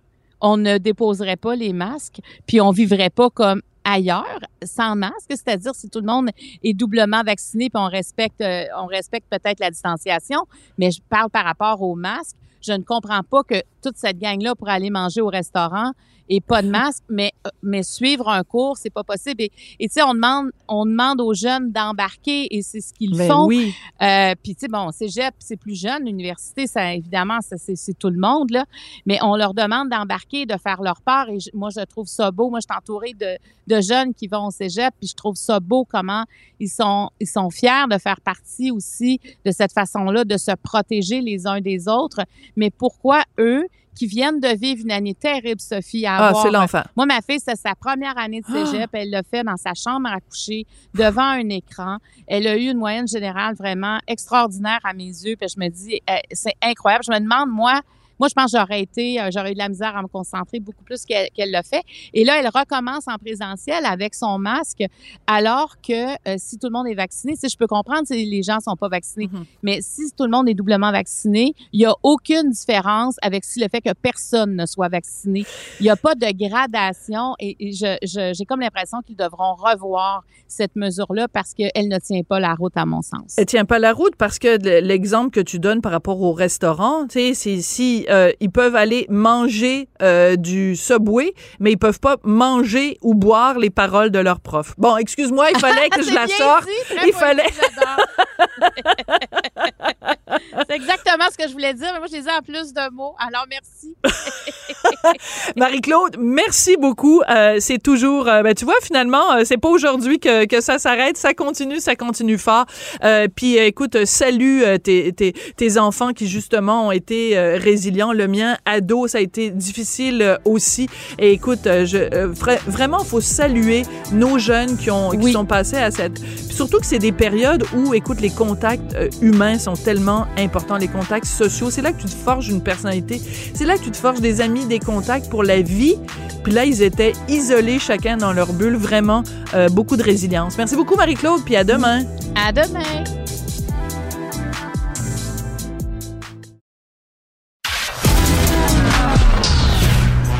on 0.40 0.56
ne 0.56 0.78
déposerait 0.78 1.36
pas 1.36 1.56
les 1.56 1.72
masques 1.72 2.20
puis 2.46 2.60
on 2.60 2.70
vivrait 2.70 3.10
pas 3.10 3.30
comme 3.30 3.62
ailleurs 3.84 4.40
sans 4.64 4.96
masque, 4.96 5.30
c'est-à-dire 5.30 5.74
si 5.74 5.88
tout 5.88 6.00
le 6.00 6.06
monde 6.06 6.30
est 6.62 6.74
doublement 6.74 7.22
vacciné 7.22 7.70
puis 7.70 7.80
on 7.80 7.88
respecte 7.88 8.40
euh, 8.40 8.64
on 8.78 8.86
respecte 8.86 9.26
peut-être 9.30 9.60
la 9.60 9.70
distanciation, 9.70 10.40
mais 10.78 10.90
je 10.90 11.00
parle 11.08 11.30
par 11.30 11.44
rapport 11.44 11.82
au 11.82 11.94
masque, 11.94 12.36
je 12.62 12.72
ne 12.72 12.82
comprends 12.82 13.22
pas 13.22 13.42
que 13.42 13.62
toute 13.82 13.96
cette 13.96 14.18
gang 14.18 14.40
là 14.40 14.54
pour 14.54 14.68
aller 14.68 14.90
manger 14.90 15.20
au 15.20 15.28
restaurant 15.28 15.92
et 16.28 16.40
pas 16.40 16.62
de 16.62 16.68
masque, 16.68 17.02
mais 17.08 17.32
euh, 17.46 17.50
mais 17.62 17.82
suivre 17.82 18.28
un 18.28 18.42
cours, 18.44 18.76
c'est 18.78 18.90
pas 18.90 19.04
possible 19.04 19.42
et 19.42 19.50
tu 19.80 19.88
sais 19.90 20.02
on 20.02 20.14
demande 20.14 20.50
on 20.68 20.86
demande 20.86 21.20
aux 21.20 21.34
jeunes 21.34 21.70
d'embarquer 21.70 22.46
et 22.56 22.62
c'est 22.62 22.80
ce 22.80 22.92
qu'ils 22.94 23.16
Ben 23.16 23.28
font. 23.30 23.46
oui. 23.46 23.74
Euh, 24.02 24.34
puis 24.42 24.54
tu 24.54 24.60
sais 24.62 24.68
bon, 24.68 24.90
cégep, 24.90 25.34
c'est 25.38 25.56
plus 25.58 25.78
jeune, 25.78 26.04
l'université 26.06 26.66
ça 26.66 26.94
évidemment 26.94 27.40
ça 27.40 27.56
c'est 27.58 27.76
c'est 27.76 27.94
tout 27.98 28.08
le 28.10 28.18
monde 28.18 28.50
là, 28.50 28.64
mais 29.06 29.18
on 29.22 29.36
leur 29.36 29.54
demande 29.54 29.90
d'embarquer, 29.90 30.46
de 30.46 30.56
faire 30.56 30.80
leur 30.82 31.00
part 31.02 31.28
et 31.28 31.40
je- 31.40 31.50
moi 31.54 31.68
je 31.70 31.80
trouve 31.84 32.06
ça 32.06 32.30
beau. 32.30 32.48
Moi 32.50 32.60
je 32.60 32.66
suis 32.72 32.78
entourée 32.78 33.12
de 33.14 33.36
de 33.66 33.80
jeunes 33.80 34.12
qui 34.14 34.26
vont 34.26 34.46
au 34.46 34.50
cégep 34.50 34.92
puis 34.98 35.08
je 35.08 35.14
trouve 35.14 35.36
ça 35.36 35.58
beau 35.60 35.84
comment 35.84 36.24
ils 36.60 36.68
sont 36.68 37.10
ils 37.20 37.26
sont 37.26 37.50
fiers 37.50 37.86
de 37.90 37.98
faire 37.98 38.20
partie 38.20 38.70
aussi 38.70 39.20
de 39.44 39.50
cette 39.50 39.72
façon-là 39.72 40.24
de 40.24 40.36
se 40.36 40.52
protéger 40.62 41.20
les 41.20 41.46
uns 41.46 41.60
des 41.60 41.88
autres, 41.88 42.20
mais 42.56 42.70
pourquoi 42.70 43.22
eux 43.38 43.64
qui 43.94 44.06
viennent 44.06 44.40
de 44.40 44.48
vivre 44.48 44.82
une 44.84 44.90
année 44.90 45.14
terrible 45.14 45.60
Sophie 45.60 46.04
à 46.06 46.16
Ah, 46.16 46.28
avoir 46.28 46.42
c'est 46.42 46.50
l'enfer. 46.50 46.86
moi, 46.96 47.06
ma 47.06 47.20
fille, 47.20 47.38
c'est 47.40 47.56
sa 47.56 47.74
première 47.74 48.16
année 48.18 48.40
de 48.40 48.46
cégep. 48.46 48.90
Elle 48.92 49.10
l'a 49.10 49.22
fait 49.22 49.44
dans 49.44 49.56
sa 49.56 49.72
chambre 49.74 50.08
à 50.08 50.20
coucher, 50.20 50.66
devant 50.94 51.22
un 51.22 51.48
écran. 51.48 51.98
Elle 52.26 52.46
a 52.46 52.56
eu 52.56 52.70
une 52.70 52.78
moyenne 52.78 53.06
générale 53.08 53.54
vraiment 53.54 53.98
extraordinaire 54.06 54.80
à 54.84 54.92
mes 54.92 55.04
yeux. 55.06 55.36
Puis 55.36 55.48
je 55.54 55.60
me 55.60 55.68
dis, 55.68 56.00
euh, 56.10 56.14
c'est 56.32 56.54
incroyable. 56.62 57.04
Je 57.06 57.12
me 57.12 57.20
demande, 57.20 57.50
moi, 57.50 57.80
moi, 58.18 58.28
je 58.28 58.34
pense 58.34 58.52
que 58.52 58.58
j'aurais 58.58 58.80
été, 58.82 59.20
euh, 59.20 59.30
j'aurais 59.32 59.50
eu 59.50 59.54
de 59.54 59.58
la 59.58 59.68
misère 59.68 59.96
à 59.96 60.02
me 60.02 60.08
concentrer 60.08 60.60
beaucoup 60.60 60.84
plus 60.84 61.04
qu'elle 61.04 61.28
qu'elle 61.34 61.50
l'a 61.50 61.62
fait. 61.62 61.82
Et 62.12 62.24
là, 62.24 62.38
elle 62.40 62.48
recommence 62.48 63.08
en 63.08 63.16
présentiel 63.18 63.84
avec 63.86 64.14
son 64.14 64.38
masque, 64.38 64.84
alors 65.26 65.76
que 65.86 66.12
euh, 66.28 66.36
si 66.38 66.58
tout 66.58 66.66
le 66.68 66.72
monde 66.72 66.86
est 66.88 66.94
vacciné, 66.94 67.34
si 67.36 67.48
je 67.48 67.56
peux 67.56 67.66
comprendre 67.66 68.02
si 68.06 68.24
les 68.26 68.42
gens 68.42 68.60
sont 68.60 68.76
pas 68.76 68.88
vaccinés, 68.88 69.28
Mhm. 69.32 69.44
mais 69.62 69.80
si 69.82 70.02
tout 70.16 70.24
le 70.24 70.30
monde 70.30 70.48
est 70.48 70.54
doublement 70.54 70.92
vacciné, 70.92 71.54
il 71.72 71.80
y 71.80 71.86
a 71.86 71.94
aucune 72.02 72.50
différence 72.50 73.16
avec 73.22 73.44
si 73.44 73.60
le 73.60 73.66
fait 73.70 73.80
que 73.80 73.92
personne 73.94 74.54
ne 74.56 74.66
soit 74.66 74.88
vacciné. 74.88 75.44
Il 75.80 75.84
n'y 75.84 75.90
a 75.90 75.96
pas 75.96 76.14
de 76.14 76.26
gradation 76.48 77.34
et, 77.38 77.56
j'ai 77.72 78.44
comme 78.46 78.60
l'impression 78.60 79.00
qu'ils 79.02 79.16
devront 79.16 79.54
revoir 79.54 80.22
cette 80.48 80.76
mesure-là 80.76 81.28
parce 81.28 81.54
qu'elle 81.54 81.88
ne 81.88 81.98
tient 81.98 82.22
pas 82.22 82.38
la 82.40 82.54
route 82.54 82.76
à 82.76 82.84
mon 82.86 83.02
sens. 83.02 83.34
Elle 83.36 83.46
tient 83.46 83.64
pas 83.64 83.78
la 83.78 83.92
route 83.92 84.16
parce 84.16 84.38
que 84.38 84.58
le- 84.62 84.80
l'exemple 84.86 85.30
que 85.30 85.40
tu 85.40 85.58
donnes 85.58 85.80
par 85.80 85.92
rapport 85.92 86.20
au 86.20 86.32
restaurant, 86.32 87.06
tu 87.06 87.34
sais, 87.34 87.60
c'est 87.62 88.03
euh, 88.10 88.30
ils 88.40 88.50
peuvent 88.50 88.76
aller 88.76 89.06
manger 89.08 89.88
euh, 90.02 90.36
du 90.36 90.76
Subway, 90.76 91.32
mais 91.60 91.72
ils 91.72 91.78
peuvent 91.78 92.00
pas 92.00 92.16
manger 92.22 92.98
ou 93.02 93.14
boire 93.14 93.58
les 93.58 93.70
paroles 93.70 94.10
de 94.10 94.18
leur 94.18 94.40
prof. 94.40 94.74
Bon, 94.78 94.96
excuse-moi, 94.96 95.46
il 95.52 95.58
fallait 95.58 95.88
que 95.88 96.02
je 96.02 96.10
la 96.14 96.26
sorte. 96.26 96.66
dit, 96.66 96.96
Il 97.06 97.12
fallait-. 97.12 97.44
C'est 100.68 100.76
exactement 100.76 101.24
ce 101.30 101.36
que 101.36 101.48
je 101.48 101.52
voulais 101.52 101.74
dire, 101.74 101.90
mais 101.92 101.98
moi, 101.98 102.08
je 102.10 102.16
les 102.16 102.26
ai 102.26 102.30
en 102.30 102.40
plus 102.40 102.72
de 102.72 102.90
mots. 102.92 103.14
Alors, 103.18 103.44
merci. 103.48 103.94
Marie-Claude, 105.56 106.16
merci 106.18 106.76
beaucoup. 106.76 107.22
Euh, 107.28 107.58
c'est 107.60 107.78
toujours, 107.78 108.28
euh, 108.28 108.42
ben, 108.42 108.54
tu 108.54 108.64
vois, 108.64 108.74
finalement, 108.82 109.32
euh, 109.32 109.42
c'est 109.44 109.58
pas 109.58 109.68
aujourd'hui 109.68 110.18
que, 110.18 110.46
que 110.46 110.60
ça 110.60 110.78
s'arrête. 110.78 111.16
Ça 111.16 111.34
continue, 111.34 111.78
ça 111.78 111.94
continue 111.94 112.38
fort. 112.38 112.64
Euh, 113.04 113.28
puis, 113.34 113.56
écoute, 113.56 114.04
salut 114.04 114.64
tes, 114.82 115.12
tes, 115.12 115.32
tes, 115.32 115.78
enfants 115.78 116.12
qui, 116.12 116.26
justement, 116.26 116.88
ont 116.88 116.92
été 116.92 117.38
résilients. 117.58 118.12
Le 118.12 118.28
mien, 118.28 118.56
ado, 118.64 119.06
ça 119.06 119.18
a 119.18 119.20
été 119.20 119.50
difficile 119.50 120.38
aussi. 120.44 120.88
Et 121.18 121.32
écoute, 121.32 121.64
je, 121.64 122.26
vraiment, 122.68 123.04
faut 123.04 123.20
saluer 123.20 123.82
nos 124.12 124.38
jeunes 124.38 124.76
qui, 124.76 124.90
ont, 124.90 125.10
qui 125.10 125.32
sont 125.32 125.44
passés 125.44 125.76
à 125.76 125.90
cette... 125.90 126.14
Puis 126.14 126.54
surtout 126.54 126.78
que 126.78 126.86
c'est 126.86 126.98
des 126.98 127.12
périodes 127.12 127.64
où, 127.74 127.92
écoute, 127.94 128.20
les 128.20 128.30
contacts 128.30 128.96
humains 129.20 129.58
sont 129.58 129.74
tellement 129.74 130.13
importants, 130.36 130.76
les 130.76 130.88
contacts 130.88 131.26
sociaux. 131.26 131.70
C'est 131.70 131.82
là 131.82 131.92
que 131.92 132.00
tu 132.00 132.06
te 132.06 132.14
forges 132.14 132.48
une 132.48 132.62
personnalité. 132.62 133.20
C'est 133.54 133.64
là 133.64 133.76
que 133.76 133.82
tu 133.82 133.90
te 133.90 133.96
forges 133.96 134.20
des 134.20 134.40
amis, 134.40 134.66
des 134.66 134.78
contacts 134.78 135.28
pour 135.28 135.42
la 135.42 135.60
vie. 135.60 135.96
Puis 136.42 136.52
là, 136.52 136.64
ils 136.64 136.82
étaient 136.82 137.12
isolés 137.28 137.78
chacun 137.78 138.16
dans 138.16 138.32
leur 138.32 138.52
bulle. 138.52 138.76
Vraiment, 138.76 139.22
euh, 139.54 139.68
beaucoup 139.68 139.96
de 139.96 140.02
résilience. 140.02 140.56
Merci 140.58 140.76
beaucoup, 140.76 140.96
Marie-Claude, 140.96 141.42
puis 141.44 141.56
à 141.56 141.64
demain. 141.64 142.04
À 142.34 142.52
demain. 142.52 143.04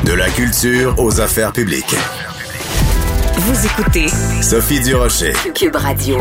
De 0.03 0.13
la 0.13 0.29
culture 0.29 0.95
aux 0.99 1.19
affaires 1.19 1.51
publiques. 1.51 1.95
Vous 3.37 3.65
écoutez 3.65 4.07
Sophie 4.41 4.79
Durocher. 4.81 5.33
Cube 5.53 5.75
Radio. 5.75 6.17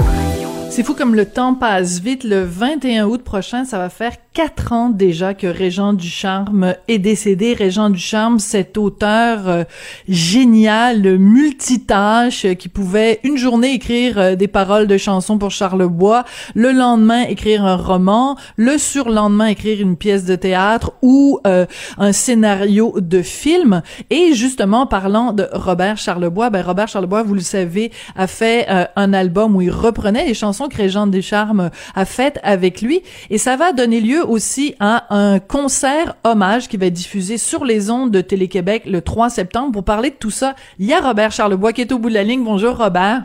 C'est 0.74 0.82
fou 0.82 0.94
comme 0.94 1.14
le 1.14 1.24
temps 1.24 1.54
passe 1.54 2.00
vite. 2.00 2.24
Le 2.24 2.42
21 2.42 3.06
août 3.06 3.22
prochain, 3.22 3.64
ça 3.64 3.78
va 3.78 3.88
faire 3.90 4.16
quatre 4.34 4.72
ans 4.72 4.90
déjà 4.90 5.32
que 5.32 5.46
Régent 5.46 5.92
Ducharme 5.92 6.74
est 6.88 6.98
décédé. 6.98 7.54
Régent 7.54 7.88
Ducharme, 7.88 8.40
cet 8.40 8.76
auteur 8.76 9.48
euh, 9.48 9.64
génial, 10.08 11.18
multitâche, 11.18 12.44
qui 12.58 12.68
pouvait 12.68 13.20
une 13.22 13.36
journée 13.36 13.74
écrire 13.74 14.18
euh, 14.18 14.34
des 14.34 14.48
paroles 14.48 14.88
de 14.88 14.96
chansons 14.96 15.38
pour 15.38 15.52
Charlebois, 15.52 16.24
le 16.56 16.72
lendemain 16.72 17.22
écrire 17.22 17.64
un 17.64 17.76
roman, 17.76 18.36
le 18.56 18.76
surlendemain 18.76 19.46
écrire 19.46 19.80
une 19.80 19.96
pièce 19.96 20.24
de 20.24 20.34
théâtre 20.34 20.90
ou 21.00 21.38
euh, 21.46 21.64
un 21.96 22.12
scénario 22.12 22.96
de 22.98 23.22
film. 23.22 23.82
Et 24.10 24.34
justement, 24.34 24.86
parlant 24.86 25.32
de 25.32 25.46
Robert 25.52 25.96
Charlebois, 25.96 26.50
ben 26.50 26.62
Robert 26.62 26.88
Charlebois, 26.88 27.22
vous 27.22 27.34
le 27.34 27.40
savez, 27.40 27.92
a 28.16 28.26
fait 28.26 28.66
un 28.96 29.12
album 29.12 29.54
où 29.54 29.62
il 29.62 29.70
reprenait 29.70 30.26
les 30.26 30.34
chansons 30.34 30.68
que 30.68 30.76
Régent 30.76 31.06
Ducharme 31.06 31.70
a 31.94 32.04
faites 32.04 32.40
avec 32.42 32.82
lui. 32.82 33.02
Et 33.30 33.38
ça 33.38 33.56
va 33.56 33.72
donner 33.72 34.00
lieu 34.00 34.23
aussi 34.24 34.74
à 34.80 35.14
un 35.14 35.38
concert 35.38 36.16
hommage 36.24 36.68
qui 36.68 36.76
va 36.76 36.86
être 36.86 36.92
diffusé 36.92 37.38
sur 37.38 37.64
les 37.64 37.90
ondes 37.90 38.10
de 38.10 38.20
Télé-Québec 38.20 38.84
le 38.86 39.00
3 39.00 39.30
septembre. 39.30 39.72
Pour 39.72 39.84
parler 39.84 40.10
de 40.10 40.16
tout 40.16 40.30
ça, 40.30 40.54
il 40.78 40.86
y 40.86 40.92
a 40.92 41.00
Robert 41.00 41.32
Charlebois 41.32 41.72
qui 41.72 41.82
est 41.82 41.92
au 41.92 41.98
bout 41.98 42.08
de 42.08 42.14
la 42.14 42.24
ligne. 42.24 42.44
Bonjour 42.44 42.76
Robert. 42.76 43.22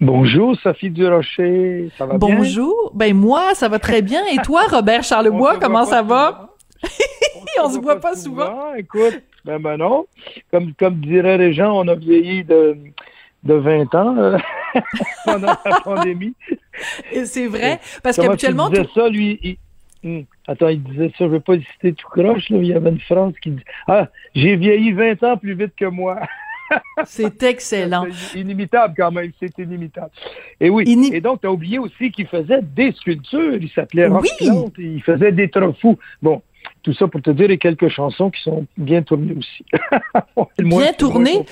Bonjour 0.00 0.56
Sophie 0.60 0.90
Durocher, 0.90 1.90
ça 1.96 2.04
va 2.04 2.18
bien? 2.18 2.36
Bonjour, 2.36 2.92
ben 2.94 3.14
moi 3.14 3.54
ça 3.54 3.68
va 3.68 3.78
très 3.78 4.02
bien. 4.02 4.22
Et 4.32 4.36
toi 4.42 4.62
Robert 4.70 5.02
Charlebois, 5.04 5.58
comment 5.58 5.84
ça 5.84 6.02
va? 6.02 6.50
on, 7.62 7.70
se 7.70 7.78
voit 7.78 8.00
pas 8.00 8.14
souvent. 8.14 8.74
Écoute, 8.74 9.22
ben, 9.44 9.60
ben 9.60 9.76
non, 9.76 10.06
comme, 10.50 10.74
comme 10.74 11.00
diraient 11.00 11.38
les 11.38 11.52
gens, 11.52 11.72
on 11.76 11.88
a 11.88 11.94
vieilli 11.94 12.44
de, 12.44 12.76
de 13.44 13.54
20 13.54 13.94
ans 13.94 14.16
euh, 14.16 14.38
pendant 15.24 15.54
la 15.64 15.80
pandémie. 15.80 16.34
Et 17.12 17.24
c'est 17.24 17.46
vrai, 17.46 17.80
parce 18.02 18.16
qu'habituellement... 18.16 18.70
Tu 18.70 18.84
ça, 18.94 19.08
lui, 19.08 19.58
Hmm. 20.04 20.20
Attends, 20.46 20.68
il 20.68 20.82
disait 20.82 21.08
ça, 21.08 21.14
je 21.20 21.24
ne 21.24 21.28
veux 21.30 21.40
pas 21.40 21.54
citer 21.58 21.94
tout 21.94 22.08
croche, 22.08 22.50
là, 22.50 22.58
il 22.58 22.66
y 22.66 22.74
avait 22.74 22.90
une 22.90 23.00
phrase 23.00 23.32
qui 23.42 23.52
dit 23.52 23.64
Ah, 23.88 24.08
j'ai 24.34 24.54
vieilli 24.56 24.92
20 24.92 25.22
ans 25.22 25.36
plus 25.38 25.54
vite 25.54 25.72
que 25.74 25.86
moi. 25.86 26.20
c'est 27.06 27.42
excellent. 27.42 28.06
C'est 28.12 28.40
inimitable 28.40 28.94
quand 28.96 29.10
même, 29.10 29.32
c'est 29.40 29.56
inimitable. 29.58 30.10
Et 30.60 30.68
oui, 30.68 30.84
et 31.12 31.20
donc 31.22 31.40
tu 31.40 31.46
as 31.46 31.52
oublié 31.52 31.78
aussi 31.78 32.10
qu'il 32.10 32.26
faisait 32.26 32.60
des 32.60 32.92
sculptures, 32.92 33.54
il 33.54 33.70
s'appelait 33.70 34.08
oui. 34.08 34.28
il 34.78 35.02
faisait 35.02 35.32
des 35.32 35.48
trophées. 35.48 35.96
Bon, 36.20 36.42
tout 36.82 36.92
ça 36.92 37.08
pour 37.08 37.22
te 37.22 37.30
dire, 37.30 37.50
et 37.50 37.58
quelques 37.58 37.88
chansons 37.88 38.30
qui 38.30 38.42
sont 38.42 38.66
bien 38.76 39.02
tournées 39.02 39.34
aussi. 39.38 39.64
bien 40.58 40.92
tournées? 40.92 41.46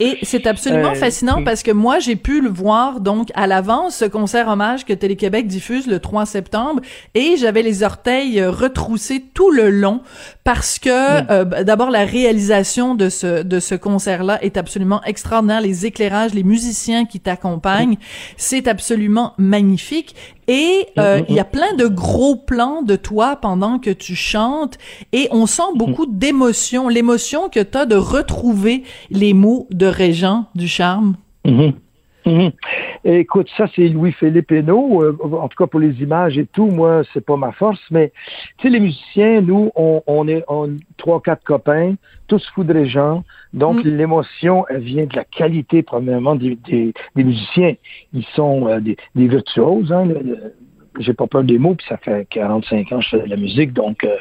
Et 0.00 0.18
c'est 0.22 0.46
absolument 0.46 0.92
euh, 0.92 0.94
fascinant 0.94 1.44
parce 1.44 1.62
que 1.62 1.70
moi, 1.70 1.98
j'ai 1.98 2.16
pu 2.16 2.40
le 2.40 2.48
voir 2.48 3.00
donc 3.00 3.28
à 3.34 3.46
l'avance, 3.46 3.96
ce 3.96 4.06
concert 4.06 4.48
hommage 4.48 4.86
que 4.86 4.94
Télé-Québec 4.94 5.46
diffuse 5.46 5.86
le 5.86 6.00
3 6.00 6.24
septembre, 6.24 6.80
et 7.14 7.36
j'avais 7.36 7.60
les 7.62 7.82
orteils 7.82 8.40
euh, 8.40 8.50
retroussés 8.50 9.22
tout 9.34 9.50
le 9.50 9.68
long 9.68 10.00
parce 10.42 10.78
que, 10.78 10.88
mm. 11.20 11.26
euh, 11.30 11.64
d'abord, 11.64 11.90
la 11.90 12.06
réalisation 12.06 12.94
de 12.94 13.10
ce, 13.10 13.42
de 13.42 13.60
ce 13.60 13.74
concert-là 13.74 14.42
est 14.42 14.56
absolument 14.56 15.02
extraordinaire. 15.04 15.60
Les 15.60 15.84
éclairages, 15.84 16.32
les 16.32 16.44
musiciens 16.44 17.04
qui 17.04 17.20
t'accompagnent, 17.20 17.98
c'est 18.38 18.68
absolument 18.68 19.34
magnifique. 19.36 20.16
Et 20.50 20.88
euh, 20.98 21.18
mm, 21.18 21.20
mm, 21.20 21.24
il 21.28 21.34
y 21.36 21.38
a 21.38 21.44
plein 21.44 21.74
de 21.74 21.86
gros 21.86 22.34
plans 22.34 22.82
de 22.82 22.96
toi 22.96 23.36
pendant 23.36 23.78
que 23.78 23.90
tu 23.90 24.16
chantes 24.16 24.78
et 25.12 25.28
on 25.30 25.46
sent 25.46 25.62
beaucoup 25.76 26.06
d'émotion, 26.06 26.88
l'émotion 26.88 27.48
que 27.48 27.60
tu 27.60 27.78
as 27.78 27.86
de 27.86 27.94
retrouver 27.94 28.82
les 29.10 29.32
mots 29.32 29.68
de 29.70 29.86
Régent 29.86 30.46
du 30.56 30.66
charme. 30.66 31.14
Mm-hmm. 32.26 32.52
Écoute, 33.04 33.48
ça 33.56 33.66
c'est 33.74 33.88
Louis-Philippe 33.88 34.52
Hénaud, 34.52 35.02
euh, 35.02 35.16
en 35.22 35.48
tout 35.48 35.56
cas 35.56 35.66
pour 35.66 35.80
les 35.80 36.02
images 36.02 36.36
et 36.36 36.46
tout, 36.46 36.66
moi 36.66 37.02
c'est 37.14 37.24
pas 37.24 37.36
ma 37.36 37.52
force, 37.52 37.80
mais 37.90 38.12
tu 38.58 38.66
sais 38.66 38.70
les 38.70 38.80
musiciens, 38.80 39.40
nous 39.40 39.70
on, 39.74 40.28
est 40.28 40.44
on, 40.48 40.76
trois 40.98 41.22
quatre 41.22 41.42
copains, 41.42 41.94
tous 42.28 42.46
fous 42.54 42.64
de 42.64 42.74
Régent, 42.74 43.24
donc 43.54 43.84
mm. 43.84 43.88
l'émotion 43.88 44.66
elle 44.68 44.82
vient 44.82 45.06
de 45.06 45.16
la 45.16 45.24
qualité 45.24 45.82
premièrement 45.82 46.34
des, 46.34 46.58
des, 46.66 46.92
musiciens, 47.16 47.74
ils 48.12 48.26
sont 48.34 48.68
euh, 48.68 48.80
des, 48.80 48.98
des, 49.14 49.26
virtuoses, 49.26 49.90
hein, 49.90 50.06
j'ai 50.98 51.14
pas 51.14 51.26
peur 51.26 51.44
des 51.44 51.58
mots, 51.58 51.74
puis 51.74 51.86
ça 51.88 51.96
fait 51.96 52.26
45 52.28 52.92
ans 52.92 52.98
que 52.98 53.04
je 53.04 53.08
fais 53.08 53.22
de 53.22 53.30
la 53.30 53.36
musique, 53.36 53.72
donc 53.72 54.04
euh, 54.04 54.16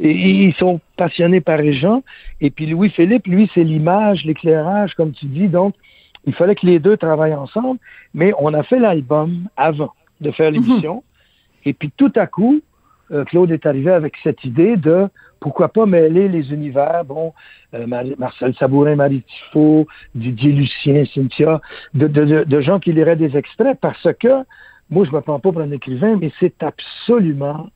et, 0.00 0.12
ils 0.12 0.54
sont 0.54 0.80
passionnés 0.96 1.42
par 1.42 1.58
Régent, 1.58 2.02
et 2.40 2.48
puis 2.48 2.64
Louis-Philippe, 2.64 3.26
lui 3.26 3.50
c'est 3.54 3.64
l'image, 3.64 4.24
l'éclairage, 4.24 4.94
comme 4.94 5.12
tu 5.12 5.26
dis, 5.26 5.48
donc 5.48 5.74
il 6.28 6.34
fallait 6.34 6.54
que 6.54 6.66
les 6.66 6.78
deux 6.78 6.98
travaillent 6.98 7.34
ensemble, 7.34 7.78
mais 8.12 8.32
on 8.38 8.52
a 8.52 8.62
fait 8.62 8.78
l'album 8.78 9.48
avant 9.56 9.94
de 10.20 10.30
faire 10.30 10.50
l'émission. 10.50 10.96
Mhm. 10.96 11.00
Et 11.64 11.72
puis 11.72 11.90
tout 11.96 12.12
à 12.16 12.26
coup, 12.26 12.60
euh, 13.12 13.24
Claude 13.24 13.50
est 13.50 13.64
arrivé 13.64 13.90
avec 13.90 14.14
cette 14.22 14.44
idée 14.44 14.76
de 14.76 15.08
pourquoi 15.40 15.68
pas 15.68 15.86
mêler 15.86 16.28
les 16.28 16.52
univers, 16.52 17.06
bon, 17.06 17.32
euh, 17.72 17.86
Marcel 18.18 18.54
Sabourin, 18.56 18.96
Marie 18.96 19.22
Tifo, 19.22 19.86
Didier 20.14 20.52
Lucien, 20.52 21.06
Cynthia, 21.06 21.62
de, 21.94 22.60
gens 22.60 22.78
qui 22.78 22.92
liraient 22.92 23.16
des 23.16 23.34
extraits 23.34 23.78
parce 23.80 24.08
que 24.20 24.44
moi, 24.90 25.06
je 25.06 25.10
me 25.10 25.22
prends 25.22 25.40
pas 25.40 25.50
pour 25.50 25.62
un 25.62 25.70
écrivain, 25.70 26.18
mais 26.20 26.30
c'est 26.40 26.62
absolument 26.62 27.70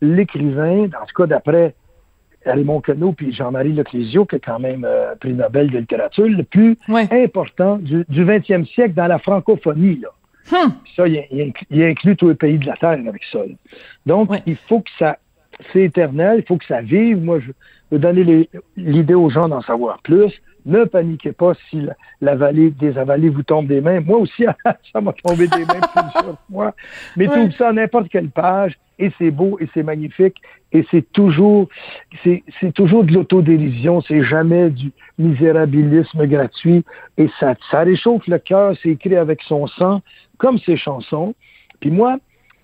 l'écrivain, 0.00 0.84
en 0.84 1.06
tout 1.06 1.14
cas 1.14 1.26
d'après 1.26 1.74
Raymond 2.44 2.80
Queneau 2.80 3.12
puis 3.12 3.32
Jean-Marie 3.32 3.72
Leclésio, 3.72 4.24
qui 4.24 4.36
est 4.36 4.40
quand 4.44 4.58
même 4.58 4.84
euh, 4.84 5.14
prix 5.16 5.32
Nobel 5.32 5.70
de 5.70 5.78
littérature, 5.78 6.26
le 6.26 6.42
plus 6.42 6.76
important 6.88 7.76
du, 7.76 8.04
du 8.08 8.24
20e 8.24 8.66
siècle 8.66 8.94
dans 8.94 9.06
la 9.06 9.18
francophonie. 9.18 10.00
Là. 10.00 10.08
Hum. 10.52 10.72
Ça, 10.96 11.06
il, 11.06 11.52
il, 11.70 11.82
inclut 11.82 12.16
tous 12.16 12.28
les 12.28 12.34
pays 12.34 12.58
de 12.58 12.66
la 12.66 12.76
Terre 12.76 12.98
avec 13.06 13.22
ça. 13.30 13.40
Donc, 14.06 14.30
il 14.46 14.56
faut 14.56 14.80
que 14.80 14.90
ça... 14.98 15.18
C'est 15.72 15.82
éternel, 15.82 16.38
il 16.38 16.46
faut 16.46 16.56
que 16.56 16.64
ça 16.64 16.80
vive. 16.80 17.22
Moi, 17.22 17.38
je 17.38 17.52
veux 17.92 17.98
donner 17.98 18.48
l'idée 18.76 19.14
aux 19.14 19.28
gens 19.28 19.48
d'en 19.48 19.60
savoir 19.60 20.00
plus. 20.02 20.32
Ne 20.64 20.84
paniquez 20.84 21.32
pas 21.32 21.54
si 21.68 21.86
la, 22.20 22.36
vallée 22.36 22.70
des 22.70 22.96
avalées 22.96 23.28
vous 23.28 23.42
tombe 23.42 23.66
des 23.66 23.80
mains. 23.80 24.00
Moi 24.00 24.18
aussi, 24.18 24.44
ça 24.92 25.00
m'a 25.00 25.12
tombé 25.12 25.48
des 25.48 25.64
mains 25.64 25.80
plusieurs 25.94 26.38
fois. 26.52 26.74
Mais 27.16 27.26
tout 27.26 27.50
ça 27.58 27.72
n'importe 27.72 28.08
quelle 28.08 28.30
page 28.30 28.78
et 28.98 29.10
c'est 29.18 29.30
beau 29.30 29.58
et 29.60 29.68
c'est 29.74 29.82
magnifique 29.82 30.36
et 30.72 30.86
c'est 30.90 31.10
toujours 31.12 31.68
c'est 32.22 32.72
toujours 32.74 33.04
de 33.04 33.12
l'autodérision, 33.12 34.00
c'est 34.02 34.22
jamais 34.22 34.70
du 34.70 34.92
misérabilisme 35.18 36.26
gratuit 36.26 36.84
et 37.18 37.28
ça 37.40 37.54
ça 37.70 37.80
réchauffe 37.80 38.26
le 38.28 38.38
cœur, 38.38 38.74
c'est 38.82 38.90
écrit 38.90 39.16
avec 39.16 39.42
son 39.42 39.66
sang 39.66 40.02
comme 40.38 40.58
ses 40.58 40.76
chansons. 40.76 41.34
Puis 41.80 41.90
moi, 41.90 42.18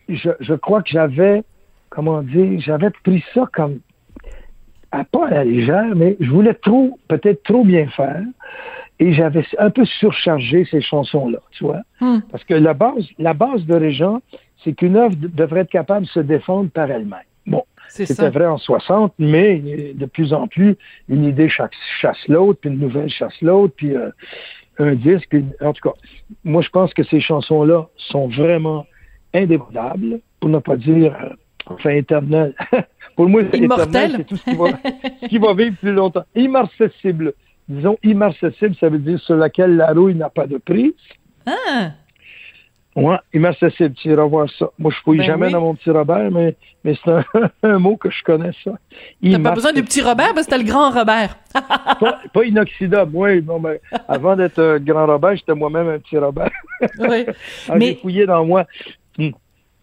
je, 0.08 0.30
je 0.40 0.54
crois 0.54 0.82
que 0.82 0.90
j'avais 0.90 1.42
comment 1.90 2.22
dire, 2.22 2.60
j'avais 2.60 2.90
pris 2.90 3.24
ça 3.34 3.48
comme 3.52 3.80
à 4.92 5.04
pas 5.04 5.26
à 5.26 5.30
la 5.30 5.44
légère, 5.44 5.94
mais 5.94 6.16
je 6.20 6.30
voulais 6.30 6.54
trop, 6.54 6.98
peut-être 7.08 7.42
trop 7.42 7.64
bien 7.64 7.86
faire. 7.88 8.22
Et 9.00 9.12
j'avais 9.12 9.44
un 9.58 9.70
peu 9.70 9.84
surchargé 9.84 10.66
ces 10.70 10.80
chansons-là, 10.80 11.38
tu 11.52 11.64
vois. 11.64 11.82
Hmm. 12.00 12.18
Parce 12.32 12.42
que 12.44 12.54
la 12.54 12.74
base, 12.74 13.06
la 13.18 13.32
base 13.32 13.64
de 13.64 13.74
Régent, 13.74 14.20
c'est 14.64 14.72
qu'une 14.72 14.96
œuvre 14.96 15.14
devrait 15.16 15.60
être 15.60 15.70
capable 15.70 16.06
de 16.06 16.10
se 16.10 16.20
défendre 16.20 16.70
par 16.70 16.90
elle-même. 16.90 17.20
Bon, 17.46 17.62
c'était 17.88 18.28
vrai 18.30 18.46
en 18.46 18.58
60, 18.58 19.14
mais 19.18 19.58
de 19.94 20.06
plus 20.06 20.32
en 20.32 20.48
plus, 20.48 20.76
une 21.08 21.24
idée 21.24 21.48
chasse 21.48 22.28
l'autre, 22.28 22.60
puis 22.60 22.70
une 22.70 22.78
nouvelle 22.78 23.08
chasse 23.08 23.40
l'autre, 23.40 23.74
puis 23.76 23.94
euh, 23.94 24.10
un 24.78 24.94
disque. 24.94 25.34
en 25.60 25.72
tout 25.72 25.88
cas, 25.88 25.94
moi, 26.44 26.62
je 26.62 26.68
pense 26.70 26.92
que 26.92 27.04
ces 27.04 27.20
chansons-là 27.20 27.88
sont 27.96 28.28
vraiment 28.28 28.84
indémodables, 29.32 30.20
pour 30.40 30.50
ne 30.50 30.58
pas 30.58 30.76
dire 30.76 31.14
enfin 31.66 31.90
éternel. 31.90 32.54
Pour 33.18 33.28
moi, 33.28 33.42
c'est 33.50 33.58
Immortel. 33.58 34.12
c'est 34.18 34.24
tout 34.24 34.36
ce 34.36 34.44
qui 34.44 34.54
va, 34.54 34.66
qui 35.28 35.38
va 35.38 35.52
vivre 35.54 35.76
plus 35.76 35.92
longtemps. 35.92 36.22
Immarcessible. 36.36 37.32
Disons 37.68 37.98
immarcessible, 38.04 38.76
ça 38.78 38.88
veut 38.88 38.98
dire 39.00 39.18
sur 39.18 39.34
laquelle 39.34 39.76
la 39.76 39.92
rouille 39.92 40.14
n'a 40.14 40.30
pas 40.30 40.46
de 40.46 40.56
prise. 40.58 40.92
Ah, 41.44 41.90
Ouais, 42.94 43.16
immarcessible, 43.34 43.94
tu 43.94 44.08
iras 44.08 44.24
voir 44.24 44.48
ça. 44.58 44.70
Moi, 44.78 44.92
je 44.92 45.00
fouille 45.02 45.18
Ben 45.18 45.24
jamais 45.24 45.46
oui. 45.46 45.52
dans 45.52 45.60
mon 45.60 45.74
petit 45.74 45.90
Robert, 45.90 46.30
mais, 46.30 46.54
mais 46.84 46.94
c'est 47.04 47.10
un, 47.10 47.24
un 47.64 47.78
mot 47.78 47.96
que 47.96 48.08
je 48.10 48.22
connais, 48.22 48.50
ça. 48.64 48.72
t'as 49.22 49.38
pas 49.40 49.52
besoin 49.52 49.72
du 49.72 49.82
petit 49.82 50.00
Robert, 50.00 50.32
parce 50.34 50.46
que 50.46 50.50
t'as 50.52 50.58
le 50.58 50.64
grand 50.64 50.90
Robert. 50.90 51.36
pas, 51.54 52.20
pas 52.32 52.44
inoxydable. 52.44 53.10
Oui, 53.14 53.42
non, 53.42 53.58
mais 53.60 53.80
avant 54.08 54.36
d'être 54.36 54.60
un 54.62 54.78
grand 54.78 55.06
Robert, 55.06 55.34
j'étais 55.36 55.54
moi-même 55.54 55.88
un 55.88 55.98
petit 55.98 56.18
Robert. 56.18 56.50
Oui. 57.00 57.26
Ah, 57.68 57.74
Mais- 57.76 57.86
J'ai 57.86 57.94
fouillé 57.96 58.26
dans 58.26 58.44
moi. 58.44 58.64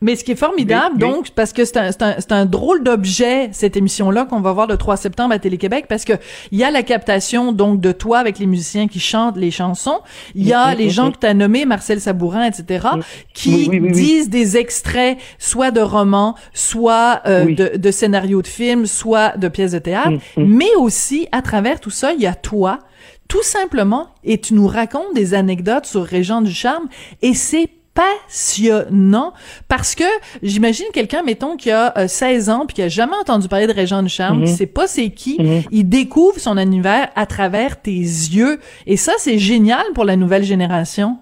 Mais 0.02 0.18
ce 0.18 0.26
qui 0.26 0.34
est 0.34 0.36
formidable, 0.36 0.96
Mais- 1.00 1.06
mais- 1.08 1.14
donc, 1.14 1.30
parce 1.32 1.54
que 1.54 1.64
c'est 1.64 1.78
un, 1.78 1.92
c'est 1.92 2.02
un, 2.02 2.16
c'est 2.20 2.32
un 2.34 2.46
drôle 2.46 2.84
d'objet, 2.84 3.50
cette 3.54 3.78
émission-là, 3.78 4.26
qu'on 4.26 4.42
va 4.42 4.52
voir 4.52 4.68
le 4.68 4.76
3 4.78 4.98
septembre 4.98 5.34
à 5.34 5.40
Télé-Québec, 5.40 5.86
parce 5.88 6.04
que 6.04 6.14
il 6.52 6.60
y 6.60 6.64
a 6.66 6.70
la 6.70 6.84
captation, 6.84 7.54
donc, 7.54 7.80
de 7.80 7.94
toi 7.94 8.20
avec 8.20 8.38
les 8.38 8.46
musiciens 8.46 8.88
qui 8.90 9.00
chantent 9.00 9.38
les 9.38 9.52
chansons. 9.52 10.00
Il 10.36 10.46
y 10.46 10.52
a 10.54 10.72
Mhm, 10.74 10.78
les 10.78 10.90
gens 10.90 11.06
mhm. 11.06 11.12
que 11.14 11.20
tu 11.20 11.28
as 11.28 11.34
nommés, 11.34 11.66
Marcel 11.66 12.02
Sabourin, 12.02 12.44
etc., 12.46 12.88
qui 13.34 13.68
oui, 13.70 13.80
oui. 13.80 13.92
disent 13.94 14.30
des 14.30 14.58
extraits, 14.58 15.18
soit 15.40 15.72
de 15.72 15.82
romans, 15.82 16.36
soit 16.54 17.22
euh, 17.26 17.56
de, 17.56 17.78
de 17.78 17.92
scénarios 17.92 18.42
de 18.42 18.48
films, 18.48 18.86
soit 18.88 19.38
de 19.38 19.48
pièces 19.48 19.72
de 19.72 19.80
théâtre. 19.80 20.20
Mais 20.38 20.76
aussi, 20.78 21.28
à 21.32 21.42
travers 21.42 21.80
tout 21.80 21.90
ça, 21.90 22.12
il 22.14 22.20
y 22.22 22.28
a 22.28 22.36
toi, 22.36 22.80
tout 23.28 23.44
simplement, 23.44 24.10
et 24.24 24.40
tu 24.40 24.54
nous 24.54 24.68
racontes 24.68 25.14
des 25.16 25.34
anecdotes 25.34 25.86
sur 25.86 26.04
Régent 26.04 26.42
du 26.42 26.52
Charme, 26.54 26.88
et 27.22 27.34
c'est 27.34 27.70
passionnant 27.96 29.34
parce 29.68 29.96
que 29.96 30.04
j'imagine 30.44 30.86
quelqu'un 30.94 31.24
mettons 31.24 31.56
qui 31.58 31.72
a 31.72 31.98
euh, 31.98 32.08
16 32.08 32.50
ans 32.50 32.66
puis 32.68 32.76
qui 32.76 32.82
a 32.84 32.88
jamais 32.90 33.16
entendu 33.20 33.48
parler 33.48 33.66
de 33.68 33.74
Régent 33.74 34.04
du 34.04 34.10
Charme, 34.10 34.40
Mhm. 34.40 34.46
qui 34.46 34.52
sait 34.52 34.66
pas 34.68 34.86
c'est 34.88 35.10
qui, 35.10 35.38
Mhm. 35.42 35.64
il 35.72 35.90
découvre 35.90 36.38
son 36.40 36.58
univers 36.58 37.10
à 37.16 37.26
travers 37.26 37.82
tes 37.82 37.92
yeux 37.92 38.60
et 38.86 38.98
ça 38.98 39.14
c'est 39.18 39.38
génial 39.40 39.84
pour 39.96 40.04
la 40.06 40.16
nouvelle 40.16 40.44
génération. 40.44 41.18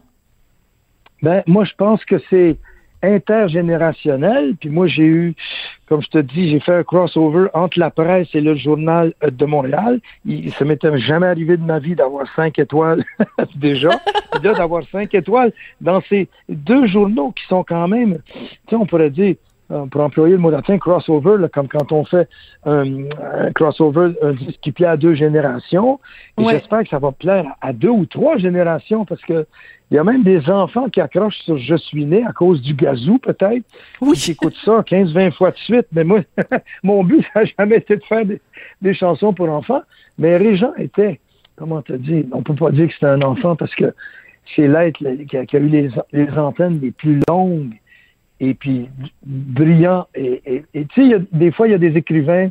Ben, 1.22 1.42
moi, 1.48 1.64
je 1.64 1.72
pense 1.78 2.04
que 2.04 2.16
c'est 2.30 2.58
intergénérationnel. 3.04 4.56
Puis 4.60 4.70
moi, 4.70 4.88
j'ai 4.88 5.04
eu, 5.04 5.36
comme 5.88 6.02
je 6.02 6.10
te 6.10 6.18
dis, 6.18 6.50
j'ai 6.50 6.60
fait 6.60 6.74
un 6.74 6.84
crossover 6.84 7.48
entre 7.54 7.78
la 7.78 7.92
presse 7.92 8.30
et 8.34 8.42
le 8.42 8.56
journal 8.56 9.14
euh, 9.24 9.30
de 9.30 9.46
Montréal. 9.46 10.00
Il, 10.26 10.52
ça 10.54 10.66
m'était 10.66 10.98
jamais 10.98 11.28
arrivé 11.28 11.58
de 11.58 11.64
ma 11.64 11.80
vie 11.80 11.96
d'avoir 11.96 12.26
cinq 12.36 12.58
étoiles 12.60 13.04
déjà. 13.56 13.92
D'avoir 14.42 14.84
cinq 14.92 15.14
étoiles 15.14 15.54
dans 15.82 16.02
ces 16.10 16.28
deux 16.50 16.88
journaux 16.88 17.32
qui 17.32 17.46
sont 17.48 17.64
quand 17.64 17.88
même, 17.88 18.20
tu 18.34 18.42
sais, 18.70 18.76
on 18.76 18.86
pourrait 18.86 19.12
dire, 19.12 19.36
pour 19.92 20.02
employer 20.02 20.34
le 20.34 20.40
mot 20.40 20.52
latin, 20.52 20.78
crossover, 20.78 21.38
là, 21.40 21.48
comme 21.50 21.68
quand 21.68 21.92
on 21.92 22.06
fait 22.06 22.28
un, 22.66 22.84
un 23.40 23.52
crossover, 23.54 24.12
un 24.22 24.34
disque 24.34 24.60
qui 24.62 24.72
plaît 24.72 24.88
à 24.88 24.98
deux 24.98 25.16
générations. 25.16 26.00
Et 26.38 26.44
Ouais. 26.44 26.54
j'espère 26.54 26.84
que 26.84 26.90
ça 26.90 27.00
va 27.00 27.12
plaire 27.12 27.46
à 27.62 27.74
deux 27.74 27.90
ou 27.90 28.06
trois 28.06 28.38
générations 28.38 29.06
parce 29.06 29.22
que 29.22 29.46
il 29.92 29.96
y 29.96 30.00
a 30.00 30.04
même 30.04 30.24
des 30.24 30.50
enfants 30.50 30.90
qui 30.90 31.02
accrochent 31.02 31.38
sur 31.44 31.58
Je 31.58 31.76
suis 31.76 32.06
né 32.06 32.24
à 32.26 32.32
cause 32.34 32.62
du 32.62 32.74
gazou, 32.74 33.20
peut-être. 33.20 33.64
Oui. 34.02 34.18
Qui 34.18 34.32
écoutent 34.32 34.58
ça 34.66 34.82
15-20 34.82 35.32
fois 35.34 35.52
de 35.52 35.58
suite. 35.58 35.86
Mais 35.92 36.04
moi, 36.04 36.22
mon 36.84 37.04
but, 37.04 37.24
ça 37.34 37.42
n'a 37.42 37.46
jamais 37.60 37.78
été 37.78 37.98
de 37.98 38.04
faire 38.04 38.26
des, 38.26 38.42
des 38.82 38.94
chansons 38.96 39.34
pour 39.34 39.50
enfants. 39.50 39.82
Mais 40.18 40.38
Régent 40.38 40.74
était, 40.78 41.20
comment 41.58 41.82
te 41.84 41.94
dire, 41.94 42.26
on 42.32 42.42
peut 42.42 42.56
pas 42.56 42.72
dire 42.72 42.88
que 42.88 42.94
c'était 42.94 43.06
un 43.06 43.22
enfant 43.22 43.56
parce 43.56 43.74
que 43.76 43.94
c'est 44.56 44.68
l'être 44.68 44.98
qui 45.28 45.38
a, 45.38 45.46
qui 45.46 45.58
a 45.58 45.60
eu 45.60 45.68
les, 45.68 45.90
les 46.12 46.30
antennes 46.38 46.80
les 46.82 46.92
plus 46.92 47.20
longues 47.30 47.74
et 48.40 48.54
puis 48.54 48.90
brillant. 49.26 50.08
Et, 50.16 50.64
tu 50.90 51.10
sais, 51.10 51.18
des 51.32 51.52
fois, 51.52 51.68
il 51.68 51.72
y 51.72 51.76
a 51.76 51.78
des 51.80 51.96
écrivains, 51.98 52.50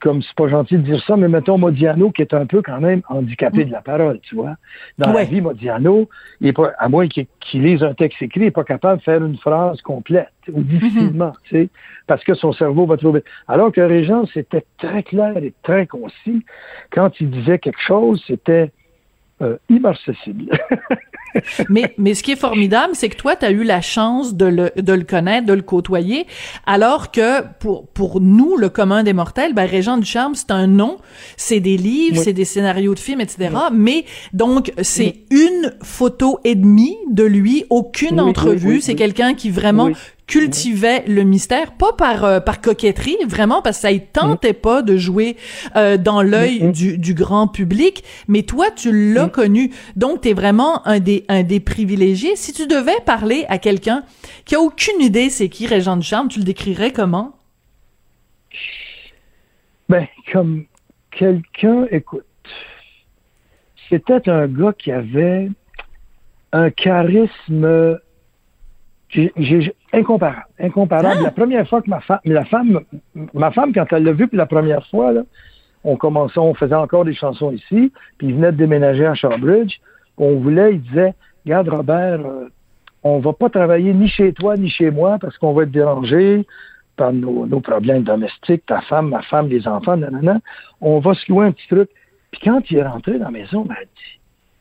comme 0.00 0.22
c'est 0.22 0.34
pas 0.34 0.48
gentil 0.48 0.76
de 0.76 0.82
dire 0.82 1.02
ça, 1.06 1.16
mais 1.18 1.28
mettons 1.28 1.58
Modiano, 1.58 2.10
qui 2.10 2.22
est 2.22 2.32
un 2.32 2.46
peu 2.46 2.62
quand 2.62 2.80
même 2.80 3.02
handicapé 3.10 3.66
de 3.66 3.70
la 3.70 3.82
parole, 3.82 4.20
tu 4.20 4.34
vois. 4.34 4.56
Dans 4.96 5.10
Ouais. 5.12 5.24
la 5.24 5.24
vie, 5.24 5.42
Modiano, 5.42 6.08
il 6.40 6.48
est 6.48 6.52
pas, 6.54 6.72
à 6.78 6.88
moins 6.88 7.08
qu'il 7.08 7.26
qu'il 7.40 7.62
lise 7.62 7.82
un 7.82 7.92
texte 7.92 8.22
écrit, 8.22 8.40
il 8.40 8.44
n'est 8.44 8.50
pas 8.50 8.64
capable 8.64 9.00
de 9.00 9.02
faire 9.04 9.22
une 9.22 9.36
phrase 9.36 9.82
complète, 9.82 10.30
ou 10.50 10.62
difficilement, 10.62 11.32
tu 11.44 11.50
sais, 11.56 11.68
parce 12.06 12.24
que 12.24 12.32
son 12.34 12.52
cerveau 12.54 12.86
va 12.86 12.96
trouver. 12.96 13.22
Alors 13.48 13.70
que 13.70 13.82
Régent, 13.82 14.24
c'était 14.32 14.64
très 14.78 15.02
clair 15.02 15.36
et 15.36 15.52
très 15.62 15.86
concis. 15.86 16.42
Quand 16.90 17.20
il 17.20 17.28
disait 17.30 17.58
quelque 17.58 17.82
chose, 17.82 18.24
c'était 18.26 18.70
euh, 19.42 19.58
immarcessible. 19.68 20.58
mais, 21.68 21.94
mais 21.98 22.14
ce 22.14 22.22
qui 22.22 22.32
est 22.32 22.36
formidable, 22.36 22.94
c'est 22.94 23.08
que 23.08 23.16
toi, 23.16 23.36
tu 23.36 23.44
as 23.46 23.50
eu 23.50 23.62
la 23.64 23.80
chance 23.80 24.34
de 24.34 24.46
le, 24.46 24.70
de 24.76 24.92
le 24.92 25.04
connaître, 25.04 25.46
de 25.46 25.52
le 25.54 25.62
côtoyer, 25.62 26.26
alors 26.66 27.10
que 27.10 27.42
pour, 27.60 27.86
pour 27.88 28.20
nous, 28.20 28.56
le 28.56 28.68
commun 28.68 29.02
des 29.02 29.12
mortels, 29.12 29.54
ben, 29.54 29.64
Régent 29.64 29.96
du 29.98 30.06
Charme, 30.06 30.34
c'est 30.34 30.50
un 30.50 30.66
nom, 30.66 30.98
c'est 31.36 31.60
des 31.60 31.76
livres, 31.76 32.16
Oui. 32.18 32.22
c'est 32.24 32.32
des 32.32 32.44
scénarios 32.44 32.94
de 32.94 32.98
films, 32.98 33.20
etc. 33.20 33.50
Mais 33.72 34.04
donc, 34.32 34.72
c'est 34.82 35.20
une 35.30 35.74
photo 35.82 36.38
et 36.44 36.54
demie 36.54 36.96
de 37.10 37.24
lui, 37.24 37.64
aucune 37.70 38.20
entrevue. 38.20 38.80
c'est 38.80 38.94
quelqu'un 38.94 39.34
qui 39.34 39.50
vraiment 39.50 39.90
cultivait 40.26 41.04
le 41.08 41.24
mystère, 41.24 41.72
pas 41.72 41.92
par 41.92 42.24
euh, 42.24 42.40
par 42.40 42.60
coquetterie, 42.62 43.16
vraiment 43.26 43.60
parce 43.60 43.76
que 43.78 43.82
ça 43.82 43.92
y 43.92 44.00
tentait 44.00 44.54
pas 44.54 44.80
de 44.80 44.96
jouer 44.96 45.36
euh, 45.76 45.98
dans 45.98 46.22
l'œil 46.22 46.62
Mm. 46.62 46.72
du, 46.72 46.96
du 46.98 47.12
grand 47.12 47.48
public, 47.48 48.02
mais 48.28 48.42
toi 48.42 48.66
tu 48.74 49.12
l'as 49.12 49.26
Mm. 49.26 49.30
connu, 49.30 49.70
donc 49.96 50.22
t'es 50.22 50.32
vraiment 50.32 50.86
un 50.86 51.00
des 51.00 51.21
un 51.28 51.42
des 51.42 51.60
privilégiés. 51.60 52.36
Si 52.36 52.52
tu 52.52 52.66
devais 52.66 53.00
parler 53.04 53.44
à 53.48 53.58
quelqu'un 53.58 54.04
qui 54.44 54.54
a 54.54 54.60
aucune 54.60 55.00
idée 55.00 55.30
c'est 55.30 55.48
qui 55.48 55.66
Régent 55.66 55.96
du 55.96 56.06
Charme, 56.06 56.28
tu 56.28 56.38
le 56.38 56.44
décrirais 56.44 56.92
comment? 56.92 57.36
Ben, 59.88 60.06
comme 60.32 60.64
quelqu'un, 61.10 61.86
écoute, 61.90 62.24
c'était 63.88 64.28
un 64.28 64.46
gars 64.46 64.72
qui 64.72 64.90
avait 64.90 65.50
un 66.52 66.70
charisme 66.70 67.98
incomparable, 69.92 70.46
incomparable. 70.58 71.18
Ah! 71.20 71.24
La 71.24 71.30
première 71.30 71.68
fois 71.68 71.82
que 71.82 71.90
ma 71.90 72.00
femme, 72.00 72.20
la 72.24 72.44
femme, 72.44 72.80
ma 73.34 73.50
femme, 73.50 73.72
quand 73.72 73.86
elle 73.92 74.04
l'a 74.04 74.12
vu 74.12 74.28
pour 74.28 74.38
la 74.38 74.46
première 74.46 74.86
fois, 74.88 75.12
là, 75.12 75.22
on 75.84 75.96
commençait, 75.96 76.38
on 76.38 76.54
faisait 76.54 76.74
encore 76.74 77.04
des 77.04 77.14
chansons 77.14 77.52
ici, 77.52 77.92
puis 78.18 78.28
il 78.28 78.34
venait 78.34 78.52
de 78.52 78.56
déménager 78.56 79.06
à 79.06 79.14
Shawbridge. 79.14 79.78
On 80.18 80.36
voulait, 80.36 80.74
il 80.74 80.82
disait, 80.82 81.14
regarde 81.44 81.68
Robert, 81.68 82.20
euh, 82.20 82.48
on 83.02 83.18
va 83.18 83.32
pas 83.32 83.48
travailler 83.50 83.92
ni 83.94 84.08
chez 84.08 84.32
toi 84.32 84.56
ni 84.56 84.68
chez 84.68 84.90
moi 84.90 85.18
parce 85.20 85.36
qu'on 85.38 85.52
va 85.52 85.64
être 85.64 85.70
dérangé 85.72 86.46
par 86.96 87.12
nos, 87.12 87.46
nos 87.46 87.60
problèmes 87.60 88.02
domestiques, 88.02 88.66
ta 88.66 88.80
femme, 88.82 89.08
ma 89.08 89.22
femme, 89.22 89.48
les 89.48 89.66
enfants, 89.66 89.96
nanana. 89.96 90.38
On 90.80 90.98
va 91.00 91.14
se 91.14 91.30
louer 91.32 91.46
un 91.46 91.52
petit 91.52 91.66
truc. 91.68 91.88
Puis 92.30 92.40
quand 92.44 92.60
il 92.70 92.78
est 92.78 92.86
rentré 92.86 93.18
dans 93.18 93.26
la 93.26 93.30
maison, 93.30 93.62
il 93.64 93.68
m'a 93.68 93.74
dit, 93.80 94.18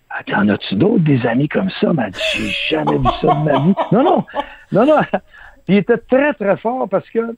Attends, 0.09 0.49
as-tu 0.49 0.75
d'autres 0.75 1.03
des 1.03 1.25
amis 1.25 1.47
comme 1.47 1.69
ça? 1.69 1.87
Il 1.87 1.93
m'a 1.93 2.09
dit, 2.09 2.19
j'ai 2.35 2.75
jamais 2.75 2.97
vu 2.97 3.07
ça 3.21 3.27
de 3.33 3.43
ma 3.45 3.59
vie. 3.59 3.73
Non, 3.93 4.03
non, 4.03 4.25
non, 4.73 4.85
non. 4.85 4.97
Puis 5.65 5.75
il 5.75 5.77
était 5.77 5.97
très, 5.97 6.33
très 6.33 6.57
fort 6.57 6.89
parce 6.89 7.09
que 7.11 7.33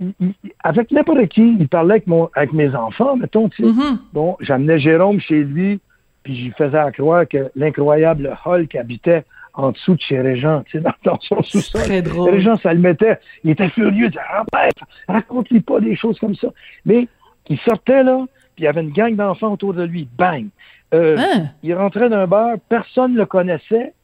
il- 0.00 0.14
il- 0.20 0.34
avec 0.64 0.90
n'importe 0.90 1.26
qui, 1.28 1.56
il 1.58 1.68
parlait 1.68 1.94
avec, 1.94 2.06
mon, 2.06 2.30
avec 2.34 2.52
mes 2.52 2.74
enfants, 2.74 3.16
mettons, 3.16 3.48
tu 3.50 3.62
sais. 3.62 3.68
Mhm. 3.72 3.98
Bon, 4.14 4.36
j'amenais 4.40 4.78
Jérôme 4.78 5.20
chez 5.20 5.42
lui, 5.44 5.80
puis 6.28 6.36
je 6.36 6.44
lui 6.44 6.52
faisais 6.58 6.76
à 6.76 6.92
croire 6.92 7.26
que 7.26 7.50
l'incroyable 7.56 8.36
Hulk 8.44 8.74
habitait 8.74 9.24
en 9.54 9.70
dessous 9.72 9.94
de 9.94 10.00
chez 10.02 10.20
Régent, 10.20 10.62
tu 10.66 10.72
sais, 10.76 10.84
dans, 10.84 10.92
dans 11.02 11.18
son 11.20 11.42
sous-sol. 11.42 11.84
Très 11.84 12.02
drôle. 12.02 12.32
Régent, 12.32 12.56
ça 12.56 12.74
le 12.74 12.80
mettait. 12.80 13.18
Il 13.44 13.50
était 13.52 13.70
furieux. 13.70 14.04
Il 14.04 14.10
disait, 14.10 14.20
Robert, 14.36 14.72
raconte-lui 15.08 15.60
pas 15.60 15.80
des 15.80 15.96
choses 15.96 16.18
comme 16.18 16.34
ça. 16.34 16.48
Mais 16.84 17.08
il 17.48 17.58
sortait, 17.60 18.02
là, 18.02 18.26
puis 18.54 18.58
il 18.58 18.64
y 18.64 18.66
avait 18.66 18.82
une 18.82 18.92
gang 18.92 19.16
d'enfants 19.16 19.54
autour 19.54 19.72
de 19.72 19.84
lui. 19.84 20.06
Bang! 20.18 20.48
Euh, 20.92 21.16
Hein? 21.16 21.46
Il 21.62 21.74
rentrait 21.74 22.10
d'un 22.10 22.26
bar, 22.26 22.56
personne 22.68 23.14
ne 23.14 23.18
le 23.20 23.24
connaissait. 23.24 23.94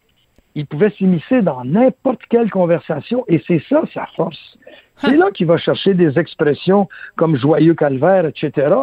Il 0.54 0.64
pouvait 0.64 0.90
s'immiscer 0.96 1.42
dans 1.42 1.62
n'importe 1.62 2.20
quelle 2.30 2.50
conversation 2.50 3.26
et 3.28 3.42
c'est 3.46 3.62
ça 3.68 3.82
sa 3.92 4.06
force. 4.16 4.56
C'est 4.96 5.14
là 5.14 5.30
qu'il 5.30 5.46
va 5.46 5.58
chercher 5.58 5.92
des 5.92 6.18
expressions 6.18 6.88
comme 7.16 7.36
joyeux 7.36 7.74
calvaire, 7.74 8.24
etc. 8.24 8.74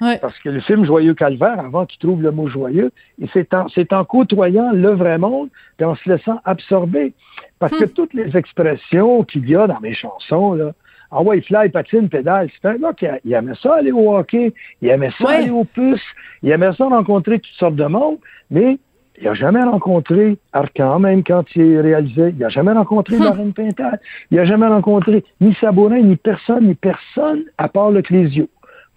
Ouais. 0.00 0.18
Parce 0.18 0.38
que 0.38 0.48
le 0.48 0.60
film 0.60 0.84
Joyeux 0.84 1.14
calvaire, 1.14 1.58
avant 1.58 1.84
qu'il 1.86 1.98
trouve 1.98 2.22
le 2.22 2.30
mot 2.30 2.46
joyeux, 2.48 2.90
c'est 3.32 3.52
en, 3.54 3.68
c'est 3.68 3.92
en 3.92 4.04
côtoyant 4.04 4.70
le 4.72 4.90
vrai 4.90 5.18
monde 5.18 5.48
et 5.80 5.84
en 5.84 5.94
se 5.96 6.08
laissant 6.08 6.40
absorber. 6.44 7.12
Parce 7.58 7.72
que 7.76 7.84
toutes 7.84 8.14
les 8.14 8.36
expressions 8.36 9.24
qu'il 9.24 9.48
y 9.48 9.56
a 9.56 9.66
dans 9.66 9.80
mes 9.80 9.94
chansons, 9.94 10.54
là, 10.54 10.72
ah 11.10 11.22
ouais, 11.22 11.40
fly, 11.40 11.70
patine, 11.70 12.08
pédale, 12.08 12.48
c'est 12.60 12.68
un 12.68 12.74
gars 12.76 12.92
qui 12.92 13.06
a- 13.06 13.18
il 13.24 13.32
aimait 13.32 13.54
ça 13.62 13.74
aller 13.76 13.92
au 13.92 14.14
hockey, 14.14 14.52
il 14.82 14.88
aimait 14.88 15.10
ça 15.18 15.24
Ouais. 15.24 15.34
aller 15.36 15.50
aux 15.50 15.64
puces, 15.64 16.00
il 16.42 16.50
aimait 16.50 16.72
ça 16.76 16.84
rencontrer 16.86 17.40
toutes 17.40 17.54
sortes 17.54 17.76
de 17.76 17.86
monde, 17.86 18.18
mais 18.50 18.78
il 19.20 19.24
n'a 19.24 19.34
jamais 19.34 19.64
rencontré 19.64 20.36
Arcan, 20.52 21.00
même 21.00 21.24
quand 21.24 21.44
il 21.56 21.80
réalisait. 21.80 22.30
Il 22.30 22.38
n'a 22.38 22.50
jamais 22.50 22.72
rencontré 22.72 23.16
Hum. 23.16 23.24
Lorraine 23.24 23.52
Pintal. 23.52 23.98
Il 24.30 24.36
n'a 24.36 24.44
jamais 24.44 24.68
rencontré 24.68 25.24
ni 25.40 25.54
Sabourin, 25.54 26.02
ni 26.02 26.14
personne, 26.16 26.66
ni 26.66 26.74
personne, 26.76 27.42
à 27.56 27.68
part 27.68 27.90
le 27.90 28.02
Clésio. 28.02 28.48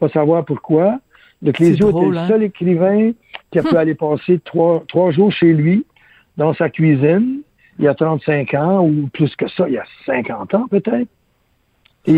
Faut 0.02 0.10
savoir 0.10 0.44
pourquoi. 0.44 1.00
Le 1.44 1.52
Clésio 1.54 1.90
était 1.90 2.00
le 2.10 2.28
seul 2.28 2.44
écrivain 2.44 3.12
qui 3.52 3.60
a 3.60 3.64
pu 3.64 3.78
aller 3.78 3.96
passer 3.96 4.40
trois, 4.44 4.84
trois 4.88 5.12
jours 5.12 5.32
chez 5.32 5.54
lui, 5.54 5.86
dans 6.38 6.54
sa 6.54 6.70
cuisine, 6.70 7.42
il 7.80 7.86
y 7.86 7.88
a 7.88 7.94
35 7.94 8.54
ans, 8.56 8.82
ou 8.86 9.08
plus 9.14 9.34
que 9.36 9.48
ça, 9.48 9.68
il 9.68 9.76
y 9.76 9.78
a 9.78 9.84
50 10.06 10.54
ans 10.56 10.68
peut-être. 10.70 11.08
Et, 12.08 12.16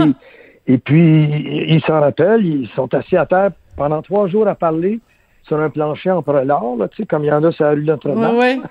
et 0.68 0.78
puis, 0.78 1.26
ils 1.68 1.82
s'en 1.82 2.00
rappellent, 2.00 2.46
ils 2.46 2.70
sont 2.76 2.92
assis 2.94 3.18
à 3.18 3.26
terre 3.26 3.52
pendant 3.76 4.02
trois 4.02 4.28
jours 4.28 4.48
à 4.48 4.56
parler 4.56 5.00
sur 5.44 5.60
un 5.60 5.70
plancher 5.70 6.10
en 6.12 6.22
prelard, 6.22 6.76
là, 6.78 6.88
tu 6.88 6.98
sais, 6.98 7.06
comme 7.06 7.24
il 7.26 7.28
y 7.28 7.32
en 7.32 7.44
a 7.44 7.52
sur 7.52 7.66
la 7.66 7.72
rue 7.72 7.84
Notre-Dame. 7.84 8.18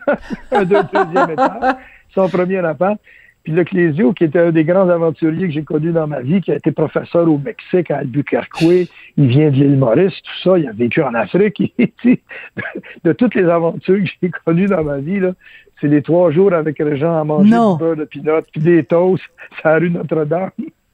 Un 0.52 0.64
deux- 0.64 0.76
deuxième 0.90 1.30
étage, 1.30 1.74
son 2.14 2.28
premier 2.30 2.58
appart. 2.58 2.98
Puis 3.44 3.52
le 3.52 3.64
Clésio, 3.64 4.12
qui 4.12 4.24
était 4.24 4.38
un 4.38 4.50
des 4.52 4.62
grands 4.64 4.88
aventuriers 4.88 5.48
que 5.48 5.52
j'ai 5.52 5.64
connu 5.64 5.90
dans 5.90 6.06
ma 6.06 6.20
vie, 6.20 6.40
qui 6.40 6.52
a 6.52 6.56
été 6.56 6.70
professeur 6.70 7.28
au 7.28 7.38
Mexique, 7.38 7.90
à 7.90 7.98
Albuquerque, 7.98 8.50
il 8.60 9.26
vient 9.26 9.50
de 9.50 9.56
l'île 9.56 9.76
Maurice, 9.76 10.14
tout 10.22 10.48
ça, 10.50 10.58
il 10.58 10.68
a 10.68 10.72
vécu 10.72 11.02
en 11.02 11.12
Afrique. 11.14 11.60
de 13.04 13.12
toutes 13.12 13.34
les 13.34 13.44
aventures 13.44 13.98
que 14.04 14.10
j'ai 14.22 14.30
connues 14.44 14.66
dans 14.66 14.84
ma 14.84 14.98
vie, 14.98 15.20
là, 15.20 15.32
c'est 15.80 15.88
les 15.88 16.02
trois 16.02 16.30
jours 16.30 16.52
avec 16.52 16.78
les 16.78 16.96
gens 16.96 17.18
à 17.20 17.24
manger 17.24 17.50
Non. 17.50 17.72
du 17.74 17.78
beurre 17.80 17.96
de 17.96 18.04
pinot, 18.04 18.40
puis 18.52 18.60
des 18.60 18.84
toasts, 18.84 19.24
la 19.64 19.78
rue 19.78 19.90
Notre-Dame. 19.90 20.50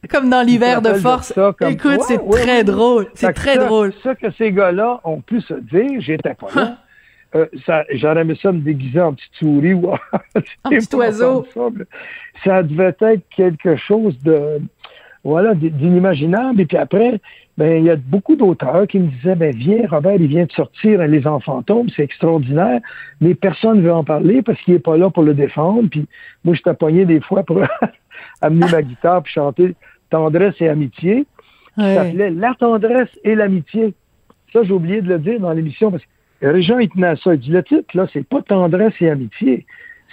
Comme 0.09 0.31
dans 0.31 0.43
l'hiver 0.47 0.81
de 0.81 0.95
force. 0.95 1.33
ça 1.35 1.53
Écoute, 1.69 2.01
c'est 2.07 2.19
ouais, 2.21 2.41
très 2.41 2.57
ouais. 2.59 2.65
drôle. 2.65 3.07
C'est 3.15 3.33
très 3.33 3.57
ça- 3.57 3.65
drôle. 3.67 3.93
Ça 4.03 4.15
que 4.15 4.31
ces 4.39 4.53
gars-là 4.53 5.01
ont 5.05 5.21
pu 5.21 5.41
se 5.41 5.55
dire, 5.55 6.01
j'étais 6.01 6.35
pas 6.35 6.47
là. 6.55 6.79
Euh, 7.35 7.47
ça, 7.67 7.85
j'aurais 7.93 8.23
aimé 8.23 8.39
ça 8.41 8.53
me 8.53 8.61
déguiser 8.61 9.01
en 9.01 9.13
petite 9.13 9.35
souris 9.35 9.75
ou 9.75 9.91
en 9.91 9.99
petit 10.71 10.95
oiseau. 10.97 11.47
Ça, 11.53 11.69
ça 12.45 12.63
devait 12.63 12.95
être 13.01 13.23
quelque 13.37 13.77
chose 13.77 14.19
de 14.23 14.61
voilà 15.25 15.55
d'inimaginable. 15.55 16.61
Et 16.63 16.67
puis 16.67 16.79
après, 16.79 17.21
ben 17.59 17.79
il 17.79 17.85
y 17.85 17.91
a 17.91 17.97
beaucoup 17.97 18.37
d'auteurs 18.37 18.87
qui 18.87 18.99
me 18.99 19.09
disaient 19.09 19.35
ben 19.35 19.55
viens 19.55 19.87
Robert, 19.89 20.15
il 20.19 20.27
vient 20.29 20.47
de 20.47 20.53
sortir 20.53 21.07
Les 21.07 21.27
Enfants 21.27 21.57
fantômes, 21.57 21.89
c'est 21.95 22.05
extraordinaire, 22.05 22.81
mais 23.21 23.35
personne 23.35 23.79
ne 23.79 23.83
veut 23.83 23.93
en 23.93 24.05
parler 24.05 24.41
parce 24.43 24.59
qu'il 24.63 24.75
est 24.75 24.79
pas 24.79 24.97
là 24.97 25.11
pour 25.11 25.23
le 25.23 25.35
défendre. 25.35 25.89
Puis 25.91 26.07
moi, 26.45 26.55
je 26.55 26.63
t'appognais 26.63 27.05
des 27.05 27.21
fois 27.21 27.43
pour 27.43 27.61
amener 28.41 28.67
ma 28.73 28.83
guitare 28.83 29.23
puis 29.23 29.33
chanter 29.33 29.75
Tendresse 30.11 30.55
et 30.61 30.69
amitié 30.69 31.27
Ouais. 31.77 31.95
s'appelait 31.95 32.31
La 32.31 32.55
tendresse 32.59 33.11
et 33.23 33.37
l'amitié. 33.37 33.95
Ça, 34.53 34.65
j'ai 34.65 34.73
oublié 34.73 35.01
de 35.01 35.09
le 35.09 35.19
dire 35.21 35.39
dans 35.39 35.53
l'émission 35.53 35.93
parce 35.93 36.03
que 36.03 36.09
Régent, 36.43 36.79
il 36.79 36.89
tenait 36.89 37.09
à 37.09 37.17
ça. 37.17 37.35
Il 37.35 37.41
dit 37.41 37.51
le 37.51 37.63
titre, 37.63 37.97
là, 37.97 38.07
c'est 38.13 38.27
pas 38.27 38.43
tendresse 38.43 38.95
et 39.01 39.11
amitié, 39.11 39.67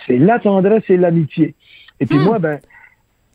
c'est 0.05 0.17
La 0.17 0.39
tendresse 0.39 0.84
et 0.89 0.97
l'amitié. 0.97 1.55
Et 1.99 2.05
puis 2.05 2.17
moi, 2.17 2.39
ben, 2.39 2.59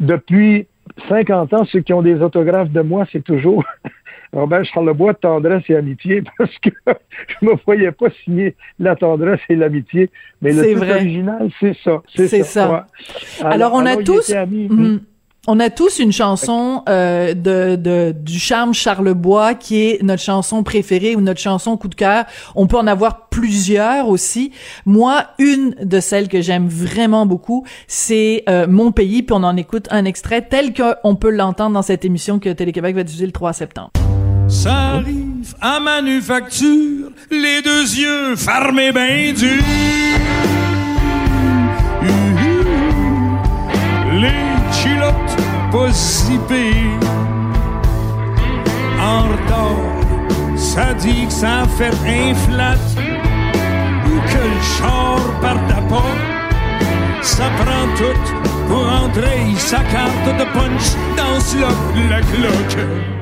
depuis 0.01 0.66
50 1.09 1.53
ans, 1.55 1.64
ceux 1.64 1.80
qui 1.80 1.93
ont 1.93 2.03
des 2.03 2.20
autographes 2.20 2.70
de 2.70 2.80
moi, 2.80 3.07
c'est 3.12 3.22
toujours 3.22 3.64
Robert 4.32 4.64
Charlebois, 4.64 5.14
tendresse 5.14 5.64
et 5.68 5.76
amitié, 5.76 6.22
parce 6.38 6.57
que 6.59 6.70
je 6.86 7.47
me 7.47 7.55
voyais 7.64 7.93
pas 7.93 8.11
signer 8.24 8.55
La 8.78 8.97
tendresse 8.97 9.41
et 9.49 9.57
l'amitié. 9.57 10.11
Mais 10.41 10.53
le 10.53 10.62
titre 10.62 10.78
vrai. 10.78 10.95
original, 10.97 11.51
c'est 11.59 11.76
ça. 11.82 12.03
C'est 12.14 12.28
ça. 12.28 12.45
ça. 12.45 12.72
ouais. 12.72 13.47
Alors, 13.47 13.74
on 13.74 13.86
a 13.86 13.97
tous-. 13.97 14.32
Mhm. 14.32 15.01
On 15.53 15.59
a 15.59 15.68
tous 15.68 15.98
une 15.98 16.12
chanson 16.12 16.84
euh, 16.88 17.34
de, 17.34 17.74
de 17.74 18.14
du 18.16 18.38
charme 18.38 18.72
Charlebois 18.72 19.55
qui 19.55 19.82
est 19.82 20.01
notre 20.01 20.22
chanson 20.22 20.62
préférée 20.62 21.16
ou 21.16 21.20
notre 21.20 21.40
chanson 21.40 21.76
coup 21.76 21.88
de 21.88 21.96
cœur. 21.96 22.24
On 22.55 22.68
peut 22.68 22.76
en 22.76 22.86
avoir 22.86 23.28
plusieurs 23.30 24.09
aussi. 24.09 24.53
Moi, 24.86 25.24
une 25.40 25.74
de 25.82 25.98
celles 25.98 26.28
que 26.28 26.40
j'aime 26.40 26.68
vraiment 26.68 27.26
beaucoup, 27.26 27.66
c'est 27.88 28.44
euh, 28.48 28.68
Mon 28.68 28.92
pays. 28.92 29.24
Puis 29.24 29.34
on 29.36 29.42
en 29.42 29.57
écoute 29.57 29.88
un 29.90 30.05
extrait 30.05 30.42
tel 30.42 30.72
qu'on 30.72 31.16
peut 31.16 31.30
l'entendre 31.30 31.74
dans 31.74 31.82
cette 31.82 32.05
émission 32.05 32.38
que 32.38 32.51
Télé-Québec 32.51 32.94
va 32.94 33.03
diffuser 33.03 33.26
le 33.26 33.32
3 33.32 33.53
septembre. 33.53 33.90
Ça 34.46 34.72
arrive 34.72 35.57
à 35.61 35.80
manufacture, 35.80 37.11
les 37.32 37.61
deux 37.61 37.96
yeux 37.96 38.36
fermés 38.36 38.92
durs. 39.32 39.64
Les 44.12 44.59
pas 45.70 45.90
zippées. 45.90 46.90
En 49.00 49.22
retard, 49.32 50.56
ça 50.56 50.94
dit 50.94 51.26
que 51.26 51.32
ça 51.32 51.66
fait 51.76 51.94
un 52.06 52.34
flat. 52.34 52.84
Ou 54.06 54.20
que 54.30 54.42
le 54.54 54.62
char 54.76 55.20
parte 55.40 55.70
à 55.70 55.82
pas. 55.88 56.14
Ça 57.22 57.44
prend 57.58 57.86
tout 57.96 58.34
pour 58.68 58.86
entrer 59.04 59.54
sa 59.56 59.78
carte 59.78 60.38
de 60.38 60.44
punch 60.54 60.96
dans 61.16 61.61
lock 61.61 62.11
la 62.11 62.20
cloque. 62.20 63.20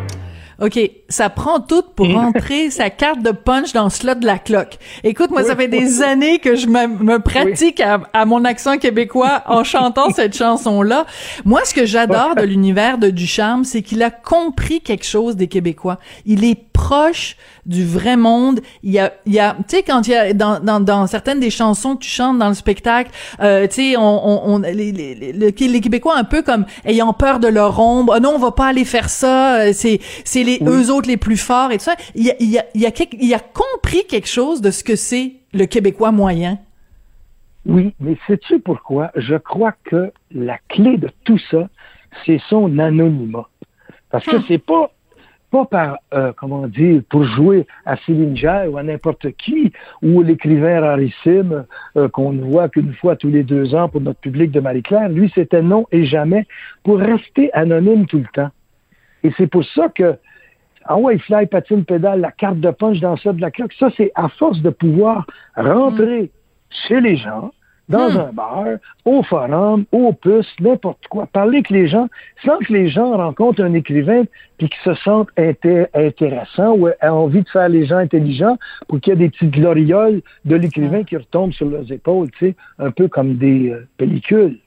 OK, 0.60 0.78
ça 1.08 1.30
prend 1.30 1.60
tout 1.60 1.82
pour 1.94 2.06
rentrer 2.12 2.70
sa 2.70 2.90
carte 2.90 3.22
de 3.22 3.30
punch 3.30 3.72
dans 3.72 3.84
le 3.84 3.90
slot 3.90 4.16
de 4.16 4.26
la 4.26 4.38
cloque. 4.38 4.78
Écoute, 5.04 5.30
moi, 5.30 5.44
ça 5.44 5.54
fait 5.54 5.68
des 5.68 6.02
années 6.02 6.40
que 6.40 6.56
je 6.56 6.66
me, 6.66 6.86
me 6.88 7.18
pratique 7.20 7.80
à, 7.80 8.00
à 8.12 8.24
mon 8.24 8.44
accent 8.44 8.76
québécois 8.78 9.42
en 9.46 9.62
chantant 9.62 10.10
cette 10.10 10.36
chanson-là. 10.36 11.06
Moi, 11.44 11.60
ce 11.64 11.74
que 11.74 11.86
j'adore 11.86 12.34
de 12.34 12.42
l'univers 12.42 12.98
de 12.98 13.10
Ducharme, 13.10 13.62
c'est 13.64 13.82
qu'il 13.82 14.02
a 14.02 14.10
compris 14.10 14.80
quelque 14.80 15.04
chose 15.06 15.36
des 15.36 15.46
Québécois. 15.46 15.98
Il 16.26 16.44
est 16.44 16.58
proche 16.72 17.36
du 17.66 17.84
vrai 17.84 18.16
monde. 18.16 18.60
Il 18.82 18.90
y 18.92 18.98
a, 18.98 19.12
il 19.26 19.32
y 19.34 19.40
a, 19.40 19.54
tu 19.68 19.76
sais, 19.76 19.82
quand 19.82 20.06
il 20.06 20.12
y 20.12 20.14
a 20.14 20.32
dans, 20.32 20.58
dans, 20.60 20.80
dans 20.80 21.06
certaines 21.06 21.40
des 21.40 21.50
chansons 21.50 21.96
que 21.96 22.02
tu 22.04 22.08
chantes 22.10 22.38
dans 22.38 22.48
le 22.48 22.54
spectacle, 22.54 23.10
euh, 23.40 23.66
tu 23.66 23.74
sais, 23.92 23.96
on, 23.96 24.02
on, 24.02 24.54
on- 24.54 24.58
les, 24.60 24.92
les, 24.92 25.14
les, 25.14 25.32
les 25.32 25.80
Québécois 25.80 26.16
un 26.16 26.24
peu 26.24 26.42
comme 26.42 26.66
ayant 26.84 27.12
peur 27.12 27.40
de 27.40 27.48
leur 27.48 27.78
ombre. 27.80 28.14
Ah 28.16 28.20
non, 28.20 28.32
on 28.34 28.38
va 28.38 28.52
pas 28.52 28.66
aller 28.66 28.84
faire 28.84 29.08
ça. 29.10 29.56
euh, 29.60 29.70
C'est, 29.74 30.00
c'est 30.24 30.44
les 30.48 30.58
eux 30.64 30.90
autres 30.92 31.08
les 31.08 31.16
plus 31.16 31.36
forts 31.36 31.70
et 31.72 31.78
tout 31.78 31.84
ça. 31.84 31.96
Il 32.14 32.24
y 32.24 32.30
a, 32.30 32.34
il 32.40 32.50
y 32.50 32.58
a, 32.58 32.64
il 32.74 32.86
a, 32.86 32.90
quelque- 32.90 33.16
il 33.20 33.32
a 33.34 33.40
compris 33.40 34.02
quelque 34.08 34.28
chose 34.28 34.60
de 34.60 34.70
ce 34.70 34.82
que 34.82 34.96
c'est 34.96 35.32
le 35.52 35.66
Québécois 35.66 36.12
moyen? 36.12 36.58
Oui, 37.66 37.94
mais 38.00 38.16
sais-tu 38.26 38.60
pourquoi? 38.60 39.10
Je 39.14 39.36
crois 39.36 39.74
que 39.84 40.12
la 40.32 40.58
clé 40.68 40.96
de 40.96 41.10
tout 41.24 41.40
ça, 41.50 41.68
c'est 42.24 42.40
son 42.48 42.78
anonymat. 42.78 43.48
Parce 44.10 44.24
que 44.24 44.36
c'est 44.48 44.58
pas 44.58 44.90
pas 45.50 45.64
par, 45.64 45.98
euh, 46.12 46.32
comment 46.36 46.66
dire, 46.66 47.00
pour 47.08 47.24
jouer 47.24 47.66
à 47.86 47.96
Céline 48.04 48.34
Dion 48.34 48.66
ou 48.68 48.76
à 48.76 48.82
n'importe 48.82 49.30
qui, 49.32 49.72
ou 50.02 50.22
l'écrivain 50.22 50.80
rarissime 50.80 51.64
euh, 51.96 52.06
qu'on 52.10 52.32
ne 52.34 52.42
voit 52.42 52.68
qu'une 52.68 52.92
fois 52.92 53.16
tous 53.16 53.30
les 53.30 53.44
deux 53.44 53.74
ans 53.74 53.88
pour 53.88 54.02
notre 54.02 54.20
public 54.20 54.50
de 54.50 54.60
Marie-Claire. 54.60 55.08
Lui, 55.08 55.32
c'était 55.34 55.62
non 55.62 55.86
et 55.90 56.04
jamais 56.04 56.46
pour 56.84 56.98
rester 56.98 57.50
anonyme 57.54 58.04
tout 58.04 58.18
le 58.18 58.28
temps. 58.34 58.50
Et 59.24 59.32
c'est 59.38 59.46
pour 59.46 59.64
ça 59.64 59.88
que, 59.88 60.18
ah 60.88 60.96
ouais, 60.96 61.18
fly, 61.18 61.46
patine, 61.46 61.84
pédale, 61.84 62.20
la 62.20 62.32
carte 62.32 62.60
de 62.60 62.70
punch 62.70 62.98
dans 63.00 63.16
ça 63.18 63.32
de 63.32 63.40
la 63.40 63.50
cloque, 63.50 63.74
ça, 63.78 63.90
c'est 63.96 64.10
à 64.14 64.28
force 64.28 64.60
de 64.62 64.70
pouvoir 64.70 65.26
rentrer 65.54 66.30
chez 66.70 67.00
les 67.00 67.16
gens, 67.16 67.52
dans 67.88 68.18
un 68.18 68.32
bar, 68.32 68.64
au 69.04 69.22
forum, 69.22 69.84
au 69.92 70.12
puce, 70.12 70.46
n'importe 70.60 71.06
quoi, 71.08 71.26
parler 71.26 71.58
avec 71.58 71.70
les 71.70 71.88
gens, 71.88 72.08
sans 72.44 72.58
que 72.58 72.72
les 72.72 72.88
gens 72.88 73.16
rencontrent 73.16 73.62
un 73.62 73.72
écrivain 73.72 74.24
puis 74.58 74.68
qu'ils 74.68 74.94
se 74.94 75.00
sentent 75.02 75.30
inté- 75.38 75.86
intéressants 75.94 76.74
ou 76.74 76.88
aient 76.88 77.08
envie 77.08 77.42
de 77.42 77.48
faire 77.48 77.68
les 77.68 77.86
gens 77.86 77.96
intelligents 77.96 78.58
pour 78.88 79.00
qu'il 79.00 79.12
y 79.12 79.16
ait 79.16 79.18
des 79.18 79.30
petites 79.30 79.52
glorioles 79.52 80.20
de 80.44 80.56
l'écrivain 80.56 81.04
qui 81.04 81.16
retombent 81.16 81.52
sur 81.52 81.66
leurs 81.66 81.90
épaules, 81.90 82.30
tu 82.32 82.48
sais, 82.48 82.56
un 82.78 82.90
peu 82.90 83.08
comme 83.08 83.36
des 83.36 83.70
euh, 83.70 83.86
pellicules. 83.96 84.58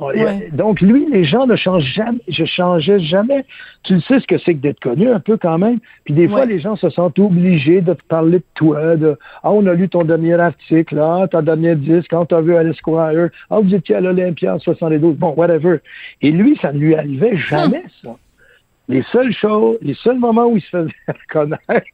Ouais. 0.00 0.48
Donc, 0.52 0.80
lui, 0.80 1.06
les 1.12 1.22
gens 1.24 1.46
ne 1.46 1.54
changent 1.54 1.92
jamais. 1.94 2.18
Je 2.26 2.44
changeais 2.44 2.98
jamais. 2.98 3.44
Tu 3.84 4.00
sais 4.00 4.18
ce 4.18 4.26
que 4.26 4.38
c'est 4.38 4.54
que 4.54 4.58
d'être 4.60 4.80
connu 4.80 5.08
un 5.08 5.20
peu 5.20 5.36
quand 5.36 5.56
même. 5.56 5.78
Puis 6.04 6.14
des 6.14 6.26
fois, 6.28 6.40
Ouais. 6.40 6.46
les 6.46 6.58
gens 6.58 6.74
se 6.74 6.90
sentent 6.90 7.18
obligés 7.20 7.80
de 7.80 7.94
te 7.94 8.02
parler 8.08 8.38
de 8.38 8.44
toi, 8.54 8.96
de 8.96 9.16
Ah, 9.44 9.52
on 9.52 9.64
a 9.66 9.72
lu 9.74 9.88
ton 9.88 10.02
dernier 10.02 10.34
article, 10.34 10.98
ah, 10.98 11.28
ton 11.30 11.42
dernier 11.42 11.76
disque, 11.76 12.08
quand 12.10 12.26
t'as 12.26 12.40
vu 12.40 12.56
à 12.56 12.64
l'Esquire, 12.64 13.28
ah, 13.50 13.60
vous 13.60 13.72
étiez 13.72 13.94
à 13.94 14.00
l'Olympia 14.00 14.56
en 14.56 14.58
72, 14.58 15.14
bon, 15.16 15.32
whatever. 15.36 15.78
Et 16.22 16.32
lui, 16.32 16.58
ça 16.60 16.72
ne 16.72 16.78
lui 16.78 16.96
arrivait 16.96 17.36
jamais, 17.36 17.84
ça. 18.02 18.16
Les 18.88 19.02
seules 19.12 19.32
choses, 19.32 19.78
les 19.80 19.94
seuls 19.94 20.18
moments 20.18 20.46
où 20.46 20.56
il 20.56 20.62
se 20.62 20.68
faisait 20.70 20.92
reconnaître, 21.08 21.86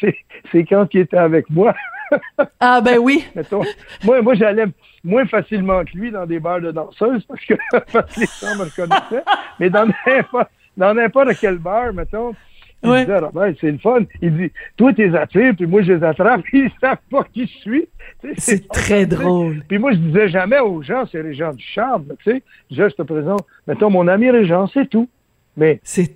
c'est 0.00 0.64
quand 0.64 0.86
il 0.94 1.00
était 1.00 1.16
avec 1.16 1.50
moi. 1.50 1.74
Ah 2.60 2.80
ben 2.80 2.98
oui. 2.98 3.24
Mettons, 3.34 3.62
moi, 4.04 4.22
moi 4.22 4.34
j'allais 4.34 4.66
moins 5.04 5.26
facilement 5.26 5.84
que 5.84 5.96
lui 5.96 6.10
dans 6.10 6.26
des 6.26 6.38
bars 6.40 6.60
de 6.60 6.70
danseuses 6.72 7.24
parce 7.24 7.44
que, 7.44 7.54
parce 7.92 8.14
que 8.14 8.20
les 8.20 8.26
gens 8.26 8.56
me 8.58 8.64
reconnaissaient. 8.64 9.24
Mais 9.60 9.70
dans 9.70 9.86
n'importe, 10.06 10.48
dans 10.76 10.94
n'importe 10.94 11.28
quel 11.40 11.58
bar, 11.58 11.92
mettons, 11.92 12.34
il 12.82 12.90
Ouais. 12.90 13.00
disait, 13.06 13.18
Robert, 13.18 13.54
c'est 13.60 13.70
le 13.72 13.78
fun. 13.78 14.00
Il 14.20 14.36
dit, 14.36 14.52
toi, 14.76 14.92
t'es 14.92 15.12
attires, 15.16 15.54
puis 15.56 15.66
moi, 15.66 15.82
je 15.82 15.94
les 15.94 16.04
attrape, 16.04 16.42
puis 16.42 16.64
ils 16.66 16.70
savent 16.80 16.98
pas 17.10 17.24
qui 17.32 17.46
je 17.46 17.58
suis. 17.58 17.88
C'est 18.36 18.68
très 18.68 19.06
drôle. 19.06 19.62
Puis 19.66 19.78
moi, 19.78 19.92
je 19.92 19.96
disais 19.96 20.28
jamais 20.28 20.58
aux 20.60 20.82
gens, 20.82 21.04
c'est 21.10 21.20
Régent 21.20 21.52
du 21.54 21.64
charme, 21.64 22.04
tu 22.22 22.30
sais. 22.32 22.42
Je 22.70 22.84
te 22.84 23.02
présente, 23.02 23.44
mettons, 23.66 23.90
mon 23.90 24.06
ami 24.06 24.30
Régent, 24.30 24.66
c'est 24.72 24.88
tout. 24.88 25.08
Mais 25.56 25.80
C'est 25.82 26.14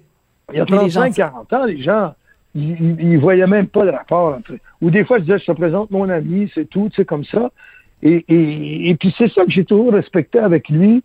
il 0.53 0.59
y 0.59 0.61
a 0.61 0.65
Mais 0.69 0.79
les 0.83 0.91
gens- 0.91 1.01
35, 1.01 1.15
40 1.15 1.53
ans, 1.55 1.65
les 1.65 1.83
gens, 1.83 2.15
ils, 2.55 2.71
ils, 2.81 3.13
ils 3.13 3.19
voyaient 3.19 3.47
même 3.47 3.67
pas 3.67 3.85
le 3.85 3.91
rapport 3.91 4.35
entre. 4.35 4.53
Ou 4.81 4.91
des 4.91 5.05
fois, 5.05 5.19
je 5.19 5.23
disais, 5.23 5.39
je 5.39 5.47
te 5.47 5.53
présente 5.53 5.91
mon 5.91 6.09
ami, 6.09 6.51
c'est 6.55 6.69
tout, 6.69 6.89
tu 6.91 6.97
sais, 6.97 7.05
comme 7.05 7.25
ça. 7.25 7.51
Et, 8.03 8.25
et, 8.29 8.91
et 8.91 8.95
puis 8.97 9.15
c'est 9.19 9.31
ça 9.31 9.45
que 9.45 9.51
j'ai 9.51 9.65
toujours 9.65 9.93
respecté 9.93 10.39
avec 10.39 10.69
lui, 10.69 11.03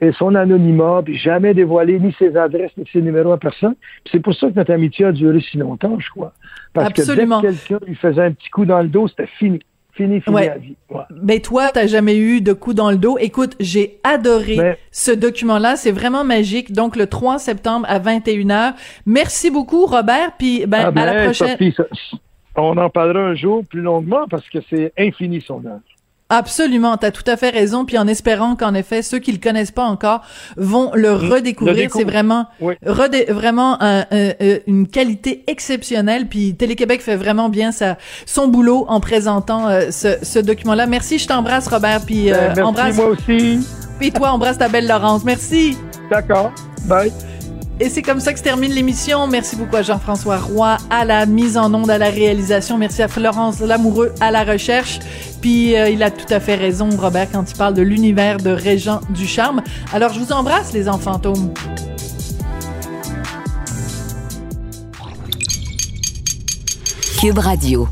et 0.00 0.12
son 0.12 0.34
anonymat, 0.34 1.02
puis 1.04 1.16
jamais 1.16 1.54
dévoilé 1.54 1.98
ni 1.98 2.12
ses 2.18 2.36
adresses, 2.36 2.70
ni 2.76 2.84
ses 2.92 3.02
numéros 3.02 3.32
à 3.32 3.38
personne. 3.38 3.74
Puis 4.04 4.12
c'est 4.12 4.20
pour 4.20 4.34
ça 4.34 4.48
que 4.48 4.54
notre 4.54 4.72
amitié 4.72 5.06
a 5.06 5.12
duré 5.12 5.40
si 5.40 5.56
longtemps, 5.56 5.98
je 5.98 6.08
crois. 6.10 6.32
Parce 6.72 6.90
Absolument. 6.90 7.40
que 7.42 7.48
dès 7.48 7.52
que 7.54 7.68
quelqu'un 7.68 7.86
lui 7.86 7.94
faisait 7.96 8.22
un 8.22 8.32
petit 8.32 8.50
coup 8.50 8.64
dans 8.64 8.80
le 8.80 8.88
dos, 8.88 9.08
c'était 9.08 9.26
fini. 9.26 9.60
Fini, 9.98 10.20
fini 10.20 10.36
Ouais. 10.36 10.48
à 10.48 10.56
vie. 10.58 10.76
Ouais. 10.90 11.02
Ben 11.10 11.40
toi, 11.40 11.70
t'as 11.74 11.86
jamais 11.88 12.16
eu 12.16 12.40
de 12.40 12.52
coup 12.52 12.72
dans 12.72 12.90
le 12.90 12.96
dos. 12.96 13.18
Écoute, 13.18 13.56
j'ai 13.58 13.98
adoré 14.04 14.56
Mais- 14.56 14.78
ce 14.92 15.10
document-là. 15.10 15.74
C'est 15.76 15.90
vraiment 15.90 16.22
magique. 16.24 16.72
Donc 16.72 16.94
le 16.96 17.06
3 17.08 17.38
septembre 17.40 17.84
à 17.88 17.98
21h. 17.98 18.74
Merci 19.06 19.50
beaucoup, 19.50 19.86
Robert. 19.86 20.32
Puis 20.38 20.64
ben 20.66 20.92
Ah 20.94 21.00
à 21.00 21.04
la 21.06 21.12
ben, 21.14 21.24
prochaine. 21.24 21.48
Sophie, 21.58 21.74
on 22.56 22.76
en 22.76 22.88
parlera 22.90 23.18
un 23.24 23.34
jour 23.34 23.64
plus 23.68 23.80
longuement 23.80 24.26
parce 24.30 24.48
que 24.48 24.58
c'est 24.70 24.92
infini 24.96 25.40
son 25.40 25.64
œuvre. 25.66 25.80
Absolument, 26.30 26.96
t'as 26.98 27.10
tout 27.10 27.22
à 27.26 27.36
fait 27.38 27.48
raison. 27.50 27.84
Puis 27.86 27.96
en 27.98 28.06
espérant 28.06 28.54
qu'en 28.54 28.74
effet 28.74 29.00
ceux 29.02 29.18
qui 29.18 29.32
le 29.32 29.38
connaissent 29.38 29.70
pas 29.70 29.84
encore 29.84 30.20
vont 30.56 30.90
le 30.94 31.12
redécouvrir. 31.12 31.74
Mmh. 31.74 31.78
découvrent. 31.78 31.98
C'est 32.04 32.10
vraiment, 32.10 32.46
Oui. 32.60 32.74
vraiment 32.82 33.82
un- 33.82 34.04
un- 34.10 34.58
une 34.66 34.86
qualité 34.88 35.44
exceptionnelle. 35.46 36.26
Puis 36.28 36.54
Télé-Québec 36.54 37.00
fait 37.00 37.16
vraiment 37.16 37.48
bien 37.48 37.72
sa, 37.72 37.96
son 38.26 38.48
boulot 38.48 38.84
en 38.88 39.00
présentant 39.00 39.68
euh, 39.68 39.90
ce, 39.90 40.16
ce 40.22 40.38
document-là. 40.38 40.86
Merci, 40.86 41.18
je 41.18 41.26
t'embrasse, 41.28 41.66
Robert. 41.68 42.00
Puis 42.04 42.30
euh, 42.30 42.34
Ben, 42.36 42.46
merci, 42.48 42.62
embrasse. 42.62 42.96
moi 42.96 43.06
aussi. 43.06 43.60
Puis 43.98 44.12
toi, 44.12 44.30
embrasse 44.32 44.58
ta 44.58 44.68
belle 44.68 44.86
Laurence. 44.86 45.24
Merci. 45.24 45.76
D'accord. 46.10 46.52
Bye. 46.86 47.12
Et 47.80 47.88
c'est 47.88 48.02
comme 48.02 48.18
ça 48.18 48.32
que 48.32 48.38
se 48.40 48.44
termine 48.44 48.72
l'émission. 48.72 49.28
Merci 49.28 49.54
beaucoup 49.54 49.76
à 49.76 49.82
Jean-François 49.82 50.38
Roy 50.38 50.78
à 50.90 51.04
la 51.04 51.26
mise 51.26 51.56
en 51.56 51.72
onde, 51.72 51.90
à 51.90 51.98
la 51.98 52.10
réalisation. 52.10 52.76
Merci 52.76 53.02
à 53.02 53.08
Florence 53.08 53.60
Lamoureux 53.60 54.12
à 54.20 54.32
la 54.32 54.42
recherche. 54.42 54.98
Puis 55.40 55.76
euh, 55.76 55.88
il 55.88 56.02
a 56.02 56.10
tout 56.10 56.32
à 56.32 56.40
fait 56.40 56.56
raison, 56.56 56.88
Robert, 56.98 57.28
quand 57.30 57.48
il 57.48 57.56
parle 57.56 57.74
de 57.74 57.82
l'univers 57.82 58.38
de 58.38 58.50
Régent 58.50 59.00
du 59.10 59.28
Charme. 59.28 59.62
Alors 59.92 60.12
je 60.12 60.18
vous 60.18 60.32
embrasse, 60.32 60.72
les 60.72 60.88
enfants 60.88 61.12
fantômes. 61.12 61.54
Cube 67.20 67.38
Radio. 67.38 67.88